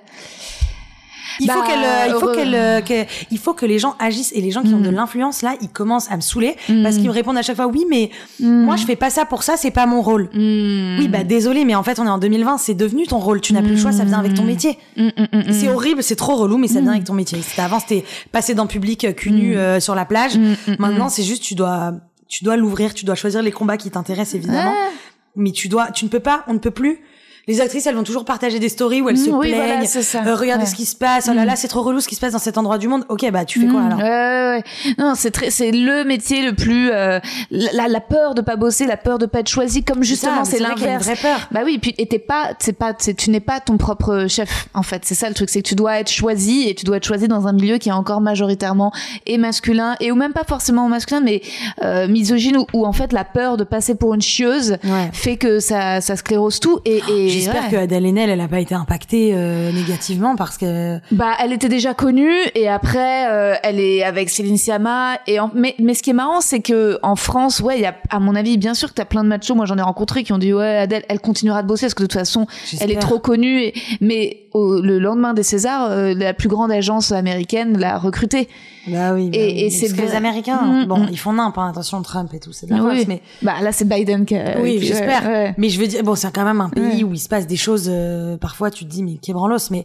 [1.41, 3.95] Il faut Bah, qu'elle, euh, il faut qu'elle, euh, que- il faut que les gens
[3.99, 4.83] agissent et les gens qui ont Mm.
[4.83, 6.83] de l'influence là, ils commencent à me saouler Mm.
[6.83, 8.11] parce qu'ils me répondent à chaque fois oui, mais
[8.41, 8.65] Mm.
[8.65, 10.25] moi je fais pas ça pour ça, c'est pas mon rôle.
[10.35, 10.99] Mm.
[10.99, 13.53] Oui, bah désolé, mais en fait on est en 2020, c'est devenu ton rôle, tu
[13.53, 14.79] n'as plus le choix, ça vient avec ton métier.
[14.97, 15.73] Mm, mm, mm, C'est mm.
[15.75, 17.41] horrible, c'est trop relou, mais ça vient avec ton métier.
[17.43, 19.59] C'était avant, c'était passer dans le public euh, cul nu Mm.
[19.59, 20.37] euh, sur la plage.
[20.37, 21.11] Mm, mm, Maintenant, mm.
[21.11, 21.93] c'est juste tu dois,
[22.29, 24.91] tu dois l'ouvrir, tu dois choisir les combats qui t'intéressent évidemment, Ouais.
[25.37, 27.01] mais tu dois, tu ne peux pas, on ne peut plus.
[27.49, 29.57] Les actrices, elles vont toujours partager des stories où elles se Mm, oui, plaignent.
[29.67, 30.23] voilà, c'est ça.
[30.25, 30.71] Euh, regardez Ouais.
[30.71, 31.29] ce qui se passe.
[31.29, 31.47] Oh là Mm.
[31.47, 33.05] là, c'est trop relou ce qui se passe dans cet endroit du monde.
[33.09, 33.99] Ok, bah tu fais quoi Mm, alors?
[33.99, 34.95] ouais, ouais, ouais.
[34.99, 37.19] Non, c'est très, c'est le métier le plus, euh,
[37.51, 40.61] la, la peur de pas bosser, la peur de pas être choisi, comme justement c'est
[40.61, 41.05] l'inverse.
[41.05, 41.49] vraie peur.
[41.51, 44.83] Bah oui, puis et t'es pas, c'est pas, tu n'es pas ton propre chef en
[44.85, 45.03] fait.
[45.05, 47.27] C'est ça le truc, c'est que tu dois être choisi et tu dois être choisi
[47.27, 48.93] dans un milieu qui est encore majoritairement
[49.27, 51.43] et masculin et ou même pas forcément masculin, mais
[51.83, 54.77] euh, misogyne où, où, en fait la peur de passer pour une chieuse
[55.13, 57.71] fait que ça, ça sclérose tout et, et J'espère ouais.
[57.71, 60.99] que Adèle Haenel, elle a pas été impactée euh, négativement parce que.
[61.11, 65.19] Bah, elle était déjà connue et après, euh, elle est avec Céline Sciamma.
[65.27, 67.87] Et en- mais, mais ce qui est marrant, c'est que en France, ouais, il y
[67.87, 69.55] a, à mon avis, bien sûr que t'as plein de machos.
[69.55, 72.03] Moi, j'en ai rencontré qui ont dit ouais, Adèle, elle continuera de bosser parce que
[72.03, 72.47] de toute façon,
[72.81, 73.61] elle est trop connue.
[73.63, 78.49] Et- mais au- le lendemain des Césars, euh, la plus grande agence américaine l'a recrutée.
[78.89, 79.31] Bah oui.
[79.31, 79.61] bah Et- oui.
[79.65, 80.13] et c'est que les.
[80.13, 81.09] Américains, Mm, bon, mm.
[81.13, 83.05] ils font nimp, hein, attention Trump et tout, c'est de la Oui.
[83.09, 83.23] mais.
[83.41, 84.37] Bah là, c'est Biden qui.
[84.37, 85.25] a- Oui, j'espère.
[85.27, 85.55] ouais.
[85.57, 87.05] Mais je veux dire, bon, c'est quand même un pays Ouais.
[87.05, 87.87] où il se passe des choses.
[87.89, 89.85] euh, parfois, tu te dis, mais qu'est branlos, mais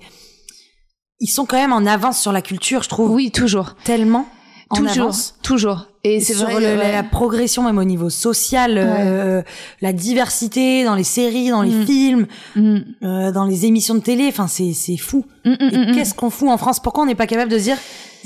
[1.19, 3.11] ils sont quand même en avance sur la culture, je trouve.
[3.11, 4.27] Oui, toujours, Tellement
[4.69, 5.35] en toujours, avance.
[5.41, 5.87] toujours.
[6.03, 6.59] Et c'est sur vrai.
[6.75, 9.41] le- la, progression même au niveau social, euh,
[9.81, 11.85] la diversité dans les séries, dans les Mm.
[11.85, 12.77] films, Mm.
[13.03, 14.27] euh, dans les émissions de télé.
[14.29, 15.25] Enfin, c'est c'est fou.
[15.45, 16.79] Mm, qu'est-ce qu'on fout en France?
[16.81, 17.77] Pourquoi on n'est pas capable de dire,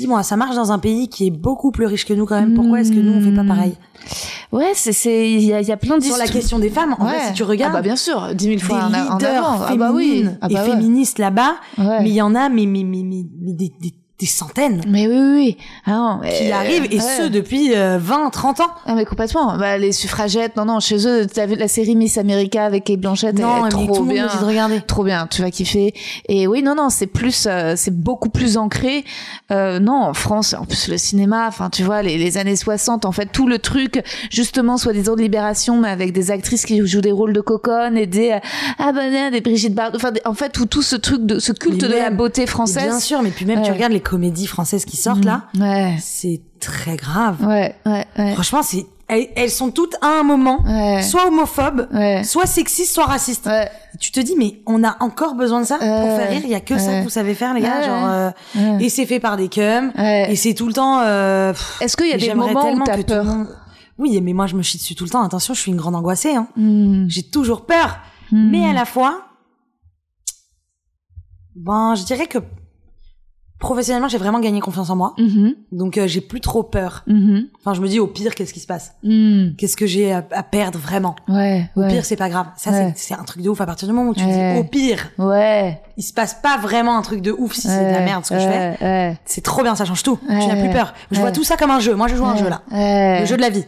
[0.02, 2.54] dis-moi, ça marche dans un pays qui est beaucoup plus riche que nous quand même.
[2.54, 3.74] Pourquoi est-ce que nous on fait pas pareil
[4.52, 7.06] Ouais, c'est, c'est, il y a, y a plein Sur la question des femmes, en
[7.06, 7.12] Ouais.
[7.12, 7.72] fait, si tu regardes.
[7.74, 9.64] Ah bah bien sûr, dix mille des fois en, a- en leaders avant.
[9.64, 10.26] Ah féminines bah oui.
[10.42, 10.66] Ah bah et ouais.
[10.76, 12.02] féministes là-bas, Ouais.
[12.04, 15.08] mais il y en a mais, mais, mais, mais, mais des, des, des centaines Mais
[15.08, 15.58] oui, oui, oui.
[15.86, 17.02] Ah non, qui mais- arrivent, et ouais.
[17.02, 18.68] ce depuis euh, 20, 30 ans.
[18.86, 19.58] Ah mais complètement.
[19.58, 23.00] Bah, les suffragettes, non, non, chez eux, t'as vu la série Miss America avec Kate
[23.00, 24.26] Blanchett, non, elle tout trop monde bien.
[24.28, 24.82] me dit de regarder.
[24.82, 25.94] Trop bien, tu vas kiffer.
[26.30, 29.04] Et oui, non, non, c'est plus, euh, c'est beaucoup plus ancré.
[29.52, 33.06] Euh, non, en France, en plus le cinéma, enfin, tu vois, les, les années 60,
[33.06, 37.02] en fait, tout le truc, justement, soi-disant de libération, mais avec des actrices qui jouent
[37.02, 38.40] des rôles de coconne et des, euh,
[38.78, 41.82] ah euh, des Brigitte Bardot, enfin, en fait, tout, tout ce truc de, ce culte
[41.82, 43.00] de la beauté Bien française.
[43.00, 46.96] sûr, mais puis même tu regardes les comédies françaises qui sortent là, Ouais, c'est très
[46.98, 47.38] grave.
[47.46, 48.34] ouais, ouais, ouais.
[48.34, 48.86] Franchement, c'est
[49.36, 51.02] elles, sont toutes à un moment Ouais.
[51.04, 52.24] soit homophobes, Ouais.
[52.24, 53.46] soit sexistes, soit racistes.
[53.46, 53.70] Ouais.
[54.00, 56.56] Tu te dis mais on a encore besoin de ça pour faire rire, il y
[56.56, 59.36] a que ça que vous savez faire les gars, genre euh, et c'est fait par
[59.38, 62.84] des cums et c'est tout le temps euh, Est-ce qu'il y a des moments où
[62.86, 63.48] t'as peur monde-
[63.98, 65.22] Oui, mais moi je me chie dessus tout le temps.
[65.24, 66.48] Attention, je suis une grande angoissée hein.
[66.56, 67.06] Hmm.
[67.10, 68.00] J'ai toujours peur,
[68.32, 68.50] Hmm.
[68.50, 69.26] mais à la fois
[71.56, 72.38] ben, je dirais que
[73.62, 75.14] professionnellement, j'ai vraiment gagné confiance en moi.
[75.18, 75.54] Mhm.
[75.72, 77.04] Donc euh, j'ai plus trop peur.
[77.08, 77.46] Mhm.
[77.62, 78.96] Enfin, je me dis au pire, qu'est-ce qui se passe?
[79.04, 79.52] Hmm.
[79.58, 81.16] Qu'est-ce que j'ai à, à perdre vraiment?
[81.30, 81.88] Ouais, Au ouais.
[81.88, 82.48] pire, c'est pas grave.
[82.58, 82.92] Ça, Ouais.
[82.98, 85.80] c'est- un truc de ouf à partir du moment où tu dis au pire, Ouais.
[85.96, 88.34] il se passe pas vraiment un truc de ouf si c'est de la merde ce
[88.34, 89.18] que je fais.
[89.26, 90.20] C'est trop bien, ça change tout.
[90.28, 90.94] Tu n'as plus peur.
[91.12, 91.96] Je vois tout ça comme un jeu.
[91.96, 92.62] Moi, je joue un jeu là.
[92.72, 93.22] Ouais.
[93.22, 93.66] Le jeu de la vie.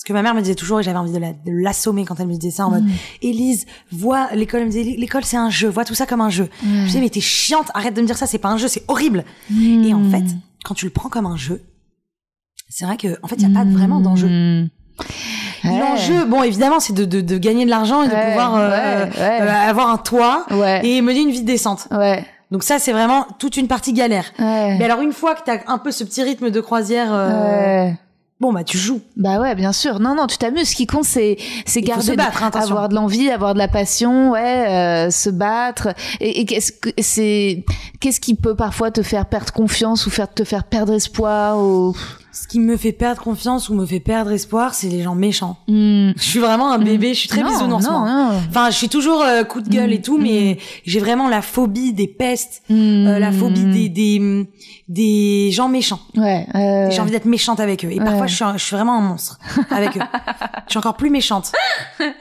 [0.00, 2.18] Ce que ma mère me disait toujours et j'avais envie de la- de l'assommer quand
[2.20, 2.90] elle me disait ça en mode Mm.
[3.20, 6.30] Élise, vois l'école elle me disait l'école c'est un jeu, vois tout ça comme un
[6.30, 6.48] jeu.
[6.64, 8.82] Je disais mais t'es chiante, arrête de me dire ça, c'est pas un jeu, c'est
[8.88, 9.24] horrible.
[9.50, 10.24] Et en fait,
[10.64, 11.60] quand tu le prends comme un jeu,
[12.70, 14.26] c'est vrai que en fait, il y a pas vraiment d'enjeu.
[14.28, 14.68] Hmm.
[15.64, 15.78] Ouais.
[15.78, 19.04] L'enjeu, bon, évidemment, c'est de, de, de gagner de l'argent et de Ouais, pouvoir euh,
[19.04, 20.80] ouais, euh, avoir un toit Ouais.
[20.86, 21.88] et mener une vie décente.
[21.90, 22.24] Ouais.
[22.50, 24.32] Donc ça, c'est vraiment toute une partie galère.
[24.38, 24.78] Ouais.
[24.78, 27.90] Mais alors, une fois que t'as un peu ce petit rythme de croisière, euh.
[28.40, 29.00] Bon, bah, tu joues.
[29.16, 30.00] Bah ouais, bien sûr.
[30.00, 30.70] Non, non, tu t'amuses.
[30.70, 31.36] Ce qui compte, c'est,
[31.66, 32.70] c'est garder, se battre, hein, attention.
[32.74, 35.88] avoir de l'envie, avoir de la passion, ouais, euh, se battre.
[36.20, 37.64] Et, et qu'est-ce que c'est,
[38.00, 41.94] qu'est-ce qui peut parfois te faire perdre confiance ou faire te faire perdre espoir ou.
[42.32, 45.58] Ce qui me fait perdre confiance ou me fait perdre espoir, c'est les gens méchants.
[45.66, 46.12] Hmm.
[46.16, 47.84] Je suis vraiment un bébé, je suis très Non, bisounours.
[47.84, 48.08] non, moi.
[48.08, 48.40] non.
[48.48, 51.92] Enfin, je suis toujours euh, coup de gueule et tout, mais j'ai vraiment la phobie
[51.92, 54.48] des pestes, euh, la phobie des, des,
[54.90, 56.00] des gens méchants.
[56.16, 56.46] Ouais.
[56.56, 57.90] euh, J'ai envie d'être méchante avec eux.
[57.92, 59.38] Et parfois, je suis, un- je suis vraiment un monstre
[59.70, 60.00] avec eux.
[60.66, 61.52] je suis encore plus méchante.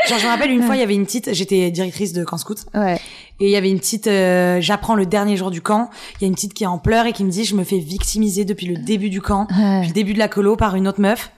[0.08, 2.38] Genre, je me rappelle une fois, il y avait une petite, j'étais directrice de camp
[2.38, 2.96] scout, Ouais.
[3.40, 6.26] et il y avait une petite, euh, j'apprends le dernier jour du camp, il y
[6.26, 8.46] a une petite qui est en pleurs et qui me dit, je me fais victimiser
[8.46, 11.32] depuis le début du camp, depuis le début de la colo par une autre meuf.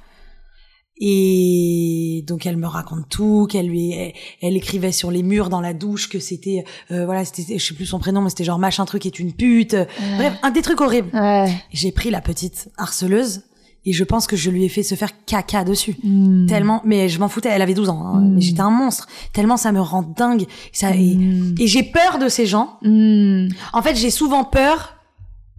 [1.04, 5.60] Et donc elle me raconte tout, qu'elle lui, elle, elle écrivait sur les murs dans
[5.60, 8.60] la douche que c'était, euh, voilà, c'était, je sais plus son prénom, mais c'était genre
[8.60, 9.76] machin truc est une pute.
[10.18, 11.10] Bref, un des trucs horribles.
[11.12, 11.52] Ouais.
[11.72, 13.42] J'ai pris la petite harceleuse
[13.84, 15.96] et je pense que je lui ai fait se faire caca dessus.
[16.04, 16.46] Hmm.
[16.46, 19.08] Tellement, mais je m'en foutais, elle avait 12 ans, hein, mais j'étais un monstre.
[19.34, 20.46] Tellement ça me rend dingue.
[20.72, 21.18] Ça, et,
[21.60, 22.78] et j'ai peur de ces gens.
[22.84, 23.48] Hmm.
[23.74, 25.01] En fait, j'ai souvent peur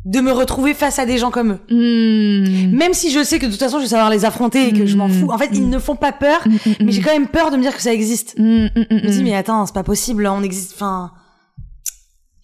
[0.05, 1.61] de me retrouver face à des gens comme eux.
[1.71, 2.77] Hmm.
[2.77, 4.85] Même si je sais que de toute façon je vais savoir les affronter et que
[4.87, 5.31] je m'en fous.
[5.31, 6.43] En fait, ils ne font pas peur,
[6.81, 8.35] mais j'ai quand même peur de me dire que ça existe.
[8.39, 9.25] Hmm, hmm, hmm, Je me dis hmm.
[9.25, 10.73] mais attends, c'est pas possible, on existe.
[10.75, 11.13] Enfin,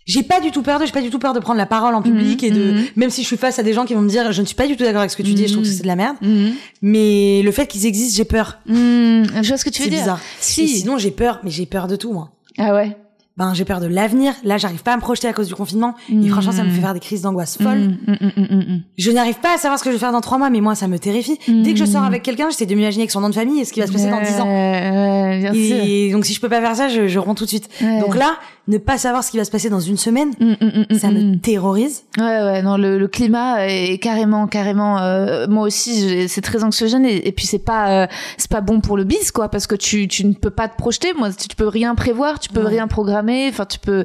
[0.07, 1.95] j'ai pas du tout peur de, j'ai pas du tout peur de prendre la parole
[1.95, 4.09] en public et de, même si je suis face à des gens qui vont me
[4.09, 5.53] dire, je ne suis pas du tout d'accord avec ce que tu dis, et je
[5.53, 6.17] trouve que c'est de la merde.
[6.23, 6.51] Hmm.
[6.81, 8.59] Mais le fait qu'ils existent, j'ai peur.
[8.67, 9.25] Hmm.
[9.43, 9.99] Je vois ce que tu veux C'est dire.
[10.01, 10.21] bizarre.
[10.41, 10.63] Si.
[10.63, 12.31] Et sinon, j'ai peur, mais j'ai peur de tout, moi.
[12.57, 12.97] Ah ouais.
[13.39, 14.35] Ben, j'ai peur de l'avenir.
[14.43, 15.95] Là, j'arrive pas à me projeter à cause du confinement.
[16.11, 17.97] Et franchement, ça me fait faire des crises d'angoisse folles.
[18.07, 18.81] Hmm, hmm.
[18.99, 20.75] Je n'arrive pas à savoir ce que je vais faire dans trois mois, mais moi,
[20.75, 21.39] ça me terrifie.
[21.47, 23.65] Dès que je sors avec quelqu'un, j'essaie de m'imaginer avec son nom de famille et
[23.65, 25.53] ce qui va se passer dans dix ans.
[25.53, 25.85] Sûr.
[25.85, 27.69] Et donc, si je peux pas faire ça, je, je romps tout de suite.
[27.81, 28.01] Ouais.
[28.01, 30.85] Donc là, ne pas savoir ce qui va se passer dans une semaine, Hmm, hmm,
[30.91, 32.05] hmm, ça me terrorise.
[32.19, 34.99] Ouais, ouais, non, le, le climat est carrément, carrément.
[35.01, 38.07] euh, moi aussi, c'est très anxiogène et, et puis c'est pas, euh,
[38.37, 40.77] c'est pas bon pour le bis, quoi, parce que tu, tu ne peux pas te
[40.77, 41.13] projeter.
[41.15, 42.69] Moi, tu, tu peux rien prévoir, tu peux Ouais.
[42.69, 43.49] rien programmer.
[43.49, 44.05] Enfin, tu peux,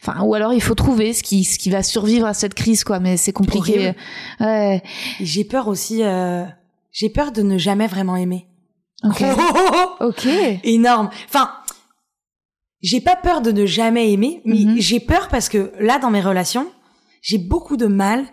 [0.00, 2.84] enfin, ou alors il faut trouver ce qui, ce qui va survivre à cette crise,
[2.84, 3.00] quoi.
[3.00, 3.94] Mais c'est compliqué.
[4.40, 4.82] Ouais.
[5.20, 6.44] J'ai peur aussi, euh,
[6.90, 8.46] j'ai peur de ne jamais vraiment aimer.
[9.04, 9.24] Ok.
[10.00, 10.28] ok.
[10.64, 11.10] Énorme.
[11.28, 11.50] Enfin,
[12.82, 14.76] j'ai pas peur de ne jamais aimer, mais Mhm.
[14.78, 16.66] j'ai peur parce que là, dans mes relations,
[17.22, 18.24] j'ai beaucoup de mal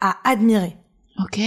[0.00, 0.76] à admirer.
[1.20, 1.40] Ok.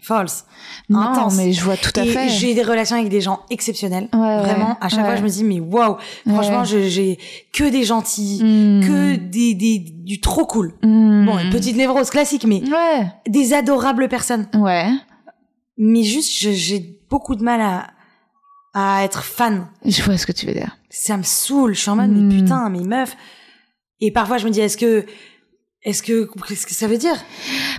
[0.00, 0.46] False.
[0.88, 1.36] Non, Intense.
[1.36, 2.28] mais je vois tout à Et fait.
[2.30, 4.08] j'ai des relations avec des gens exceptionnels.
[4.14, 5.06] Ouais, ouais, Vraiment, à chaque ouais.
[5.06, 5.96] fois, je me dis, mais waouh,
[6.26, 7.18] franchement, j'ai
[7.52, 8.80] que des gentils, Hmm.
[8.86, 10.72] que des, des, du trop cool.
[10.82, 11.26] Hmm.
[11.26, 13.06] Bon, une petite névrose classique, mais Ouais.
[13.28, 14.46] des adorables personnes.
[14.54, 14.88] Ouais.
[15.76, 17.88] Mais juste, j'ai beaucoup de mal à,
[18.74, 19.66] à être fan.
[19.84, 20.76] Je vois ce que tu veux dire.
[20.90, 21.74] Ça me saoule.
[21.74, 22.28] Je suis en mode, Hmm.
[22.28, 23.16] mais putain, mais meuf.
[24.00, 25.04] Et parfois, je me dis, est-ce que,
[25.82, 27.16] est-ce que, qu'est-ce que ça veut dire?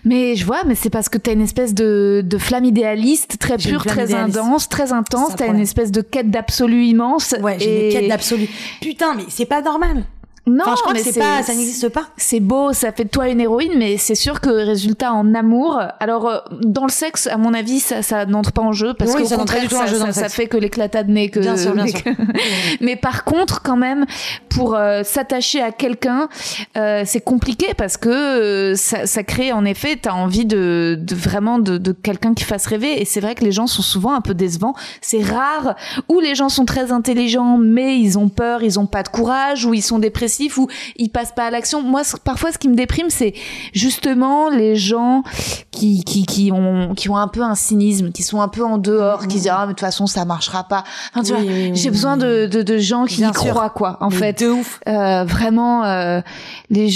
[0.03, 3.57] Mais je vois, mais c'est parce que t'as une espèce de, de flamme idéaliste très
[3.57, 5.35] pure, très intense, très intense.
[5.37, 7.35] T'as une espèce de quête d'absolu immense.
[7.41, 7.85] Ouais, j'ai et...
[7.87, 8.47] une quête d'absolu.
[8.81, 10.03] Putain, mais c'est pas normal.
[10.49, 12.05] Non, Enfin, je crois mais que pas, ça n'existe pas.
[12.17, 15.79] C'est beau, ça fait de toi une héroïne, mais c'est sûr que résultat en amour.
[15.99, 19.11] Alors euh, dans le sexe, à mon avis, ça, ça n'entre pas en jeu parce
[19.13, 20.47] Oui, qu'au ça n'entre pas contraire, du tout en ça, jeu dans ça, ça fait
[20.47, 21.39] que l'éclatat de nez que.
[21.39, 22.03] Bien sûr, bien sûr.
[22.03, 22.09] que-
[22.81, 24.05] mais par contre, quand même,
[24.49, 26.29] pour euh, s'attacher à quelqu'un,
[26.77, 31.15] euh, c'est compliqué parce que euh, ça, ça crée en effet, t'as envie de, de
[31.15, 33.01] vraiment de, de quelqu'un qui fasse rêver.
[33.01, 34.73] Et c'est vrai que les gens sont souvent un peu décevants.
[35.01, 35.75] C'est rare
[36.07, 39.65] où les gens sont très intelligents, mais ils ont peur, ils ont pas de courage,
[39.65, 40.67] ou ils sont dépressifs, ou
[40.97, 41.81] ils passent pas à l'action.
[41.81, 43.33] Moi, parfois, ce qui me déprime, c'est
[43.73, 45.23] justement les gens
[45.71, 48.77] qui, qui, qui ont, qui ont un peu un cynisme, qui sont un peu en
[48.77, 50.83] dehors, qui se disent, ah, mais de toute façon, ça marchera pas.
[51.13, 53.69] Enfin, tu Oui, vois, oui, j'ai oui, besoin de, de, de gens qui y croient,
[53.69, 54.39] quoi, en Mais fait.
[54.43, 54.79] De ouf.
[54.87, 56.21] Euh, vraiment euh,
[56.69, 56.87] les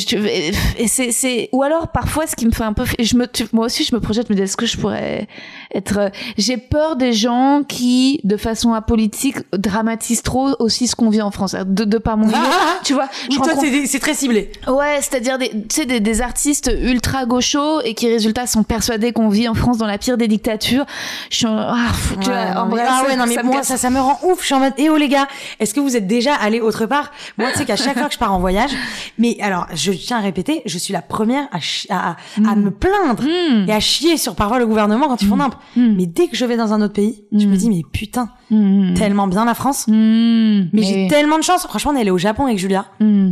[0.78, 3.48] et c'est c'est ou alors parfois ce qui me fait un peu je me tu-
[3.54, 5.28] moi aussi je me projette me dis est-ce que je pourrais
[5.74, 11.10] être euh, j'ai peur des gens qui de façon apolitique dramatisent trop aussi ce qu'on
[11.10, 12.38] vit en France de, de par mon milieu
[12.84, 13.08] tu vois
[13.42, 14.52] Oui, toi, c'est très ciblé.
[14.68, 19.12] Ouais, c'est-à-dire des, tu sais, des, des artistes ultra gauchos et qui, résultat, sont persuadés
[19.14, 20.86] qu'on vit en France dans la pire des dictatures.
[21.30, 23.36] Je suis en, ah, fou- tu Ouais, vois, non, en bref, ah ouais, non, mais
[23.36, 24.40] ça moi, ça, ça me rend ouf.
[24.42, 25.28] Je suis en mode, eh oh les gars,
[25.60, 27.12] est-ce que vous êtes déjà allés autre part?
[27.38, 28.72] Moi, tu sais qu'à chaque fois que je pars en voyage,
[29.18, 31.58] mais alors, je tiens à répéter, je suis la première à,
[31.90, 32.16] à, à-
[32.52, 33.70] à me plaindre Mm.
[33.70, 35.56] et à chier sur parfois le gouvernement quand ils font nimp.
[35.76, 35.96] Mm.
[35.98, 38.94] Mais dès que je vais dans un autre pays, je me dis, mais putain, Mm.
[38.96, 39.88] tellement bien la France.
[39.88, 40.70] Mm.
[40.74, 41.64] Mais j'ai tellement de chance.
[41.64, 42.86] Franchement, on est allé au Japon avec Julia.
[43.00, 43.32] Mm.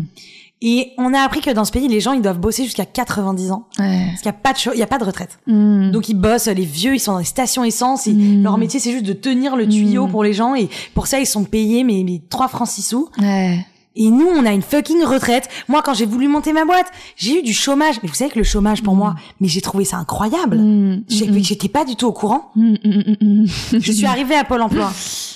[0.64, 3.52] Et on a appris que dans ce pays, les gens, ils doivent bosser jusqu'à 90
[3.52, 3.66] ans.
[3.80, 4.06] Ouais.
[4.10, 5.40] Parce qu'il n'y a pas de cho- il y a pas de retraite.
[5.48, 8.92] Donc ils bossent, les vieux, ils sont dans les stations essence et leur métier c'est
[8.92, 12.04] juste de tenir le tuyau pour les gens et pour ça ils sont payés mais,
[12.06, 13.10] mais 3 francs 6 sous.
[13.20, 13.66] Ouais.
[13.96, 15.50] Et nous on a une fucking retraite.
[15.68, 16.88] Moi quand j'ai voulu monter ma boîte,
[17.18, 17.96] j'ai eu du chômage.
[18.02, 20.58] Mais vous savez que le chômage pour moi, mais j'ai trouvé ça incroyable.
[20.60, 21.04] Mm.
[21.10, 21.40] Mm.
[21.44, 22.52] J'étais pas du tout au courant.
[22.56, 23.46] Mm, mm, mm, mm.
[23.82, 24.92] Je suis arrivée à Pôle emploi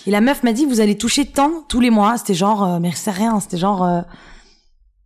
[0.07, 2.17] et la meuf m'a dit vous allez toucher tant tous les mois.
[2.17, 4.01] C'était genre euh, mais c'est rien, c'était genre euh,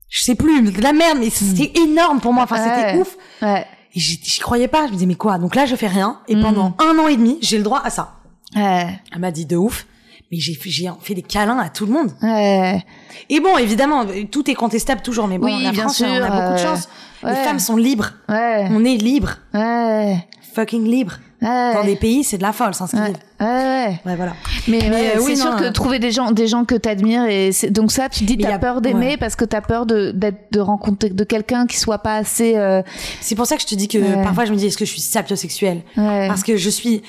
[0.09, 2.43] je sais plus, de la merde mais c'était énorme pour moi.
[2.43, 2.99] Enfin c'était Ouais.
[3.01, 3.17] ouf.
[3.41, 3.65] Ouais.
[3.95, 4.85] Et j'y croyais pas.
[4.85, 5.39] Je me disais, mais quoi?
[5.39, 6.19] Donc là, je fais rien.
[6.27, 6.41] Et Mm.
[6.43, 8.17] pendant un an et demi, j'ai le droit à ça.
[8.55, 9.87] Elle m'a dit de ouf.
[10.31, 12.11] Mais j'ai fait, j'ai fait des câlins à tout le monde.
[12.21, 12.83] Ouais.
[13.29, 15.27] Et bon, évidemment, tout est contestable toujours.
[15.27, 16.87] Mais bon, Oui, la bien France, sûr, on a beaucoup de euh, chance.
[17.23, 17.35] Les ouais.
[17.43, 18.11] femmes sont libres.
[18.29, 18.67] Ouais.
[18.71, 19.37] On est libres.
[19.55, 20.17] Ouais.
[20.53, 21.17] Fucking libres.
[21.41, 21.73] Ouais.
[21.73, 23.01] Dans des pays, c'est de la folle, s'inscrire.
[23.03, 23.13] Ouais.
[23.47, 23.99] Ouais.
[24.05, 24.33] Ouais, voilà.
[24.67, 26.75] Mais, Mais, euh, c'est oui, sûr non, que euh, trouver des gens, des gens que
[26.75, 29.17] t'admires et c'est- donc ça, tu dis t'as a- peur d'aimer ouais.
[29.17, 32.57] parce que t'as peur de d'être de rencontrer de quelqu'un qui soit pas assez.
[32.57, 32.81] euh,
[33.21, 34.21] C'est pour ça que je te dis que Ouais.
[34.21, 35.81] parfois, je me dis, est-ce que je suis sapiosexuelle?
[35.95, 36.27] Ouais.
[36.27, 37.03] Parce que je suis,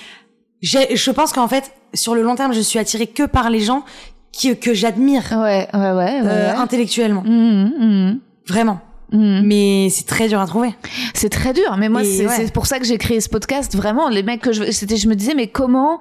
[0.62, 3.84] je pense qu'en fait, sur le long terme, je suis attirée que par les gens
[4.32, 6.20] qui, que j'admire Ouais, ouais, ouais, ouais.
[6.24, 6.56] euh, ouais.
[6.58, 7.22] intellectuellement.
[7.24, 8.80] Mhm, mhm, Vraiment.
[9.12, 9.42] mhm.
[9.44, 10.74] Mais c'est très dur à trouver.
[11.14, 12.32] C'est très dur, mais moi Et c'est ouais.
[12.36, 13.74] c'est pour ça que j'ai créé ce podcast.
[13.74, 15.98] Vraiment, les mecs que je, c'était, je me disais mais comment?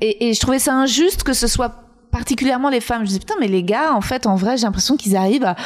[0.00, 1.83] Et, et je trouvais ça injuste que ce soit
[2.14, 3.02] particulièrement les femmes.
[3.02, 5.56] Je disais putain mais les gars, en fait, en vrai, j'ai l'impression qu'ils arrivent à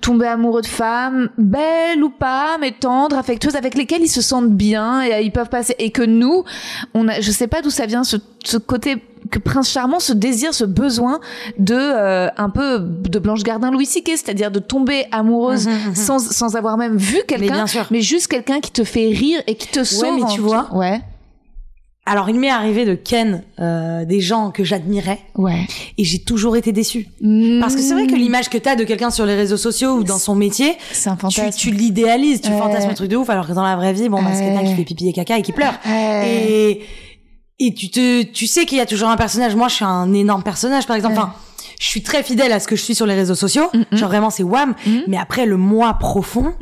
[0.00, 4.50] tomber amoureux de femmes, belles ou pas, mais tendres, affectueuses, avec lesquelles ils se sentent
[4.50, 5.74] bien et euh, ils peuvent passer.
[5.78, 6.44] Et que nous,
[6.94, 8.96] on a, je sais pas d'où ça vient ce, ce côté
[9.30, 11.20] que Prince Charmant, ce désir, ce besoin
[11.58, 15.94] de euh, un peu de Blanche Gardin, Louis C.K., c'est-à-dire de tomber amoureuse Mhm, mhm.
[15.94, 17.86] sans sans avoir même vu quelqu'un, bien sûr.
[17.92, 20.16] mais juste quelqu'un qui te fait rire et qui te sauve.
[20.16, 20.66] mais en- tu vois.
[20.72, 21.00] Ouais.
[22.04, 25.66] Alors, il m'est arrivé de ken euh, des gens que j'admirais Ouais.
[25.98, 27.06] et j'ai toujours été déçue.
[27.60, 30.02] Parce que c'est vrai que l'image que t'as de quelqu'un sur les réseaux sociaux ou
[30.04, 31.56] dans son métier, c'est un tu, fantasme.
[31.56, 34.20] tu l'idéalises, tu fantasmes un truc de ouf, alors que dans la vraie vie, bon,
[34.20, 35.74] bah, c'est quelqu'un qui fait pipi et caca et qui pleure.
[35.86, 36.28] Ouais.
[36.28, 36.82] Et,
[37.60, 39.54] et tu te, tu sais qu'il y a toujours un personnage.
[39.54, 41.14] Moi, je suis un énorme personnage, par exemple.
[41.16, 41.34] Enfin,
[41.78, 43.68] je suis très fidèle à ce que je suis sur les réseaux sociaux.
[43.72, 43.96] Mm, mm.
[43.96, 44.74] Genre vraiment, c'est wham.
[44.86, 44.98] Mm.
[45.06, 46.52] Mais après, le moi profond.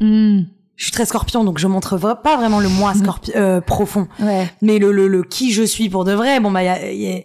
[0.80, 4.08] Je suis très scorpion, donc je montre pas vraiment le moi scorpi- euh, profond.
[4.18, 4.50] Ouais.
[4.62, 7.12] Mais le, le, le qui je suis pour de vrai, bon, bah, y a, y
[7.18, 7.22] a-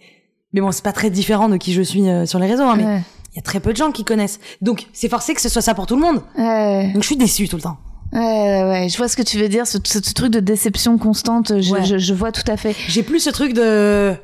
[0.52, 2.76] mais bon, c'est pas très différent de qui je suis euh, sur les réseaux, hein,
[2.76, 3.02] mais Ouais.
[3.32, 4.42] il y a très peu de gens qui connaissent.
[4.62, 6.22] Donc, c'est forcé que ce soit ça pour tout le monde.
[6.38, 6.92] Ouais.
[6.94, 7.78] Donc, je suis déçue tout le temps.
[8.12, 10.98] Ouais, ouais, je vois ce que tu veux dire, ce, ce- ce truc de déception
[10.98, 11.86] constante, je, Ouais.
[11.86, 12.76] je, je vois tout à fait.
[12.90, 14.16] J'ai plus ce truc de,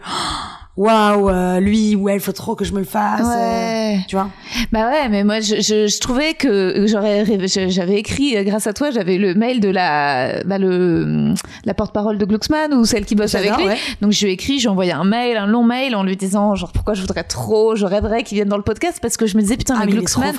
[0.78, 3.22] waouh, euh, lui ou elle, faut trop que je me le fasse.
[3.22, 3.99] euh, Ouais.
[4.07, 4.30] tu vois?
[4.72, 7.26] Bah ouais, mais moi je, je, je trouvais que j'aurais
[7.69, 11.34] j'avais écrit euh, grâce à toi, j'avais le mail de la bah le
[11.65, 13.65] la porte-parole de Glucksmann ou celle qui bosse avec lui.
[13.65, 13.78] ouais.
[14.01, 16.55] Donc je lui ai écrit, j'ai envoyé un mail, un long mail en lui disant
[16.55, 19.36] genre pourquoi je voudrais trop, je rêverais qu'il vienne dans le podcast parce que je
[19.36, 20.34] me disais putain Ah, mais il est Glucksmann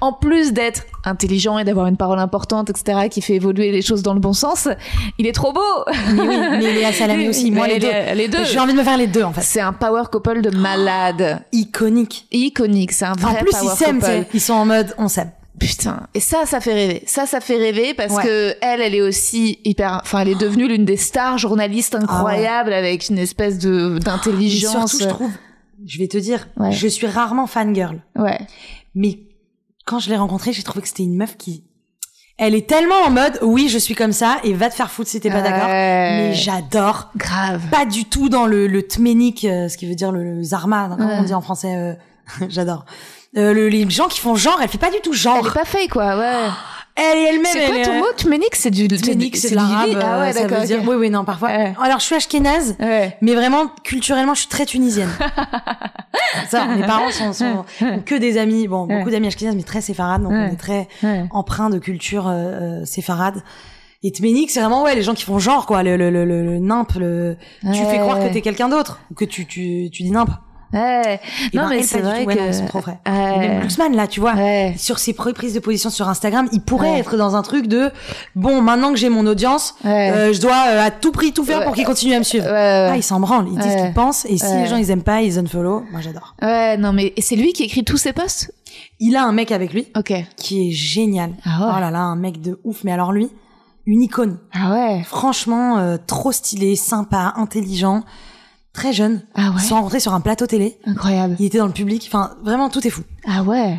[0.00, 4.02] en plus d'être intelligent et d'avoir une parole importante etc qui fait évoluer les choses
[4.02, 4.68] dans le bon sens,
[5.18, 5.60] il est trop beau.
[6.14, 7.50] Mais oui, mais Léa Salamé aussi.
[7.50, 7.88] Moi, les deux.
[8.14, 8.44] les deux.
[8.44, 9.40] J'ai envie de me faire les deux, en fait.
[9.64, 11.42] Un power couple de malade.
[11.52, 12.26] Iconique.
[12.32, 14.12] Iconique, c'est un vrai En plus, ils power s'aiment, tu couple.
[14.22, 14.28] sais.
[14.34, 15.30] Ils sont en mode, on s'aime.
[15.58, 17.04] Putain, et ça, ça fait rêver.
[17.06, 18.22] Ça, ça fait rêver parce Ouais.
[18.24, 20.00] que elle, elle est aussi hyper.
[20.02, 24.96] Enfin, elle est devenue l'une des stars Ah journalistes incroyables avec une espèce de d'intelligence.
[25.00, 25.30] je trouve,
[25.86, 26.72] je vais te dire, Ouais.
[26.72, 28.02] je suis rarement fangirl.
[28.16, 28.40] Ouais.
[28.96, 29.20] Mais
[29.86, 31.62] quand je l'ai rencontrée, j'ai trouvé que c'était une meuf qui,
[32.38, 35.08] elle est tellement en mode, oui, je suis comme ça, et va te faire foutre
[35.08, 35.68] si t'es pas d'accord.
[35.68, 37.10] Mais j'adore.
[37.16, 37.62] Grave.
[37.70, 40.88] Pas du tout dans le, le tménique, euh, ce qui veut dire le, le zarma,
[40.90, 41.16] comment Ouais.
[41.20, 41.94] on dit en français, euh,
[42.48, 42.84] j'adore.
[43.36, 45.38] Euh, le- les gens qui font genre, elle fait pas du tout genre.
[45.40, 46.16] Elle est pas fake, quoi.
[46.18, 46.48] Ouais.
[46.96, 47.46] Elle est elle-même.
[47.52, 48.86] C'est quoi ton mot Tménique, c'est du.
[48.86, 49.88] Tménique, c'est l'arabe.
[49.88, 50.64] Lili Ah euh, ouais, d'accord.
[50.86, 51.48] Oui, oui, non, parfois.
[51.48, 51.74] Ouais.
[51.82, 53.16] Alors, je suis ashkénaze, Ouais.
[53.20, 55.10] mais vraiment, culturellement, je suis très tunisienne.
[56.48, 59.80] ça, mes parents sont, sont ont que des amis, bon, beaucoup d'amis ashkénazes, mais très
[59.80, 60.88] séfarades, donc on est très
[61.32, 62.32] empreint de culture euh,
[62.82, 63.42] euh, séfarade.
[64.06, 66.44] Et Tménique, c'est vraiment, ouais, les gens qui font genre, quoi, le, le, le, le,
[66.44, 70.02] le nimp, le, tu fais croire que t'es quelqu'un d'autre, ou que tu, tu, tu
[70.02, 70.28] dis nimp.
[70.74, 71.20] Ouais.
[71.52, 72.28] Et Non, ben, mais c'est vrai tout.
[72.28, 72.60] Ouais, que.
[72.60, 72.98] non, trop frais.
[73.06, 73.38] Ouais.
[73.38, 74.34] Même Glucksmann, là, tu vois.
[74.34, 74.74] Ouais.
[74.76, 77.90] Sur ses prises de position sur Instagram, il pourrait être dans un truc de
[78.34, 81.64] bon, maintenant que j'ai mon audience, euh, je dois euh, à tout prix tout faire
[81.64, 82.46] pour qu'ils continuent à me suivre.
[82.48, 83.84] Ah, ils s'en branlent, ils disent ce Ouais.
[83.84, 85.84] qu'ils pensent, et si les gens ils aiment pas, ils unfollow.
[85.90, 86.34] Moi, j'adore.
[86.42, 88.52] Ouais, non, mais c'est lui qui écrit tous ses posts?
[88.98, 90.12] Il a un mec avec lui Ok.
[90.36, 91.30] qui est génial.
[91.44, 91.72] Ah ouais.
[91.76, 92.82] Oh là là, un mec de ouf.
[92.84, 93.28] Mais alors lui,
[93.86, 94.38] une icône.
[94.52, 95.02] Ah ouais.
[95.04, 98.02] Franchement, euh, trop stylé, sympa, intelligent,
[98.74, 99.22] très jeune.
[99.34, 99.62] Ah ouais.
[99.62, 100.78] Sont rencontrés sur un plateau télé.
[100.84, 101.36] Incroyable.
[101.38, 102.04] Il était dans le public.
[102.08, 103.02] Enfin, vraiment, tout est fou.
[103.26, 103.76] Ah ouais.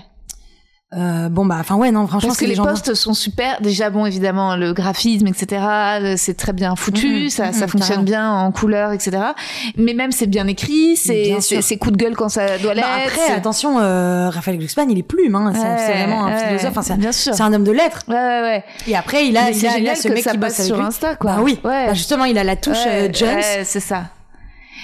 [0.95, 2.63] Euh, bon bah, enfin ouais, non, franchement, Parce que les les gens.
[2.63, 3.59] postes sont super.
[3.59, 5.61] Déjà, bon, évidemment, le graphisme, etc.,
[5.99, 8.03] le- c'est très bien foutu, Mhm, ça, ça mhm, fonctionne carrément.
[8.03, 9.17] bien en couleur, etc.
[9.75, 12.87] Mais même, c'est bien écrit, c'est coup de gueule quand ça doit Bah, l'être.
[13.07, 15.51] après, c'est- attention, euh, Raphaël Glucksmann, il est plume, hein.
[15.53, 16.69] C'est Ouais, c'est vraiment un ouais, philosophe.
[16.71, 17.33] Enfin, c'est bien sûr.
[17.33, 18.03] c'est un homme de lettres.
[18.07, 18.63] Ouais, ouais, ouais.
[18.87, 20.77] Et après, il a, il a, il a ce que mec ça qui bosse sur
[20.77, 20.85] lui.
[20.85, 21.31] Insta, quoi.
[21.33, 21.59] Bah oui.
[21.65, 21.87] Ouais.
[21.87, 23.35] Bah, justement, il a la touche euh, Jones.
[23.35, 24.03] ouais, c'est ça.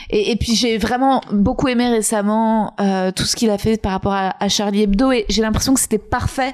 [0.10, 4.14] Et, puis j'ai vraiment beaucoup aimé récemment euh, tout ce qu'il a fait par rapport
[4.14, 6.54] à Charlie Hebdo et j'ai l'impression que c'était parfait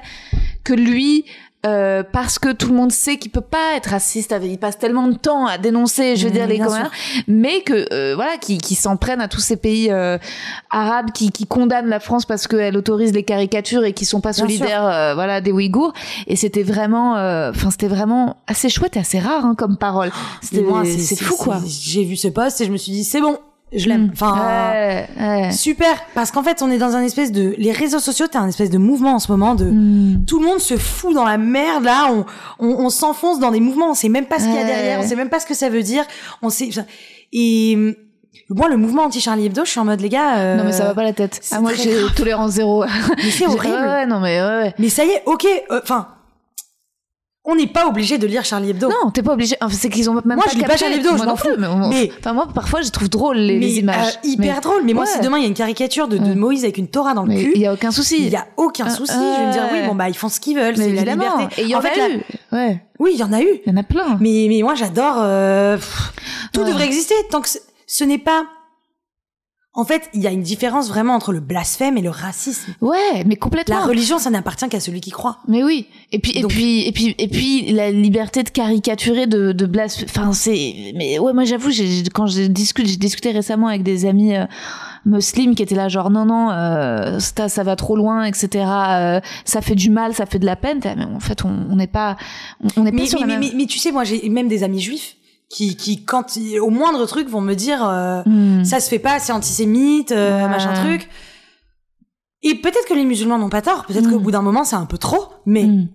[0.64, 1.24] que lui
[1.68, 5.06] euh, parce que tout le monde sait qu'il peut pas être raciste, il passe tellement
[5.08, 6.90] de temps à dénoncer, je veux Mmh, dire les bien communs,
[7.26, 10.18] mais que euh, voilà, qui, qui s'en prennent à tous ces pays euh,
[10.70, 14.32] arabes qui, qui condamnent la France parce qu'elle autorise les caricatures et qui sont pas
[14.32, 15.92] Bien solidaires, euh, voilà, des Ouïghours.
[16.26, 20.10] Et c'était vraiment, euh, enfin c'était vraiment assez chouette et assez rare hein, comme parole.
[20.42, 21.60] C'était Et moi, c'est fou quoi.
[21.66, 23.38] J'ai vu ce post et je me suis dit, c'est bon,
[23.74, 24.06] je l'aime.
[24.06, 24.10] Mm.
[24.12, 25.52] Enfin, Ouais, ouais.
[25.52, 26.02] super.
[26.14, 28.70] Parce qu'en fait, on est dans un espèce de, les réseaux sociaux, t'as un espèce
[28.70, 30.24] de mouvement en ce moment de, Mm.
[30.26, 32.24] tout le monde se fout dans la merde là, on,
[32.58, 35.00] on, on s'enfonce dans des mouvements, on sait même pas ce qu'il y a derrière,
[35.00, 36.04] on sait même pas ce que ça veut dire,
[36.42, 36.70] on sait,
[37.32, 37.76] et,
[38.50, 40.84] moi, le mouvement anti-Charlie Hebdo, je suis en mode, les gars, euh, Non mais ça
[40.84, 41.38] va pas la tête.
[41.52, 42.82] Ah, moi j'ai tolérance zéro.
[43.18, 43.74] Mais c'est horrible.
[43.74, 44.74] Ouais, ouais, non mais ouais, ouais.
[44.78, 46.08] Mais ça y est, ok, euh, enfin,
[47.50, 48.88] on n'est pas obligé de lire Charlie Hebdo.
[48.88, 49.56] Non, t'es pas obligé.
[49.60, 50.76] Enfin, c'est qu'ils ont même Moi, pas je lis pas.
[50.76, 51.48] Charlie Hebdo, Moi je m'en fous.
[51.90, 54.14] Mais, enfin moi parfois je trouve drôle les, les mais, images.
[54.24, 54.82] euh, hyper Mais- drôle.
[54.84, 56.34] Mais moi, si demain il y a une caricature de, de Ouais.
[56.34, 58.16] Moïse avec une Torah dans le Mais cul, il y a aucun souci.
[58.18, 59.12] il y a aucun Euh, souci.
[59.12, 61.44] je vais me dire oui, bon bah ils font ce qu'ils veulent, c'est la liberté.
[61.58, 62.22] Et il y en, fait, a la- eu.
[62.52, 62.82] Ouais.
[62.98, 63.48] Oui, il y en a eu.
[63.66, 64.18] Il y en a plein.
[64.20, 65.16] Mais mais moi j'adore.
[65.18, 65.78] euh,
[66.52, 66.66] tout Ouais.
[66.68, 67.48] devrait exister tant que
[67.86, 68.44] ce n'est pas.
[69.78, 72.74] En fait, il y a une différence vraiment entre le blasphème et le racisme.
[72.80, 73.78] Ouais, mais complètement.
[73.78, 75.38] La religion, ça n'appartient qu'à celui qui croit.
[75.46, 75.86] Mais oui.
[76.10, 79.66] Et puis, Donc- et puis, et puis, et puis, la liberté de caricaturer, de, de
[79.66, 79.96] blas.
[80.04, 80.92] Enfin, c'est.
[80.96, 84.46] Mais ouais, moi, j'avoue, j'ai, quand j'ai discuté, j'ai discuté récemment avec des amis euh,
[85.06, 88.64] musulmans qui étaient là, genre non, non, euh, ça, ça va trop loin, etc.
[88.66, 90.80] euh, ça fait du mal, ça fait de la peine.
[90.82, 92.16] Mais en fait, on on n'est pas,
[92.76, 93.48] on n'est pas Mais, sur mais, la même.
[93.48, 95.14] mais- mais tu sais, moi j'ai même des amis juifs
[95.48, 98.64] qui, qui quand au moindre truc vont me dire euh, Hmm.
[98.64, 100.48] ça se fait pas, c'est antisémite, euh, Ouais.
[100.48, 101.08] machin truc.
[102.42, 104.10] Et peut-être que les musulmans n'ont pas tort, peut-être Mm.
[104.12, 105.86] qu'au bout d'un moment c'est un peu trop, mais Hmm.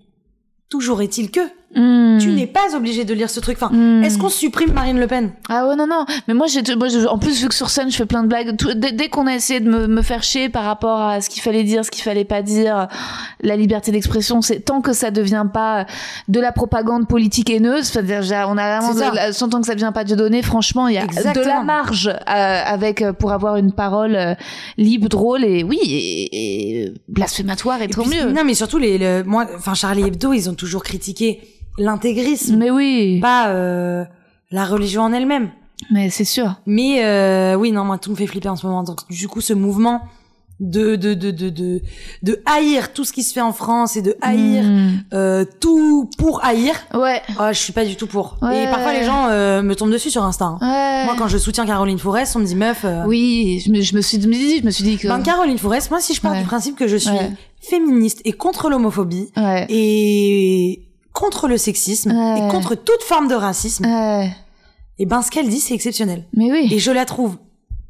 [0.70, 1.40] toujours est-il que
[1.76, 2.18] Hmm.
[2.20, 3.58] tu n'es pas obligé de lire ce truc.
[3.60, 4.04] Enfin, Hmm.
[4.04, 5.32] est-ce qu'on supprime Marine Le Pen?
[5.50, 6.62] Ah ouais non non mais moi j'ai
[7.08, 9.26] en plus vu que sur scène je fais plein de blagues tout- dès, dès qu'on
[9.28, 11.92] a essayé de me, me faire chier par rapport à ce qu'il fallait dire ce
[11.92, 12.88] qu'il fallait pas dire
[13.42, 15.86] la liberté d'expression c'est tant que ça devient pas
[16.28, 19.74] de la propagande politique haineuse c'est-à-dire j'ai- on a vraiment de la- tant que ça
[19.76, 23.32] devient pas de donner franchement il y a de la marge euh, avec euh, pour
[23.32, 24.36] avoir une parole euh,
[24.78, 28.98] libre drôle et oui et, et blasphématoire et, Et puis, mieux Non, mais surtout les,
[28.98, 31.42] le- moi, enfin Charlie Hebdo, ils ont toujours critiqué
[31.78, 34.04] l'intégrisme, mais oui pas euh,
[34.52, 35.50] la religion en elle-même.
[35.92, 38.84] mais c'est sûr Mais euh, oui, non, moi tout me fait flipper en ce moment.
[38.84, 40.02] Donc du coup, ce mouvement
[40.60, 41.82] de de de de de,
[42.22, 44.92] de haïr tout ce qui se fait en France et de haïr Hmm.
[45.14, 46.76] euh, tout pour haïr.
[46.94, 48.38] ouais Oh, je suis pas du tout pour.
[48.44, 48.64] Ouais.
[48.64, 50.46] Et parfois les gens euh, me tombent dessus sur Insta.
[50.46, 50.58] hein.
[50.62, 52.86] ouais Moi, quand je soutiens Caroline Fourest, on me dit meuf.
[52.86, 55.08] euh, Oui, je me, je me suis dit, je me suis dit que.
[55.08, 56.40] Ben, Caroline Fourest, moi, si je pars Ouais.
[56.42, 57.18] du principe que je suis
[57.60, 59.66] féministe et contre l'homophobie ouais.
[59.70, 60.84] et
[61.14, 62.40] contre le sexisme Ouais.
[62.40, 64.32] et contre toute forme de racisme, Ouais.
[65.00, 66.24] et ben ce qu'elle dit, c'est exceptionnel.
[66.36, 66.70] Mais oui.
[66.72, 67.38] Et je la trouve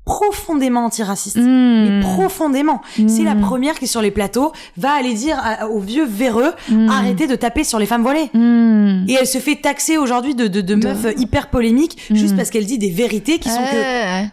[0.06, 1.38] profondément antiraciste.
[1.38, 1.42] Hmm.
[1.88, 2.82] Mais profondément.
[3.08, 3.42] C'est la Mm.
[3.42, 6.90] première qui, sur les plateaux, va aller dire à- aux vieux véreux, Mm.
[6.90, 8.30] arrêtez de taper sur les femmes voilées.
[8.34, 9.06] Hmm.
[9.08, 12.50] Et elle se fait taxer aujourd'hui de, de, de De- meuf hyper polémique juste parce
[12.50, 14.26] qu'elle dit des vérités qui sont que.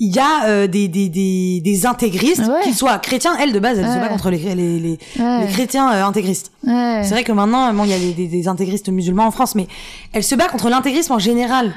[0.00, 2.62] Il y a euh, des, des, des, des intégristes, Ouais.
[2.62, 5.44] qu'ils soient chrétiens, elle de base, elle se bat contre les, les, les, Ouais.
[5.46, 6.52] les chrétiens euh, intégristes.
[6.64, 9.66] C'est vrai que maintenant, bon, il y a des, des, intégristes musulmans en France, mais
[10.12, 11.72] elle se bat contre l'intégrisme en général.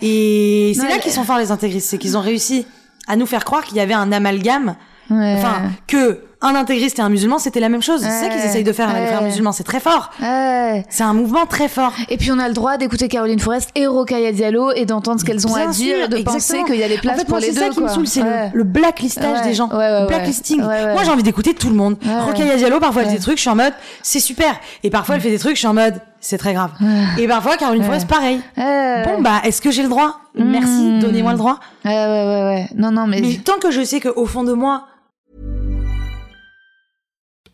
[0.00, 2.64] Et c'est là qu'ils sont forts les intégristes, c'est qu'ils ont réussi
[3.08, 4.76] à nous faire croire qu'il y avait un amalgame,
[5.10, 8.00] enfin que un intégriste et un musulman c'était la même chose.
[8.02, 10.10] C'est ça qu'ils essayent de faire avec les frères musulmans, c'est très fort.
[10.20, 10.84] Ouais.
[10.88, 11.92] C'est un mouvement très fort.
[12.08, 15.24] Et puis on a le droit d'écouter Caroline Forest et Rokhaya Diallo et d'entendre ce
[15.24, 17.18] qu'elles ont Bien à dire sûr, et de penser qu'il y a des places en
[17.20, 17.60] fait, pour moi, les c'est deux.
[17.60, 18.50] ça qui me saoule, c'est Ouais.
[18.52, 19.44] le, le blacklistage Ouais.
[19.44, 20.60] des gens, Ouais, ouais, le blacklisting.
[20.62, 21.96] Moi, j'ai envie d'écouter tout le monde.
[22.26, 24.54] Rokhaya Diallo, parfois, elle fait des trucs, je suis en mode, c'est super.
[24.82, 26.70] Et parfois, elle fait des trucs, je suis en mode, c'est très grave.
[27.18, 27.84] Et parfois, Caroline.
[27.84, 28.40] Forest, pareil.
[28.56, 30.18] Bon, bah, est-ce que j'ai le droit?
[30.34, 31.00] Merci, Mm.
[31.00, 31.58] donnez-moi le droit.
[31.84, 32.68] Ouais, ouais, ouais, ouais.
[32.76, 33.20] Non, non, mais.
[33.20, 34.84] Mais tant que je sais qu'au fond de moi,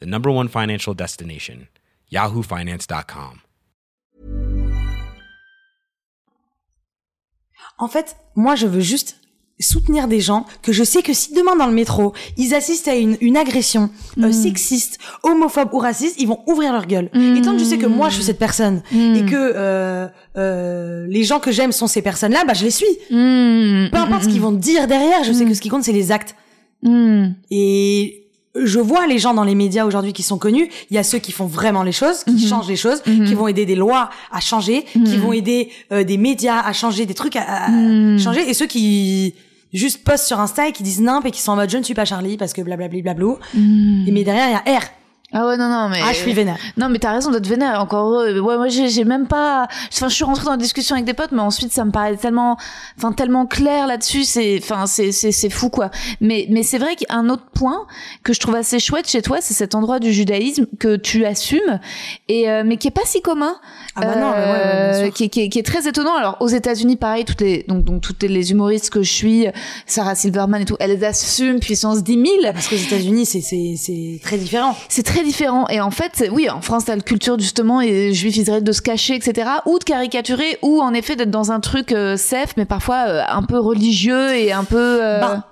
[0.00, 1.68] the number one financial destination,
[2.12, 3.40] yahoofinance.com.
[7.78, 9.16] En fait, moi, je veux juste
[9.60, 12.94] soutenir des gens que je sais que si demain dans le métro ils assistent à
[12.94, 17.10] une, une agression euh, sexiste, homophobe ou raciste, ils vont ouvrir leur gueule.
[17.12, 20.06] Et tant que je sais que moi je suis cette personne et que euh,
[20.36, 22.86] euh, les gens que j'aime sont ces personnes-là, bah je les suis.
[23.10, 25.92] Mmh, Peu importe ce qu'ils vont dire derrière, je sais que ce qui compte c'est
[25.92, 26.36] les actes.
[26.84, 27.26] mmh.
[27.50, 28.27] Et
[28.64, 30.68] je vois les gens dans les médias aujourd'hui qui sont connus.
[30.90, 33.48] Il y a ceux qui font vraiment les choses, qui changent les choses, qui vont
[33.48, 37.36] aider des lois à changer, qui vont aider euh, des médias à changer, des trucs
[37.36, 39.34] à, à changer, et ceux qui
[39.72, 41.82] juste postent sur Insta et qui disent nimp et qui sont en mode je ne
[41.82, 43.38] suis pas Charlie parce que blablabla blablou.
[44.08, 44.82] Et mais derrière il y a R.
[45.30, 46.00] Ah ouais, non, non, mais.
[46.02, 46.56] Ah je suis vénère.
[46.78, 47.82] Non, mais t'as raison d'être vénère.
[47.82, 48.40] Encore heureux.
[48.40, 49.68] Ouais, moi, j'ai même pas.
[49.92, 52.16] Enfin, je suis rentrée dans la discussion avec des potes, mais ensuite, ça me paraît
[52.16, 52.56] tellement,
[52.96, 54.24] enfin, tellement clair là-dessus.
[54.24, 55.90] C'est, enfin, c'est, c'est, c'est fou, quoi.
[56.22, 57.86] Mais, mais c'est vrai qu'un autre point
[58.24, 61.78] que je trouve assez chouette chez toi, c'est cet endroit du judaïsme que tu assumes
[62.28, 63.54] et euh, mais qui est pas si commun.
[63.96, 66.14] Ah bah non, ouais, ouais, qui, est- qui, est- qui est très étonnant.
[66.16, 69.46] Alors, aux États-Unis, pareil, toutes les, donc, donc, toutes les humoristes que je suis,
[69.84, 72.26] Sarah Silverman et tout, elles assument puissance 10 000.
[72.54, 74.74] Parce qu'aux États-Unis c'est c'est c'est très différent.
[74.88, 75.66] C'est très différent.
[75.68, 78.82] Et en fait, oui, en France, t'as le culture justement et juif israélien de se
[78.82, 79.48] cacher, etc.
[79.66, 83.22] Ou de caricaturer, ou en effet d'être dans un truc euh, safe, mais parfois euh,
[83.28, 84.76] un peu religieux et un peu.
[85.04, 85.44] euh, Ben,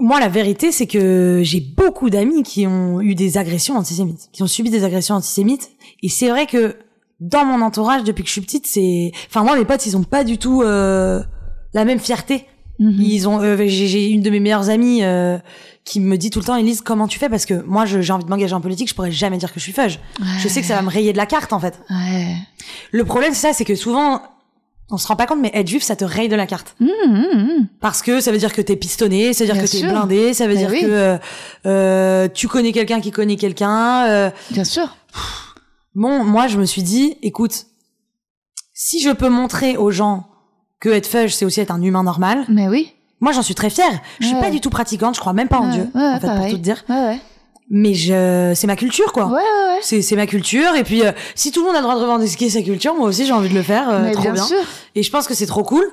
[0.00, 4.42] moi, la vérité, c'est que j'ai beaucoup d'amis qui ont eu des agressions antisémites, qui
[4.42, 5.70] ont subi des agressions antisémites.
[6.02, 6.76] Et c'est vrai que
[7.20, 10.02] dans mon entourage, depuis que je suis petite, c'est, enfin moi, mes potes, ils ont
[10.02, 11.22] pas du tout euh,
[11.74, 12.44] la même fierté.
[12.80, 12.96] mhm.
[13.00, 15.02] Ils ont, j'ai une de mes meilleures amies
[15.84, 17.28] qui me dit tout le temps, Elise, comment tu fais?
[17.28, 19.64] Parce que moi, j'ai envie de m'engager en politique, je pourrais jamais dire que je
[19.64, 19.98] suis fudge.
[20.40, 21.78] Je sais que ça va me rayer de la carte, en fait.
[21.90, 22.34] Ouais.
[22.92, 24.22] Le problème, c'est ça, c'est que souvent,
[24.90, 26.74] on se rend pas compte, mais être juif, ça te raye de la carte.
[26.80, 27.68] Mmh, mmh, mmh.
[27.80, 30.32] Parce que ça veut dire que t'es pistonné, ça veut dire Bien que t'es blindé,
[30.34, 30.80] ça veut Mais dire oui.
[30.82, 31.18] que euh,
[31.66, 34.06] euh, tu connais quelqu'un qui connaît quelqu'un.
[34.06, 34.30] euh.
[34.50, 34.96] Bien sûr.
[35.94, 37.66] Bon, moi je me suis dit, écoute,
[38.72, 40.28] si je peux montrer aux gens
[40.80, 42.92] que être fudge, c'est aussi être un humain normal, Mais oui.
[43.24, 43.90] Moi j'en suis très fière.
[44.20, 44.40] Je suis Ouais.
[44.42, 46.62] pas du tout pratiquante, je crois même pas en Dieu, en fait, pour tout te
[46.62, 46.84] dire.
[47.70, 49.24] Mais je, c'est ma culture, quoi.
[49.26, 49.78] Ouais, ouais, ouais.
[49.80, 52.00] C'est, c'est ma culture, et puis euh, si tout le monde a le droit de
[52.02, 54.44] revendiquer sa culture, moi aussi j'ai envie de le faire, euh, Mais trop bien bien.
[54.44, 54.58] sûr.
[54.94, 55.90] Et je pense que c'est trop cool.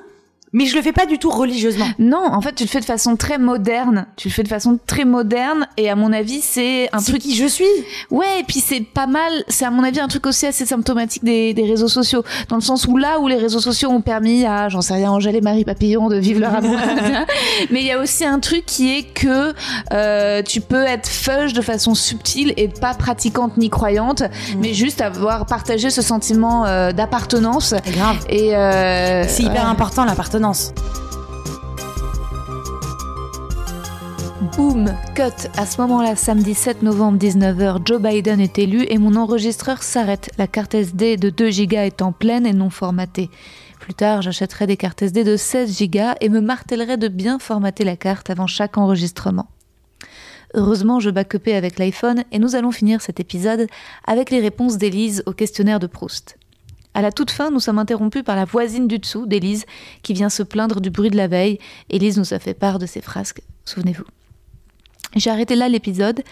[0.52, 1.86] Mais je le fais pas du tout religieusement.
[1.98, 4.06] Non, en fait, tu le fais de façon très moderne.
[4.16, 7.34] Tu le fais de façon très moderne, et à mon avis, c'est un truc qui
[7.34, 7.64] je suis.
[8.10, 11.24] Ouais, et puis c'est pas mal, c'est à mon avis un truc aussi assez symptomatique
[11.24, 14.44] des, des réseaux sociaux, dans le sens où là où les réseaux sociaux ont permis
[14.44, 16.78] à, j'en sais rien, Angèle et Marie Papillon de vivre leur amour,
[17.70, 19.54] mais il y a aussi un truc qui est que
[19.92, 24.22] euh, tu peux être fudge de façon subtile et pas pratiquante ni croyante,
[24.58, 27.74] mais juste avoir partagé ce sentiment euh, d'appartenance.
[27.84, 28.18] C'est grave.
[28.28, 29.70] Et euh, C'est hyper ouais.
[29.70, 30.41] important l'appartenance.
[34.56, 35.48] Boum, cut.
[35.56, 40.30] À ce moment-là, samedi 7 novembre 19h, Joe Biden est élu et mon enregistreur s'arrête.
[40.38, 43.30] La carte SD de 2 Go étant pleine et non formatée.
[43.78, 47.84] Plus tard, j'achèterai des cartes SD de 16 Go et me martellerai de bien formater
[47.84, 49.46] la carte avant chaque enregistrement.
[50.54, 53.68] Heureusement, je backupais avec l'iPhone et nous allons finir cet épisode
[54.08, 56.36] avec les réponses d'Élise au questionnaire de Proust.
[56.94, 59.64] À la toute fin, nous sommes interrompus par la voisine du dessous d'Élise
[60.02, 61.58] qui vient se plaindre du bruit de la veille.
[61.88, 64.04] Élise nous a fait part de ses frasques, souvenez-vous.
[65.16, 66.22] J'ai arrêté là l'épisode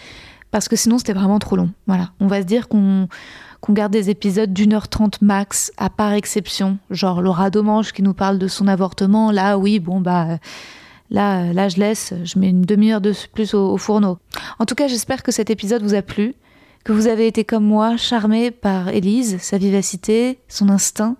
[0.51, 1.71] parce que sinon c'était vraiment trop long.
[1.87, 3.07] Voilà, on va se dire qu'on
[3.69, 8.13] garde des épisodes d'une heure trente max, à part exception, genre Laura Domange qui nous
[8.13, 9.31] parle de son avortement.
[9.31, 10.37] Là, oui, bon bah
[11.09, 14.19] là, là je laisse, je mets une demi-heure de plus au, au fourneau.
[14.59, 16.35] En tout cas, j'espère que cet épisode vous a plu,
[16.83, 21.15] que vous avez été comme moi charmé par Élise, sa vivacité, son instinct.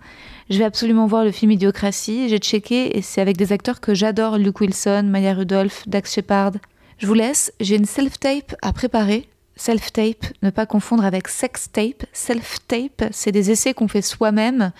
[0.50, 2.28] Je vais absolument voir le film Idiocratie.
[2.28, 6.52] J'ai checké et c'est avec des acteurs que j'adore Luke Wilson, Maya Rudolph, Dax Shepard.
[6.98, 9.28] Je vous laisse, j'ai une self-tape à préparer.
[9.56, 12.04] Self-tape, ne pas confondre avec sex-tape.
[12.12, 14.72] Self-tape, c'est des essais qu'on fait soi-même,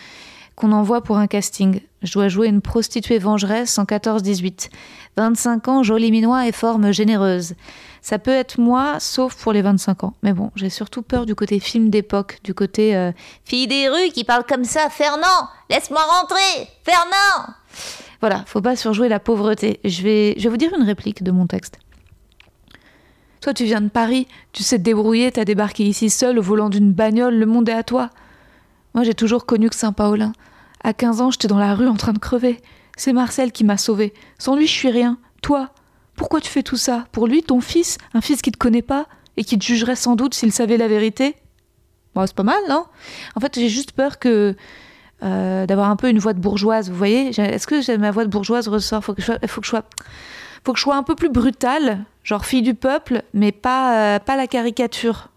[0.56, 1.80] qu'on envoie pour un casting.
[2.02, 4.70] Je dois jouer une prostituée vengeresse en 14-18.
[5.16, 7.54] 25 ans, jolie minois et forme généreuse.
[8.02, 10.14] Ça peut être moi, sauf pour les 25 ans.
[10.24, 13.12] Mais bon, j'ai surtout peur du côté film d'époque, du côté euh,
[13.44, 14.90] fille des rues qui parle comme ça.
[14.90, 17.54] Fernand, laisse-moi rentrer Fernand
[18.20, 19.78] Voilà, faut pas surjouer la pauvreté.
[19.84, 21.78] Je vais, je vais vous dire une réplique de mon texte.
[23.40, 26.70] Toi, tu viens de Paris, tu sais te débrouiller, t'as débarqué ici seul au volant
[26.70, 28.10] d'une bagnole, le monde est à toi.
[28.94, 30.32] Moi, j'ai toujours connu que Saint-Paulin.
[30.82, 32.60] À 15 ans, j'étais dans la rue en train de crever.
[32.96, 34.12] C'est Marcel qui m'a sauvé.
[34.38, 35.18] Sans lui, je suis rien.
[35.40, 35.70] Toi,
[36.22, 39.06] pourquoi tu fais tout ça Pour lui, ton fils, un fils qui te connaît pas
[39.36, 41.34] et qui te jugerait sans doute s'il savait la vérité
[42.14, 42.86] Bon, c'est pas mal, non
[43.34, 44.54] En fait, j'ai juste peur que
[45.24, 46.90] euh, d'avoir un peu une voix de bourgeoise.
[46.90, 49.70] Vous voyez Est-ce que ma voix de bourgeoise ressort Faut que je faut que je
[49.70, 49.82] sois,
[50.64, 54.18] faut que je sois un peu plus brutale, genre fille du peuple, mais pas, euh,
[54.20, 55.30] pas la caricature.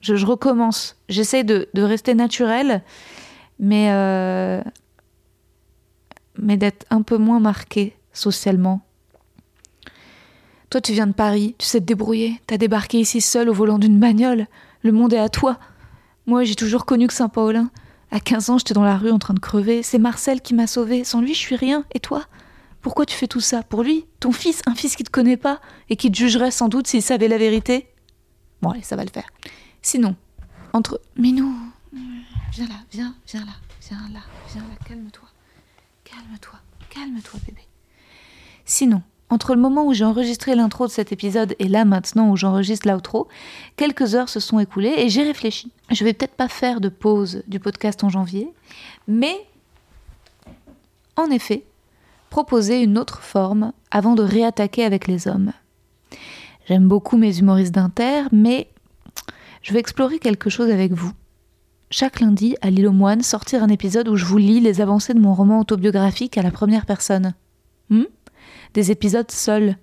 [0.00, 0.96] Je, recommence.
[1.08, 2.82] J'essaie de, de rester naturelle,
[3.60, 4.60] mais, euh,
[6.36, 8.80] mais d'être un peu moins marquée socialement.
[10.72, 12.40] Toi, tu viens de Paris, tu sais te débrouiller.
[12.46, 14.46] T'as débarqué ici seul au volant d'une bagnole.
[14.80, 15.58] Le monde est à toi.
[16.24, 17.70] Moi, j'ai toujours connu que Saint-Paulin.
[18.10, 19.82] À 15 ans, j'étais dans la rue en train de crever.
[19.82, 21.04] C'est Marcel qui m'a sauvé.
[21.04, 21.84] Sans lui, je suis rien.
[21.92, 22.24] Et toi?
[22.80, 23.62] Pourquoi tu fais tout ça?
[23.62, 24.06] Pour lui?
[24.18, 24.62] Ton fils?
[24.64, 25.60] Un fils qui te connaît pas?
[25.90, 27.88] Et qui te jugerait sans doute s'il savait la vérité?
[28.62, 29.28] Bon, allez, ça va le faire.
[29.82, 30.16] Sinon,
[30.72, 31.02] entre.
[31.16, 31.54] Mais nous.
[32.52, 33.52] Viens là, viens, viens là,
[33.90, 34.20] viens là,
[34.54, 35.28] viens là, calme-toi.
[36.02, 36.58] Calme-toi,
[36.88, 37.60] calme-toi, bébé.
[38.64, 42.36] Sinon, entre le moment où j'ai enregistré l'intro de cet épisode et là maintenant où
[42.36, 43.28] j'enregistre l'outro,
[43.76, 45.72] quelques heures se sont écoulées et j'ai réfléchi.
[45.90, 48.52] Je vais peut-être pas faire de pause du podcast en janvier,
[49.08, 49.34] mais
[51.16, 51.64] en effet,
[52.28, 55.52] proposer une autre forme avant de réattaquer avec les hommes.
[56.68, 58.68] J'aime beaucoup mes humoristes d'inter, mais
[59.62, 61.12] je vais explorer quelque chose avec vous.
[61.90, 65.14] Chaque lundi, à l'île aux moines, sortir un épisode où je vous lis les avancées
[65.14, 67.32] de mon roman autobiographique à la première personne.
[67.88, 68.04] Hmm?
[68.74, 69.76] Des épisodes seuls,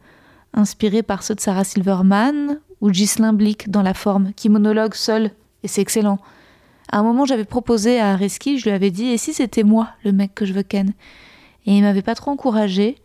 [0.54, 5.32] inspirés par ceux de Sarah Silverman ou Ghislain Blick dans la forme, qui monologue seul,
[5.64, 6.20] et c'est excellent.
[6.92, 9.90] À un moment, j'avais proposé à Reski, je lui avais dit, et si c'était moi,
[10.04, 10.94] le mec que je veux ken?
[11.66, 12.96] Et il m'avait pas trop encouragé.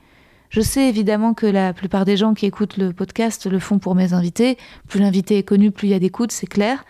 [0.49, 3.95] Je sais évidemment que la plupart des gens qui écoutent le podcast le font pour
[3.95, 4.57] mes invités.
[4.89, 6.85] Plus l'invité est connu, plus il y a d'écoute, c'est clair.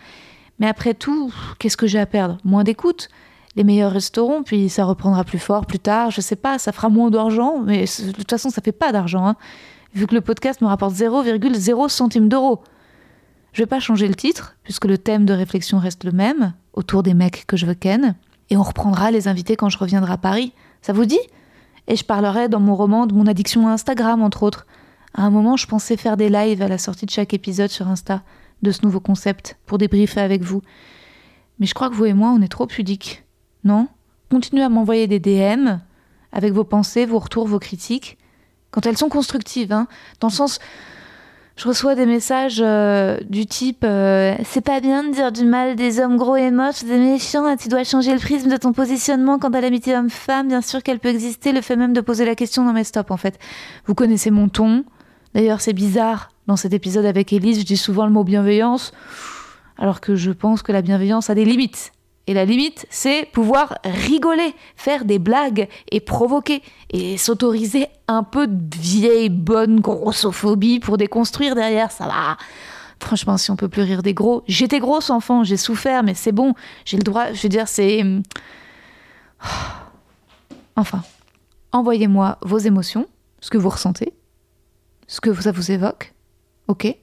[0.59, 2.37] Mais après tout, qu'est-ce que j'ai à perdre?
[2.45, 3.09] Moins d'écoute
[3.55, 6.89] les meilleurs resteront, puis ça reprendra plus fort plus tard, je sais pas, ça fera
[6.89, 9.35] moins d'argent, mais de toute façon, ça fait pas d'argent, hein,
[9.93, 12.61] vu que le podcast me rapporte 0,0 centimes d'euros.
[13.53, 17.03] Je vais pas changer le titre, puisque le thème de réflexion reste le même, autour
[17.03, 18.15] des mecs que je veux ken,
[18.49, 20.53] et on reprendra les invités quand je reviendrai à Paris.
[20.81, 21.19] Ça vous dit?
[21.87, 24.67] Et je parlerai dans mon roman de mon addiction à Instagram, entre autres.
[25.13, 27.87] À un moment, je pensais faire des lives à la sortie de chaque épisode sur
[27.87, 28.21] Insta,
[28.61, 30.61] de ce nouveau concept, pour débriefer avec vous.
[31.59, 33.24] Mais je crois que vous et moi, on est trop pudiques.
[33.65, 33.87] Non?
[34.31, 35.79] Continuez à m'envoyer des DM
[36.31, 38.17] avec vos pensées, vos retours, vos critiques,
[38.71, 39.87] quand elles sont constructives, hein,
[40.19, 40.59] dans le sens
[41.57, 45.77] je reçois des messages euh, du type euh, c'est pas bien de dire du mal
[45.77, 49.39] des hommes gros et moches, des méchants, tu dois changer le prisme de ton positionnement.
[49.39, 52.35] Quant à l'amitié homme-femme, bien sûr qu'elle peut exister, le fait même de poser la
[52.35, 53.39] question, non mais stop en fait.
[53.85, 54.83] Vous connaissez mon ton,
[55.33, 58.91] d'ailleurs c'est bizarre, dans cet épisode avec Élise, je dis souvent le mot bienveillance,
[59.77, 61.93] alors que je pense que la bienveillance a des limites.
[62.27, 68.47] Et la limite, c'est pouvoir rigoler, faire des blagues et provoquer et s'autoriser un peu
[68.47, 72.37] de vieille bonne grossophobie pour déconstruire derrière, ça va.
[72.99, 76.31] Franchement, si on peut plus rire des gros, j'étais grosse enfant, j'ai souffert, mais c'est
[76.31, 76.53] bon,
[76.85, 78.03] j'ai le droit, je veux dire, c'est.
[80.75, 81.03] Enfin,
[81.71, 83.07] envoyez-moi vos émotions,
[83.39, 84.13] ce que vous ressentez,
[85.07, 86.13] ce que ça vous évoque,
[86.67, 86.97] ok?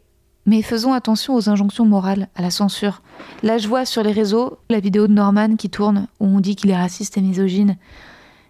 [0.47, 3.03] Mais faisons attention aux injonctions morales, à la censure.
[3.43, 6.57] Là, je vois sur les réseaux la vidéo de Norman qui tourne, où on dit
[6.57, 7.77] qu'il est raciste et misogyne.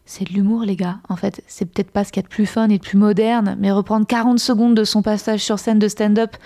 [0.04, 0.98] C'est de l'humour, les gars.
[1.08, 2.98] En fait, c'est peut-être pas ce qu'il y a de plus fun et de plus
[2.98, 6.36] moderne, mais reprendre 40 secondes de son passage sur scène de stand-up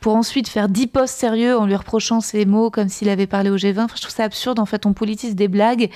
[0.00, 3.50] pour ensuite faire 10 posts sérieux en lui reprochant ses mots comme s'il avait parlé
[3.50, 3.88] au G20.
[3.94, 4.58] je trouve ça absurde.
[4.58, 5.90] En fait, on politise des blagues,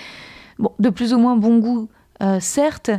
[0.59, 1.89] bon, de plus ou moins bon goût,
[2.23, 2.91] euh, certes,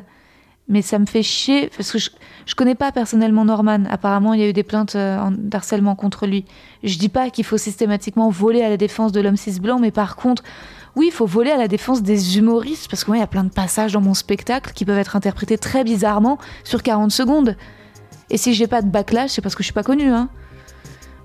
[0.70, 2.10] mais ça me fait chier parce que je,
[2.46, 3.84] je connais pas personnellement Norman.
[3.90, 6.46] Apparemment, il y a eu des plaintes euh, d'harcèlement contre lui.
[6.84, 9.92] Je dis pas qu'il faut systématiquement voler à la défense de l'homme cis blanc, mais
[9.92, 10.44] par contre,
[10.96, 13.28] oui, il faut voler à la défense des humoristes parce que moi, il y a
[13.28, 17.56] plein de passages dans mon spectacle qui peuvent être interprétés très bizarrement sur 40 secondes.
[18.30, 20.30] Et si j'ai pas de backlash, c'est parce que je suis pas connue, hein.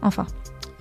[0.03, 0.27] Enfin,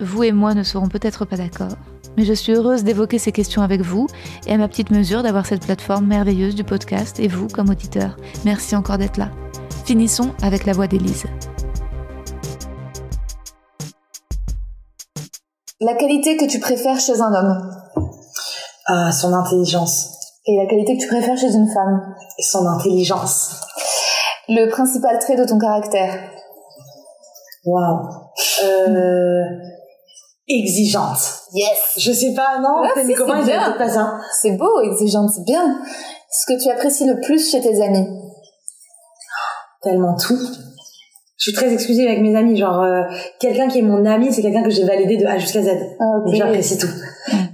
[0.02, 1.76] vous et moi ne serons peut-être pas d'accord
[2.16, 4.06] mais je suis heureuse d'évoquer ces questions avec vous
[4.46, 8.16] et à ma petite mesure d'avoir cette plateforme merveilleuse du podcast et vous comme auditeur.
[8.44, 9.30] Merci encore d'être là.
[9.84, 11.24] Finissons avec la voix d'Élise.
[15.80, 17.70] La qualité que tu préfères chez un homme?
[18.86, 20.10] Ah, son intelligence.
[20.46, 22.14] Et la qualité que tu préfères chez une femme?
[22.38, 23.56] Son intelligence.
[24.48, 26.14] Le principal trait de ton caractère?
[27.64, 28.08] Waouh.
[28.64, 29.81] Euh
[30.48, 31.18] exigeante.
[31.54, 31.78] Yes.
[31.96, 33.72] Je sais pas, non, ah, si, comment bien.
[33.72, 35.80] pas ça C'est beau, exigeante, c'est bien.
[36.30, 38.06] Ce que tu apprécies le plus chez tes amis?
[39.82, 40.38] Tellement tout.
[41.36, 43.02] Je suis très exclusive avec mes amis, genre euh,
[43.40, 45.70] quelqu'un qui est mon ami, c'est quelqu'un que j'ai validé de A jusqu'à Z.
[45.98, 46.36] Ah, okay.
[46.36, 46.88] j'apprécie tout.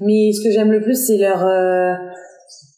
[0.02, 1.94] Mais ce que j'aime le plus, c'est leur euh,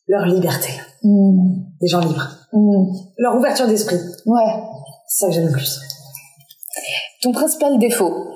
[0.07, 0.69] leur liberté.
[1.03, 1.63] Mm.
[1.81, 2.29] Des gens libres.
[2.53, 2.93] Mm.
[3.19, 3.99] Leur ouverture d'esprit.
[4.27, 4.63] Ouais.
[5.09, 5.81] C'est ça que j'aime le plus.
[7.23, 8.29] Ton principal défaut?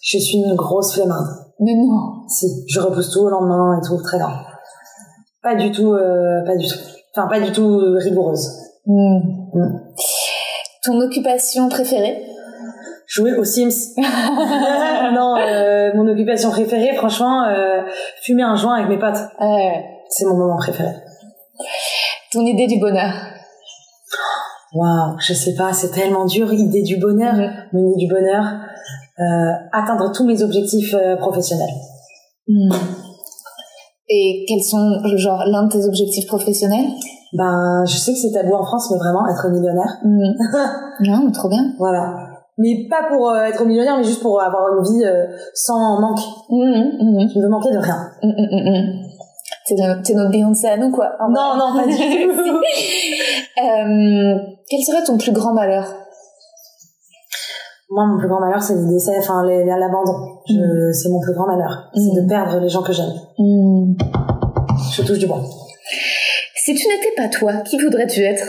[0.00, 1.26] Je suis une grosse flemmarde.
[1.60, 2.28] Mais non.
[2.28, 4.30] Si, je repousse tout au lendemain et tout, très bien.
[5.42, 6.78] Pas du tout, euh, pas du tout.
[7.14, 8.48] Enfin, pas du tout rigoureuse.
[8.86, 9.18] Mmh.
[9.54, 9.80] Mmh.
[10.84, 12.22] Ton occupation préférée?
[13.06, 13.94] Jouer aux Sims.
[13.96, 17.82] non, euh, mon occupation préférée, franchement, euh,
[18.22, 19.18] fumer un joint avec mes potes.
[20.10, 20.90] C'est mon moment préféré.
[22.32, 23.12] Ton idée du bonheur?
[24.74, 26.52] Waouh, je sais pas, c'est tellement dur.
[26.52, 27.52] Idée du bonheur, Mhm.
[27.72, 28.44] mon idée du bonheur,
[29.72, 31.74] atteindre tous mes objectifs euh, professionnels.
[32.46, 32.70] Hmm.
[34.08, 36.86] Et quels sont, genre, l'un de tes objectifs professionnels?
[37.34, 39.98] Ben, je sais que c'est tabou en France, mais vraiment être millionnaire.
[40.02, 40.32] Hmm.
[41.06, 41.72] Non, mais trop bien.
[41.78, 42.26] Voilà.
[42.56, 46.18] Mais pas pour euh, être millionnaire, mais juste pour avoir une vie euh, sans manque.
[46.48, 47.28] Hmm.
[47.28, 48.10] Je ne veux manquer de rien.
[49.66, 51.10] T'es no- t'es notre Beyoncé à nous, quoi.
[51.28, 52.60] Non, non, pas du tout.
[53.62, 54.38] Euh,
[54.68, 55.84] quel serait ton plus grand malheur?
[57.90, 60.12] Moi, mon plus grand malheur, c'est les décès, enfin, l'abandon.
[60.46, 61.90] Je- C'est mon plus grand malheur.
[61.94, 62.22] C'est Mm.
[62.24, 63.12] de perdre les gens que j'aime.
[63.38, 63.94] Hmm.
[64.92, 65.40] Je touche du bois.
[66.54, 68.44] Si tu n'étais pas toi, qui voudrais-tu être?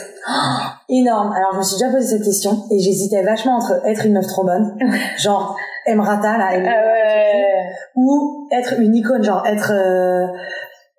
[0.90, 1.32] Énorme.
[1.32, 4.28] Alors, je me suis déjà posé cette question et j'hésitais vachement entre être une meuf
[4.28, 4.78] trop bonne,
[5.18, 5.56] genre
[5.88, 7.64] Emrata, là, ouais.
[7.96, 10.28] ou être une icône, genre être euh,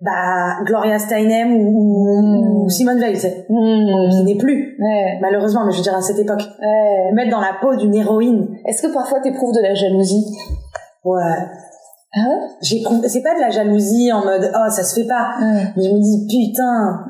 [0.01, 2.69] bah, Gloria Steinem ou, ou Mm.
[2.69, 3.15] Simone Veil,
[3.49, 4.09] Hmm.
[4.11, 5.17] qui n'est plus, Ouais.
[5.21, 6.41] malheureusement, mais je veux dire à cette époque.
[6.61, 7.11] Ouais.
[7.13, 10.25] Mettre dans la peau d'une héroïne, Est-ce que parfois t'éprouves de la jalousie?
[11.03, 11.21] Ouais.
[12.13, 12.39] Ah ouais?
[12.61, 15.63] J'éprouve, c'est pas de la jalousie en mode oh ça se fait pas, Ouais.
[15.77, 17.05] mais je me dis putain.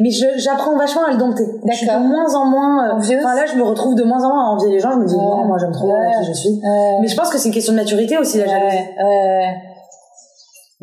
[0.00, 1.44] Mais je, j'apprends vachement à le dompter.
[1.66, 2.88] Je suis de moins en moins.
[2.90, 4.92] euh, Enfin là, je me retrouve de moins en moins à envier les gens.
[4.92, 6.10] Je me dis non, moi j'aime trop Ouais.
[6.20, 6.60] qui je suis.
[7.00, 8.76] Mais je pense que c'est une question de maturité aussi la jalousie.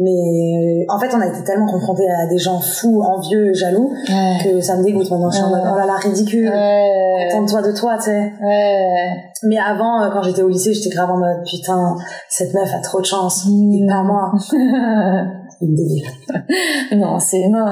[0.03, 3.93] Mais euh, en fait, on a été tellement confrontés à des gens fous, envieux, jaloux,
[4.09, 4.37] Ouais.
[4.43, 5.29] que ça me dégoûte maintenant.
[5.29, 6.49] Je suis en mode oh là là ridicule.
[6.49, 7.27] Ouais.
[7.31, 8.31] Contente-toi de toi, tu sais.
[8.41, 9.11] Ouais.
[9.43, 11.95] Mais avant, euh, quand j'étais au lycée, j'étais grave en mode putain,
[12.29, 13.45] cette meuf a trop de chance.
[13.47, 13.73] Mm.
[13.73, 14.31] Et pas moi.
[15.61, 16.09] Une délire.
[16.95, 17.65] non, c'est non.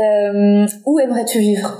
[0.00, 1.76] Euh, où aimerais-tu vivre?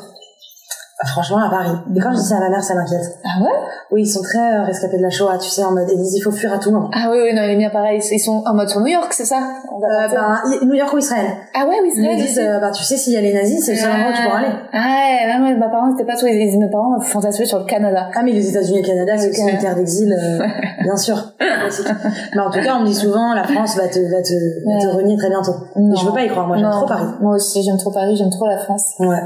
[1.07, 1.73] Franchement, à Paris.
[1.97, 3.19] Et quand je dis ça à ma mère, ça m'inquiète.
[3.25, 3.49] Ah ouais?
[3.91, 6.21] Oui, ils sont très euh, rescapés de la Shoah, tu sais, en mode, Élise, il
[6.21, 6.91] faut fuir à tout moment.
[6.93, 8.01] Ah oui, oui, non, il est bien pareil.
[8.11, 9.39] Ils sont en mode sur New York, c'est ça?
[9.73, 11.27] On va Euh, ben, New York ou Israël.
[11.55, 13.33] Ah ouais, oui, Ils c'est me disent, euh, bah, tu sais, s'il y a les
[13.33, 14.53] nazis, c'est le seul endroit où tu pourras aller.
[14.73, 18.11] Ah ouais, ouais, mes parents, c'était pas tous les mes parents fantasmaient sur le Canada.
[18.15, 20.47] Ah, mais les États-Unis et le Canada, c'est aussi une terre d'exil, euh,
[20.83, 21.17] bien sûr.
[21.41, 24.79] Mais en tout cas, on me dit souvent, la France va te, va te, va
[24.79, 25.55] te renier très bientôt.
[25.77, 25.97] Non.
[25.97, 27.05] Je veux pas y croire, moi, j'aime trop Paris.
[27.21, 28.85] Moi aussi, j'aime trop Paris, j'aime trop la France.
[28.99, 29.17] Ouais.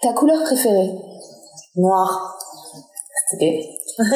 [0.00, 0.90] Ta couleur préférée
[1.76, 2.38] Noir.
[3.30, 3.68] C'était.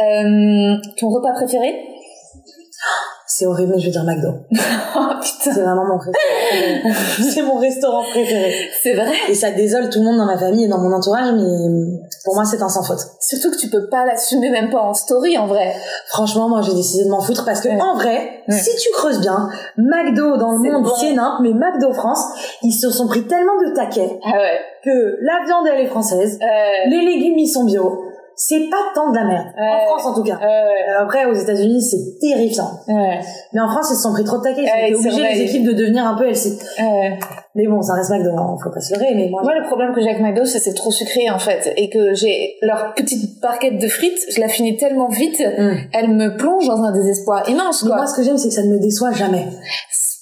[0.00, 1.74] Euh, ton repas préféré?
[3.38, 4.30] C'est horrible, mais je vais dire McDo.
[4.96, 6.92] Oh putain, C'est vraiment mon préféré.
[7.32, 8.52] c'est mon restaurant préféré.
[8.82, 9.12] c'est vrai.
[9.28, 12.34] Et ça désole tout le monde dans ma famille et dans mon entourage, mais pour
[12.34, 12.98] moi, c'est un sans faute.
[13.20, 15.72] Surtout que tu peux pas l'assumer même pas en story en vrai.
[16.08, 17.80] Franchement, moi, j'ai décidé de m'en foutre parce que, Ouais.
[17.80, 18.58] en vrai, Ouais.
[18.58, 20.90] si tu creuses bien, McDo dans le monde, bon.
[20.98, 22.24] c'est nimp, mais McDo France,
[22.64, 24.58] ils se sont pris tellement de taquets Ah ouais.
[24.84, 28.04] que la viande, elle est française, Euh, les légumes, ils sont bio.
[28.40, 29.46] C'est pas tant de la merde.
[29.58, 29.68] Ouais.
[29.68, 30.36] En France, en tout cas.
[30.38, 32.70] ouais, Euh, Après, aux États-Unis, c'est terrifiant.
[32.86, 33.18] ouais,
[33.52, 34.62] Mais en France, ils se sont pris trop de taquets.
[34.62, 36.56] Ils ont Ouais, été c'est obligés, les équipes, de devenir un peu LC.
[37.56, 39.92] Mais bon, ça reste McDo, hein, faut pas se leurrer, mais moi, Moi, le problème
[39.92, 41.72] que j'ai avec McDo, c'est que c'est trop sucré, en fait.
[41.76, 45.76] Et que j'ai leur petite barquette de frites, je la finis tellement vite, Hum.
[45.92, 48.62] elle me plonge dans un désespoir immense, Mais moi, ce que j'aime, c'est que ça
[48.62, 49.46] ne me déçoit jamais.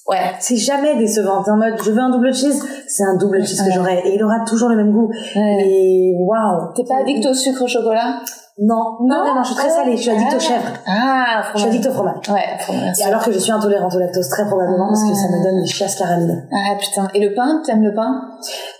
[0.09, 0.35] Ouais.
[0.39, 1.43] C'est jamais décevant.
[1.43, 3.73] T'es en mode, je veux un double cheese, c'est un double cheese que Ouais.
[3.75, 4.03] j'aurai.
[4.05, 5.11] Et il aura toujours le même goût.
[5.35, 5.65] Ouais.
[5.67, 6.73] Et waouh.
[6.75, 8.21] T'es pas addict au sucre au chocolat?
[8.59, 9.97] Non, non, vraiment, je suis très Ah salée.
[9.99, 10.37] Je suis addict ah.
[10.37, 10.69] aux chèvres.
[10.87, 12.29] Ah, Je suis addict au fromage.
[12.31, 12.99] Ouais, fromage.
[12.99, 15.61] Et alors que je suis intolérante au lactose, très probablement, parce que ça me donne
[15.61, 16.41] des chiasses caramélisées.
[16.53, 17.09] Ah putain.
[17.13, 18.13] Et le pain, t'aimes le pain?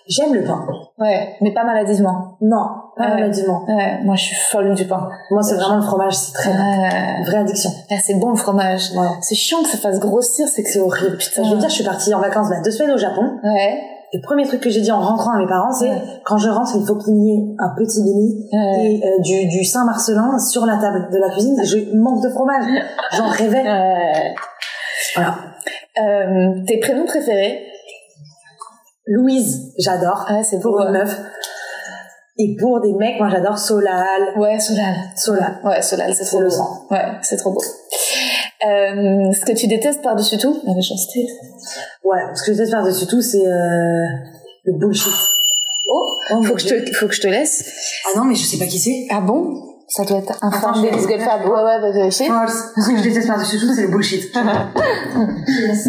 [0.09, 0.65] J'aime le pain.
[0.99, 2.37] Ouais, mais pas maladivement.
[2.41, 2.67] Non,
[2.97, 3.15] pas Ouais.
[3.15, 3.65] maladivement.
[3.67, 5.09] Ouais, moi je suis folle du pain.
[5.31, 7.23] Moi, c'est vraiment le fromage, c'est très, Ouais.
[7.25, 7.71] vraie addiction.
[8.03, 8.93] C'est bon le fromage.
[9.21, 11.17] C'est chiant que ça fasse grossir, c'est que C'est horrible.
[11.17, 11.43] Putain.
[11.43, 13.23] Je veux dire, je suis partie en vacances, là, deux semaines au Japon.
[13.43, 13.81] Ouais.
[14.13, 15.91] Le premier truc que j'ai dit en rentrant à mes parents, c'est,
[16.25, 18.85] quand je rentre, il faut qu'il y ait un petit Ouais.
[18.85, 21.57] et euh, du, du Saint-Marcelin sur la table de la cuisine.
[21.65, 22.65] Je manque de fromage.
[23.17, 23.63] J'en rêvais.
[23.65, 24.35] Ouais.
[25.17, 25.35] Voilà.
[26.01, 27.67] Euh, tes prénoms préférés?
[29.07, 30.27] Louise, j'adore.
[30.31, 31.21] Ouais, c'est Pour une meuf.
[32.39, 34.35] Et pour des mecs, moi j'adore Solal.
[34.37, 34.95] Ouais, Solal.
[35.17, 35.59] Solal.
[35.65, 36.51] Ouais, Solal, c'est trop beau.
[36.51, 36.87] sang.
[36.91, 37.63] Ouais, c'est trop beau.
[37.63, 40.61] Euh, ce que tu détestes par-dessus tout?
[40.67, 41.27] La méchanceté.
[42.05, 44.05] Ouais, ce que je déteste par-dessus tout, c'est euh,
[44.65, 45.13] le bullshit.
[45.89, 47.73] Oh, Oh, faut que, je te, faut que je te laisse.
[48.07, 49.07] Ah non, mais je sais pas qui c'est.
[49.11, 49.55] Ah bon?
[49.89, 51.43] Ça doit être un fan je vais- d'Elise Goldfarb.
[51.45, 52.27] Ouais, ouais, va vérifier.
[52.29, 54.25] Oh, ce que je déteste par-dessus tout, c'est le bullshit.
[55.49, 55.89] Yes.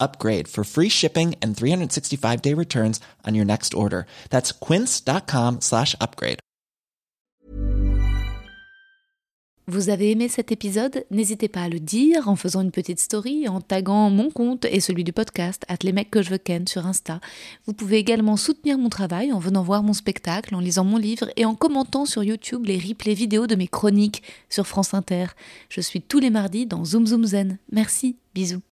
[0.00, 4.06] upgrade for free shipping and 365 day returns on your next order.
[4.30, 6.40] That's quince.com slash upgrade.
[9.68, 11.04] Vous avez aimé cet épisode?
[11.10, 14.78] N'hésitez pas à le dire en faisant une petite story, en taguant mon compte et
[14.78, 17.20] celui du podcast, at les mecs que je veux ken sur Insta.
[17.66, 21.28] Vous pouvez également soutenir mon travail en venant voir mon spectacle, en lisant mon livre
[21.34, 25.26] et en commentant sur YouTube les replays vidéo de mes chroniques sur France Inter.
[25.68, 27.58] Je suis tous les mardis dans Zoom Zoom Zen.
[27.72, 28.62] Merci, bisous.